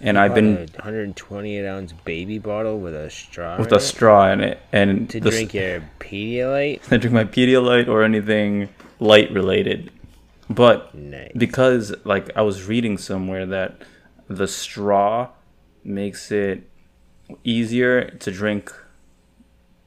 and 0.00 0.18
I've 0.18 0.34
been 0.34 0.56
a 0.56 0.60
128 0.60 1.66
ounce 1.66 1.92
baby 1.92 2.38
bottle 2.38 2.78
with 2.78 2.94
a 2.94 3.10
straw. 3.10 3.58
with 3.58 3.68
in 3.68 3.74
a 3.74 3.76
it 3.76 3.80
straw 3.80 4.32
in 4.32 4.40
it, 4.40 4.60
and 4.72 5.10
to 5.10 5.20
the 5.20 5.30
drink 5.30 5.52
your 5.52 5.82
Pedialyte. 6.00 6.80
I 6.90 6.96
drink 6.96 7.12
my 7.12 7.24
Pedialyte 7.24 7.88
or 7.88 8.02
anything 8.02 8.70
light 8.98 9.30
related, 9.30 9.90
but 10.54 10.94
Nice. 10.94 11.32
because 11.36 11.94
like 12.04 12.30
I 12.36 12.42
was 12.42 12.64
reading 12.64 12.98
somewhere 12.98 13.46
that 13.46 13.82
the 14.28 14.48
straw 14.48 15.28
makes 15.84 16.30
it 16.30 16.68
easier 17.44 18.10
to 18.10 18.30
drink 18.30 18.72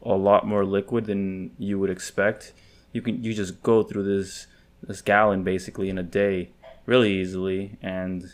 a 0.04 0.14
lot 0.14 0.48
more 0.48 0.66
liquid 0.66 1.06
than 1.06 1.52
you 1.58 1.80
would 1.80 1.90
expect 1.90 2.54
you 2.94 3.02
can 3.02 3.24
you 3.24 3.34
just 3.34 3.62
go 3.64 3.84
through 3.84 4.04
this 4.04 4.48
this 4.82 5.02
gallon 5.02 5.44
basically 5.44 5.90
in 5.90 5.98
a 5.98 6.04
day 6.04 6.50
really 6.86 7.12
easily 7.12 7.78
and 7.82 8.32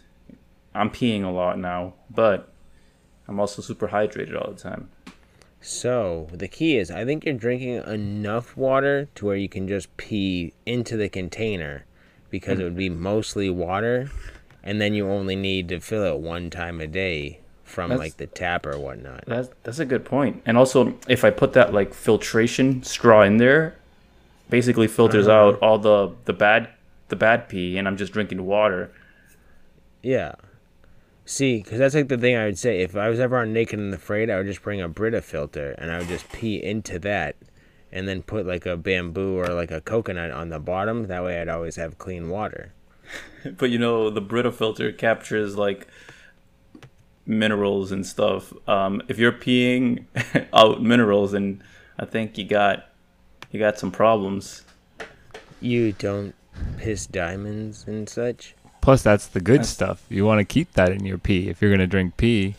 I'm 0.73 0.89
peeing 0.89 1.23
a 1.23 1.29
lot 1.29 1.59
now, 1.59 1.95
but 2.09 2.51
I'm 3.27 3.39
also 3.39 3.61
super 3.61 3.89
hydrated 3.89 4.39
all 4.39 4.51
the 4.53 4.59
time. 4.59 4.89
So 5.59 6.29
the 6.31 6.47
key 6.47 6.77
is, 6.77 6.89
I 6.89 7.05
think 7.05 7.25
you're 7.25 7.35
drinking 7.35 7.83
enough 7.85 8.57
water 8.57 9.09
to 9.15 9.25
where 9.25 9.35
you 9.35 9.49
can 9.49 9.67
just 9.67 9.95
pee 9.97 10.53
into 10.65 10.97
the 10.97 11.09
container, 11.09 11.85
because 12.31 12.59
it 12.59 12.63
would 12.63 12.75
be 12.77 12.89
mostly 12.89 13.49
water, 13.51 14.09
and 14.63 14.81
then 14.81 14.93
you 14.95 15.07
only 15.07 15.35
need 15.35 15.69
to 15.69 15.79
fill 15.79 16.03
it 16.05 16.17
one 16.19 16.49
time 16.49 16.81
a 16.81 16.87
day 16.87 17.39
from 17.63 17.89
That's- 17.89 17.99
like 17.99 18.17
the 18.17 18.27
tap 18.27 18.65
or 18.65 18.77
whatnot. 18.79 19.25
That's 19.27 19.49
that's 19.63 19.79
a 19.79 19.85
good 19.85 20.03
point. 20.05 20.41
And 20.45 20.57
also, 20.57 20.97
if 21.07 21.23
I 21.23 21.29
put 21.29 21.53
that 21.53 21.73
like 21.73 21.93
filtration 21.93 22.81
straw 22.83 23.21
in 23.21 23.37
there, 23.37 23.75
basically 24.49 24.87
filters 24.87 25.27
Uh-huh. 25.27 25.49
out 25.49 25.59
all 25.59 25.77
the 25.77 26.11
the 26.25 26.33
bad 26.33 26.69
the 27.09 27.15
bad 27.15 27.47
pee, 27.49 27.77
and 27.77 27.87
I'm 27.87 27.97
just 27.97 28.13
drinking 28.13 28.45
water. 28.45 28.89
Yeah. 30.01 30.33
See, 31.25 31.57
because 31.61 31.77
that's 31.79 31.93
like 31.95 32.07
the 32.07 32.17
thing 32.17 32.35
I 32.35 32.45
would 32.45 32.57
say. 32.57 32.81
If 32.81 32.95
I 32.95 33.07
was 33.09 33.19
ever 33.19 33.37
on 33.37 33.53
Naked 33.53 33.79
and 33.79 33.93
Afraid, 33.93 34.29
I 34.29 34.37
would 34.37 34.47
just 34.47 34.61
bring 34.63 34.81
a 34.81 34.89
Brita 34.89 35.21
filter 35.21 35.75
and 35.77 35.91
I 35.91 35.99
would 35.99 36.07
just 36.07 36.29
pee 36.31 36.61
into 36.61 36.99
that, 36.99 37.35
and 37.91 38.07
then 38.07 38.21
put 38.23 38.45
like 38.45 38.65
a 38.65 38.77
bamboo 38.77 39.37
or 39.37 39.47
like 39.47 39.71
a 39.71 39.81
coconut 39.81 40.31
on 40.31 40.49
the 40.49 40.59
bottom. 40.59 41.07
That 41.07 41.23
way, 41.23 41.41
I'd 41.41 41.49
always 41.49 41.75
have 41.75 41.97
clean 41.97 42.29
water. 42.29 42.73
But 43.57 43.71
you 43.71 43.79
know, 43.79 44.09
the 44.11 44.21
Brita 44.21 44.51
filter 44.51 44.91
captures 44.91 45.57
like 45.57 45.87
minerals 47.25 47.91
and 47.91 48.05
stuff. 48.05 48.53
Um, 48.67 49.01
if 49.07 49.17
you're 49.17 49.31
peeing 49.31 50.05
out 50.53 50.81
minerals, 50.81 51.33
and 51.33 51.61
I 51.99 52.05
think 52.05 52.37
you 52.37 52.45
got 52.45 52.87
you 53.51 53.59
got 53.59 53.79
some 53.79 53.91
problems. 53.91 54.63
You 55.59 55.91
don't 55.93 56.33
piss 56.77 57.05
diamonds 57.07 57.85
and 57.87 58.07
such. 58.09 58.55
Plus, 58.81 59.03
that's 59.03 59.27
the 59.27 59.39
good 59.41 59.59
That's- 59.61 59.69
stuff. 59.69 60.05
You 60.09 60.25
want 60.25 60.39
to 60.39 60.45
keep 60.45 60.73
that 60.73 60.89
in 60.91 61.05
your 61.05 61.17
pee. 61.17 61.49
If 61.49 61.61
you're 61.61 61.71
gonna 61.71 61.87
drink 61.87 62.17
pee, 62.17 62.55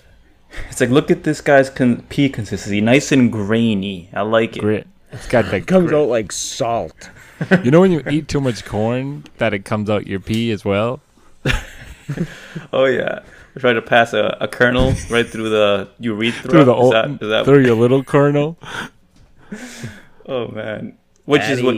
It's 0.69 0.81
like 0.81 0.91
look 0.91 1.11
at 1.11 1.25
this 1.25 1.41
guy's 1.41 1.71
con- 1.71 2.03
pee 2.09 2.29
consistency, 2.29 2.81
nice 2.81 3.11
and 3.13 3.31
grainy. 3.33 4.09
I 4.13 4.23
like 4.23 4.57
it. 4.57 4.61
grit. 4.61 4.87
It's 5.13 5.29
got 5.29 5.45
the 5.47 5.57
It 5.57 5.67
comes 5.67 5.89
grit. 5.91 6.01
out 6.01 6.09
like 6.09 6.33
salt. 6.33 7.11
You 7.63 7.71
know 7.71 7.81
when 7.81 7.93
you 7.93 8.03
eat 8.11 8.29
too 8.29 8.41
much 8.41 8.65
corn, 8.65 9.25
that 9.39 9.53
it 9.53 9.65
comes 9.65 9.91
out 9.91 10.07
your 10.07 10.21
pee 10.21 10.51
as 10.51 10.65
well. 10.65 11.01
Oh 12.73 12.85
yeah, 12.85 13.21
we 13.55 13.61
try 13.61 13.73
to 13.73 13.81
pass 13.81 14.13
a, 14.13 14.37
a 14.41 14.49
kernel 14.49 14.93
right 15.09 15.27
through 15.27 15.49
the 15.49 15.89
urethra. 15.99 16.51
Through 16.51 16.65
the 16.65 16.73
is 16.73 16.79
old, 16.79 16.93
that, 16.93 17.11
is 17.23 17.29
that 17.31 17.45
through 17.45 17.65
your 17.65 17.77
little 17.77 18.03
kernel. 18.05 18.59
Oh 20.27 20.49
man, 20.49 20.97
which 21.25 21.43
is 21.43 21.63
what, 21.63 21.75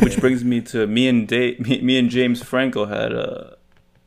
which 0.00 0.18
brings 0.20 0.44
me 0.44 0.60
to 0.62 0.86
me 0.86 1.08
and 1.08 1.26
Dave, 1.26 1.58
me, 1.60 1.80
me 1.82 1.98
and 1.98 2.08
James 2.08 2.40
Franco 2.42 2.84
had 2.86 3.12
a 3.12 3.56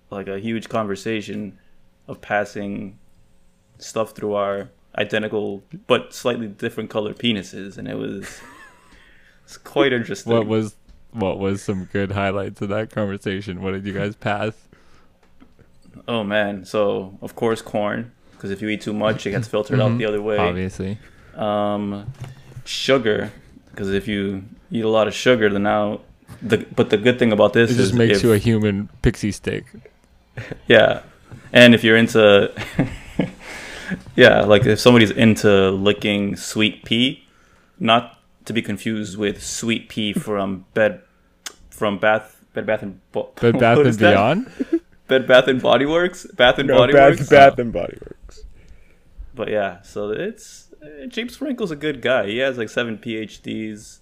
like 0.09 0.27
a 0.27 0.39
huge 0.39 0.69
conversation 0.69 1.59
of 2.07 2.21
passing 2.21 2.97
stuff 3.77 4.11
through 4.11 4.33
our 4.35 4.69
identical 4.97 5.63
but 5.85 6.13
slightly 6.13 6.47
different 6.47 6.89
colored 6.89 7.17
penises, 7.17 7.77
and 7.77 7.87
it 7.89 7.97
was 7.97 8.39
it's 9.43 9.57
quite 9.57 9.93
interesting. 9.93 10.33
What 10.33 10.47
was 10.47 10.75
what 11.11 11.37
was 11.39 11.61
some 11.61 11.85
good 11.91 12.11
highlights 12.11 12.61
of 12.61 12.69
that 12.69 12.89
conversation? 12.89 13.61
What 13.61 13.71
did 13.71 13.85
you 13.85 13.93
guys 13.93 14.15
pass? 14.15 14.53
oh 16.07 16.23
man, 16.23 16.65
so 16.65 17.17
of 17.21 17.35
course 17.35 17.61
corn 17.61 18.11
because 18.31 18.49
if 18.51 18.61
you 18.61 18.67
eat 18.69 18.81
too 18.81 18.93
much, 18.93 19.25
it 19.27 19.31
gets 19.31 19.47
filtered 19.47 19.79
out 19.79 19.91
Mhm. 19.93 19.97
the 19.99 20.05
other 20.05 20.21
way. 20.21 20.37
Obviously, 20.37 20.97
um, 21.35 22.11
sugar 22.65 23.31
because 23.69 23.89
if 23.91 24.07
you 24.07 24.43
eat 24.71 24.83
a 24.83 24.89
lot 24.89 25.07
of 25.07 25.13
sugar, 25.13 25.49
then 25.49 25.63
now 25.63 26.01
the 26.41 26.57
but 26.75 26.89
the 26.89 26.97
good 26.97 27.19
thing 27.19 27.31
about 27.31 27.53
this 27.53 27.69
it 27.69 27.79
is 27.79 27.89
just 27.89 27.93
makes 27.93 28.17
if, 28.17 28.23
you 28.23 28.33
a 28.33 28.37
human 28.37 28.89
pixie 29.01 29.31
stick. 29.31 29.65
yeah, 30.67 31.01
and 31.53 31.75
if 31.75 31.83
you're 31.83 31.95
into 31.97 32.51
yeah, 34.15 34.41
like 34.41 34.65
if 34.65 34.79
somebody's 34.79 35.11
into 35.11 35.69
licking 35.71 36.35
sweet 36.35 36.83
pea, 36.85 37.23
not 37.79 38.19
to 38.45 38.53
be 38.53 38.61
confused 38.61 39.17
with 39.17 39.43
sweet 39.43 39.89
pea 39.89 40.13
from 40.13 40.65
bed 40.73 41.01
from 41.69 41.97
Bath 41.99 42.41
Bed 42.53 42.65
Bath 42.65 42.83
and 42.83 42.99
Bo- 43.11 43.31
Bed 43.41 43.59
Bath 43.59 43.79
and? 43.79 43.97
Beyond. 43.97 44.51
Bed 45.07 45.27
Bath 45.27 45.47
and 45.47 45.61
Body 45.61 45.85
Works, 45.85 46.25
Bath 46.35 46.59
and 46.59 46.67
No, 46.69 46.77
Body 46.77 46.93
Bath, 46.93 47.17
Works. 47.19 47.29
Bath 47.29 47.59
and 47.59 47.73
Body 47.73 47.97
Works. 48.01 48.43
But 49.35 49.49
yeah, 49.49 49.81
so 49.81 50.11
it's 50.11 50.69
uh, 50.81 51.05
James 51.07 51.35
Franco's 51.35 51.71
a 51.71 51.75
good 51.75 52.01
guy. 52.01 52.27
He 52.27 52.37
has 52.37 52.57
like 52.57 52.69
seven 52.69 52.97
PhDs. 52.97 53.99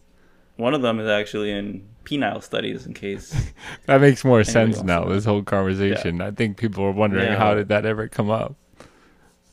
One 0.57 0.73
of 0.75 0.81
them 0.83 0.99
is 0.99 1.07
actually 1.07 1.51
in 1.51 1.87
penile 2.03 2.43
studies. 2.43 2.85
In 2.85 2.93
case 2.93 3.33
That 3.87 3.99
makes 4.01 4.23
more 4.23 4.43
sense 4.43 4.83
now. 4.83 5.05
This 5.05 5.25
whole 5.25 5.41
conversation. 5.43 6.21
I 6.21 6.31
think 6.31 6.57
people 6.57 6.83
are 6.83 6.91
wondering 6.91 7.25
Yeah. 7.31 7.37
how 7.37 7.55
did 7.55 7.69
that 7.69 7.85
ever 7.85 8.07
come 8.07 8.29
up. 8.29 8.55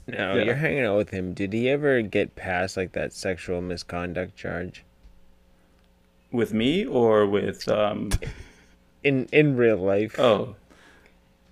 Now 0.08 0.34
Yeah. 0.34 0.42
you're 0.44 0.54
hanging 0.54 0.84
out 0.84 0.96
with 0.96 1.10
him. 1.10 1.34
Did 1.34 1.52
he 1.52 1.68
ever 1.68 2.00
get 2.02 2.34
past 2.34 2.76
like 2.76 2.92
that 2.92 3.12
sexual 3.12 3.60
misconduct 3.60 4.36
charge 4.36 4.82
with 6.32 6.52
me 6.52 6.84
or 6.86 7.26
with 7.26 7.68
um 7.68 8.10
in 9.04 9.28
in 9.32 9.56
real 9.56 9.76
life? 9.76 10.18
oh 10.18 10.54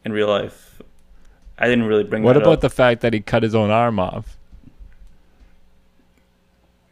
in 0.04 0.12
real 0.12 0.28
life, 0.28 0.80
I 1.58 1.66
didn't 1.66 1.84
really 1.84 2.04
bring. 2.04 2.22
What 2.22 2.34
that 2.34 2.42
about 2.42 2.54
up. 2.54 2.60
the 2.60 2.70
fact 2.70 3.00
that 3.02 3.12
he 3.12 3.20
cut 3.20 3.42
his 3.42 3.54
own 3.54 3.70
arm 3.70 3.98
off? 3.98 4.36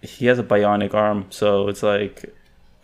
he 0.02 0.26
has 0.26 0.38
a 0.38 0.42
bionic 0.42 0.92
arm, 0.92 1.26
so 1.30 1.68
it's 1.68 1.82
like 1.82 2.24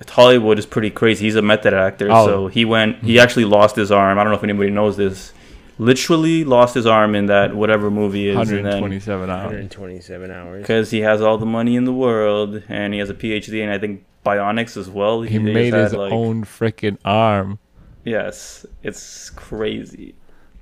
Hollywood 0.09 0.59
is 0.59 0.65
pretty 0.67 0.89
crazy. 0.91 1.27
He's 1.27 1.37
a 1.37 1.43
method 1.43 1.75
actor, 1.75 2.09
Oh. 2.11 2.27
so 2.27 2.47
he 2.49 2.65
went. 2.65 3.03
He 3.05 3.19
actually 3.21 3.45
lost 3.45 3.77
his 3.77 3.93
arm. 3.93 4.19
I 4.19 4.23
don't 4.25 4.33
know 4.33 4.39
if 4.39 4.45
anybody 4.45 4.71
knows 4.71 4.97
this. 4.97 5.33
Literally 5.81 6.45
lost 6.45 6.75
his 6.75 6.85
arm 6.87 7.15
in 7.15 7.25
that 7.27 7.55
whatever 7.57 7.91
movie 7.91 8.29
is, 8.29 8.37
and 8.37 8.49
then 8.51 8.65
127 8.65 9.31
hours. 9.31 9.45
127 9.47 10.31
hours. 10.31 10.61
because 10.63 10.91
he 10.91 11.01
has 11.01 11.23
all 11.23 11.39
the 11.39 11.47
money 11.47 11.75
in 11.75 11.85
the 11.85 11.93
world 11.93 12.63
and 12.69 12.93
he 12.93 13.01
has 13.01 13.09
a 13.09 13.15
PhD 13.15 13.63
and 13.63 13.73
I 13.73 13.79
think 13.79 14.05
bionics 14.25 14.77
as 14.77 14.91
well. 14.91 15.23
He 15.23 15.39
just 15.39 15.43
made 15.45 15.73
his 15.73 15.95
like- 15.95 16.13
own 16.13 16.45
freaking 16.45 16.99
arm. 17.03 17.59
Yes, 18.05 18.67
it's 18.83 19.31
crazy. 19.31 20.15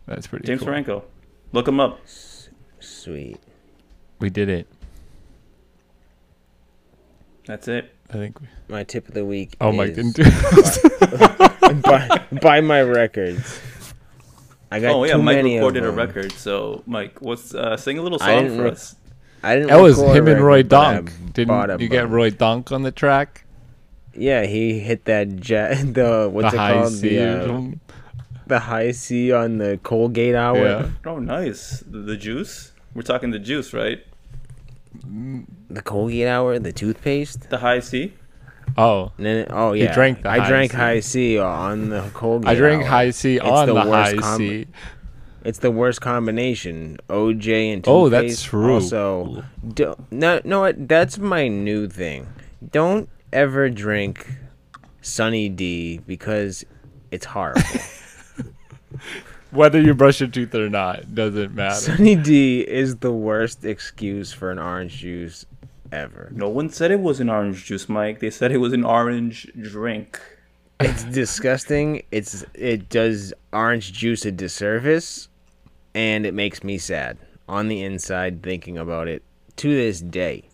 That's 0.07 0.29
pretty 0.29 0.47
James 0.47 0.61
cool. 0.61 0.69
Franco, 0.69 1.05
look 1.53 1.67
him 1.67 1.81
up. 1.81 1.99
Sweet. 2.79 3.39
We 4.21 4.31
did 4.31 4.49
it. 4.49 4.69
That's 7.47 7.67
it. 7.67 7.93
I 8.11 8.13
think. 8.15 8.41
We, 8.41 8.47
My 8.69 8.85
tip 8.85 9.09
of 9.09 9.15
the 9.15 9.25
week. 9.25 9.57
oh 9.61 9.73
my 9.73 9.85
is 9.85 9.97
goodness. 9.97 10.79
buy, 11.83 12.27
buy 12.41 12.61
my 12.61 12.83
records. 12.83 13.61
I 14.71 14.81
got 14.81 14.95
Oh 14.95 15.05
yeah, 15.05 15.15
too 15.15 15.23
Mike 15.23 15.37
many 15.37 15.57
of 15.57 15.61
recorded 15.61 15.85
a 15.85 15.91
record. 15.91 16.33
So 16.33 16.83
Mike, 16.87 17.21
what's 17.21 17.55
uh, 17.55 17.77
sing 17.77 17.99
a 17.99 18.03
little 18.03 18.19
song 18.19 18.49
for 18.57 18.65
rec- 18.65 18.73
us? 18.73 18.97
I 19.43 19.55
didn't. 19.55 19.69
that 19.69 19.81
was 19.81 19.99
him 19.99 20.29
and 20.29 20.41
Roy 20.41 20.59
record, 20.59 20.69
but 20.69 20.79
I 20.79 20.95
Donk. 20.95 21.33
Didn't 21.33 21.71
a 21.71 21.77
you 21.79 21.89
get. 21.89 22.09
Roy 22.09 22.31
Donk 22.31 22.73
on 22.73 22.83
the 22.83 22.93
track? 22.93 23.45
Yeah, 24.15 24.45
he 24.47 24.81
hit 24.81 25.05
that 25.05 25.37
jet. 25.37 25.79
The 25.95 26.29
what's 26.31 26.51
the 26.51 26.57
it 26.57 26.59
high 26.59 26.73
called? 26.75 26.93
C 26.93 27.17
The, 27.17 27.23
uh, 27.23 27.71
the 28.47 28.59
high 28.61 28.91
C 28.91 29.33
on 29.33 29.59
the 29.59 29.79
Colgate 29.83 30.35
hour. 30.35 30.59
Yeah. 30.59 30.91
Oh 31.07 31.19
nice, 31.19 31.81
the, 31.81 31.99
the 31.99 32.17
juice. 32.17 32.73
We're 32.95 33.03
talking 33.03 33.31
the 33.31 33.39
juice, 33.39 33.73
right? 33.73 34.05
The 35.71 35.83
Colgate 35.83 36.27
hour, 36.27 36.59
the 36.59 36.73
toothpaste. 36.73 37.51
The 37.51 37.59
high 37.59 37.81
C. 37.81 38.15
Oh, 38.77 39.13
And 39.17 39.27
then, 39.27 39.47
oh 39.51 39.73
yeah, 39.73 39.93
drank 39.95 40.23
the 40.23 40.29
I 40.31 40.39
High 40.39 40.49
drank 40.49 40.71
C. 40.73 40.77
high 40.77 41.01
C 41.01 41.39
uh, 41.39 41.45
on 41.45 41.89
the 41.89 42.03
Colgate. 42.15 42.49
I 42.49 42.55
drank 42.55 42.83
hour. 42.83 42.89
high 42.89 43.11
C 43.11 43.37
It's 43.37 43.45
on 43.45 43.67
the 43.69 43.75
the, 43.75 43.91
worst 43.91 44.15
high 44.15 44.21
com- 44.21 44.39
C. 44.39 44.67
It's 45.45 45.59
the 45.61 45.71
worst 45.71 46.01
combination. 46.01 46.99
OJ 47.09 47.73
and 47.75 47.85
toothpaste. 47.85 47.89
Oh, 47.89 48.09
that's 48.09 48.43
true. 48.43 48.75
Also, 48.75 49.45
do, 49.75 49.95
no, 50.11 50.41
no. 50.45 50.71
That's 50.73 51.19
my 51.19 51.49
new 51.49 51.89
thing. 51.89 52.27
Don't 52.73 53.09
ever 53.33 53.71
drink 53.71 54.27
Sunny 55.01 55.49
D 55.49 55.99
because 56.07 56.65
it's 57.11 57.25
horrible. 57.27 57.63
Whether 59.51 59.81
you 59.81 59.95
brush 59.95 60.21
your 60.21 60.29
teeth 60.29 60.55
or 60.55 60.69
not 60.69 61.15
doesn't 61.15 61.55
matter. 61.55 61.75
Sunny 61.75 62.17
D 62.17 62.61
is 62.61 62.97
the 62.97 63.13
worst 63.13 63.65
excuse 63.65 64.33
for 64.33 64.51
an 64.51 64.59
orange 64.59 64.99
juice 64.99 65.47
ever. 65.93 66.31
No 66.35 66.49
one 66.49 66.71
said 66.71 66.91
it 66.91 67.01
was 67.01 67.21
an 67.21 67.29
orange 67.29 67.65
juice, 67.65 67.89
Mike. 67.89 68.21
They 68.21 68.31
said 68.31 68.53
it 68.53 68.59
was 68.59 68.73
an 68.73 68.85
orange 68.85 69.51
drink. 69.61 70.21
It's 70.81 71.05
disgusting. 71.05 72.03
It's 72.11 72.45
it 72.55 72.89
does 72.89 73.33
orange 73.53 73.93
juice 73.93 74.25
a 74.25 74.31
disservice, 74.31 75.29
and 75.95 76.25
it 76.25 76.35
makes 76.35 76.63
me 76.63 76.79
sad 76.79 77.19
on 77.49 77.69
the 77.69 77.83
inside 77.83 78.43
thinking 78.43 78.79
about 78.79 79.09
it 79.09 79.23
to 79.57 79.75
this 79.75 80.01
day. 80.01 80.49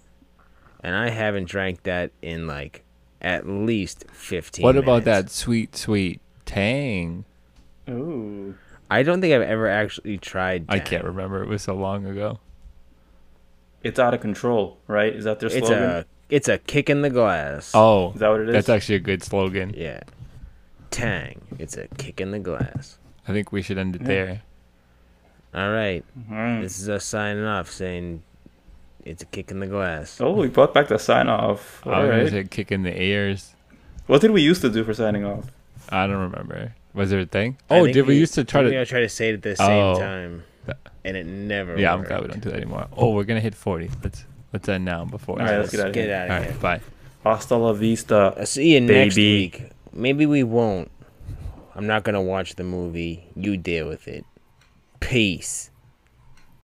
And 0.82 0.94
I 0.94 1.10
haven't 1.10 1.48
drank 1.48 1.82
that 1.82 2.12
in 2.22 2.46
like 2.46 2.84
at 3.20 3.46
least 3.48 4.04
fifteen. 4.12 4.62
What 4.62 4.76
about 4.76 5.04
that 5.04 5.30
sweet, 5.30 5.76
sweet 5.76 6.20
tang? 6.46 7.24
Ooh. 7.88 8.54
I 8.90 9.02
don't 9.02 9.20
think 9.20 9.34
I've 9.34 9.42
ever 9.42 9.68
actually 9.68 10.18
tried. 10.18 10.66
I 10.68 10.78
can't 10.78 11.04
remember. 11.04 11.42
It 11.42 11.48
was 11.48 11.62
so 11.62 11.74
long 11.74 12.06
ago. 12.06 12.38
It's 13.84 13.98
out 13.98 14.14
of 14.14 14.20
control, 14.20 14.78
right? 14.88 15.14
Is 15.14 15.24
that 15.24 15.38
their 15.40 15.48
It's 15.50 15.66
slogan? 15.66 15.82
a 15.90 16.04
It's 16.30 16.48
a 16.48 16.58
kick 16.58 16.88
in 16.90 17.02
the 17.02 17.10
glass. 17.10 17.70
Oh, 17.74 18.12
Is 18.14 18.20
that 18.20 18.28
what 18.30 18.40
it 18.40 18.48
is? 18.48 18.52
that's 18.54 18.68
actually 18.70 18.96
a 18.96 19.00
good 19.00 19.22
slogan. 19.22 19.74
Yeah. 19.76 20.00
Tang. 20.90 21.40
It's 21.58 21.76
a 21.76 21.86
kick 21.98 22.20
in 22.20 22.30
the 22.30 22.38
glass. 22.38 22.98
I 23.28 23.32
think 23.32 23.52
we 23.52 23.62
should 23.62 23.78
end 23.78 23.96
it 23.96 24.02
Yeah. 24.02 24.08
there. 24.08 24.42
All 25.54 25.70
right. 25.70 26.04
Alright. 26.30 26.62
This 26.62 26.78
is 26.80 26.88
us 26.88 27.04
signing 27.04 27.44
off 27.44 27.70
saying 27.70 28.22
it's 29.04 29.22
a 29.22 29.26
kick 29.26 29.50
in 29.50 29.60
the 29.60 29.66
glass. 29.66 30.20
Oh, 30.20 30.32
we 30.32 30.48
brought 30.48 30.72
back 30.74 30.88
the 30.88 30.98
sign 30.98 31.28
off. 31.28 31.82
I 31.84 31.88
was 31.90 31.96
All 31.96 32.02
gonna 32.10 32.22
right. 32.22 32.30
say 32.32 32.44
kick 32.44 32.72
in 32.72 32.82
the 32.82 33.00
ears. 33.02 33.54
What 34.06 34.20
did 34.20 34.30
we 34.32 34.42
used 34.42 34.62
to 34.62 34.70
do 34.70 34.82
for 34.84 34.94
signing 34.94 35.24
off? 35.24 35.50
I 35.90 36.06
don't 36.06 36.16
remember. 36.16 36.74
Was 36.94 37.10
there 37.10 37.20
a 37.20 37.26
thing? 37.26 37.58
I 37.70 37.78
Oh, 37.80 37.86
did 37.86 38.06
we, 38.06 38.16
used 38.16 38.34
to 38.34 38.44
try 38.44 38.62
to? 38.62 38.80
I 38.80 38.84
tried 38.84 39.00
to 39.00 39.08
say 39.08 39.30
it 39.30 39.34
at 39.34 39.42
the 39.42 39.56
same 39.56 39.68
Oh. 39.70 39.98
time, 39.98 40.38
That- 40.38 40.44
and 41.04 41.16
it 41.16 41.26
never. 41.26 41.78
Yeah, 41.78 41.94
I'm 41.94 42.02
glad 42.04 42.22
we 42.22 42.28
don't 42.28 42.40
do 42.40 42.50
that 42.50 42.56
anymore. 42.56 42.86
Oh, 42.96 43.14
we're 43.14 43.24
gonna 43.24 43.40
hit 43.40 43.54
40. 43.54 43.90
Let's 44.02 44.24
let's 44.52 44.68
end 44.68 44.84
now 44.84 45.04
before. 45.04 45.40
All 45.40 45.46
right, 45.46 45.58
let's 45.58 45.70
get 45.70 45.80
out 45.80 45.88
of 45.88 45.94
here. 45.94 46.14
out 46.14 46.30
All 46.30 46.36
of 46.36 46.42
right, 46.42 46.50
here. 46.50 46.60
bye. 46.60 46.80
Hasta 47.24 47.56
la 47.56 47.72
vista. 47.72 48.34
I'll 48.38 48.46
see 48.46 48.74
you 48.74 48.80
next 48.80 49.14
Baby. 49.14 49.36
week. 49.36 49.70
Maybe 49.92 50.26
we 50.26 50.42
won't. 50.42 50.90
I'm 51.74 51.86
not 51.86 52.04
gonna 52.04 52.22
watch 52.22 52.54
the 52.56 52.64
movie. 52.64 53.26
You 53.34 53.56
deal 53.56 53.88
with 53.88 54.06
it. 54.08 54.24
Peace. 55.00 55.70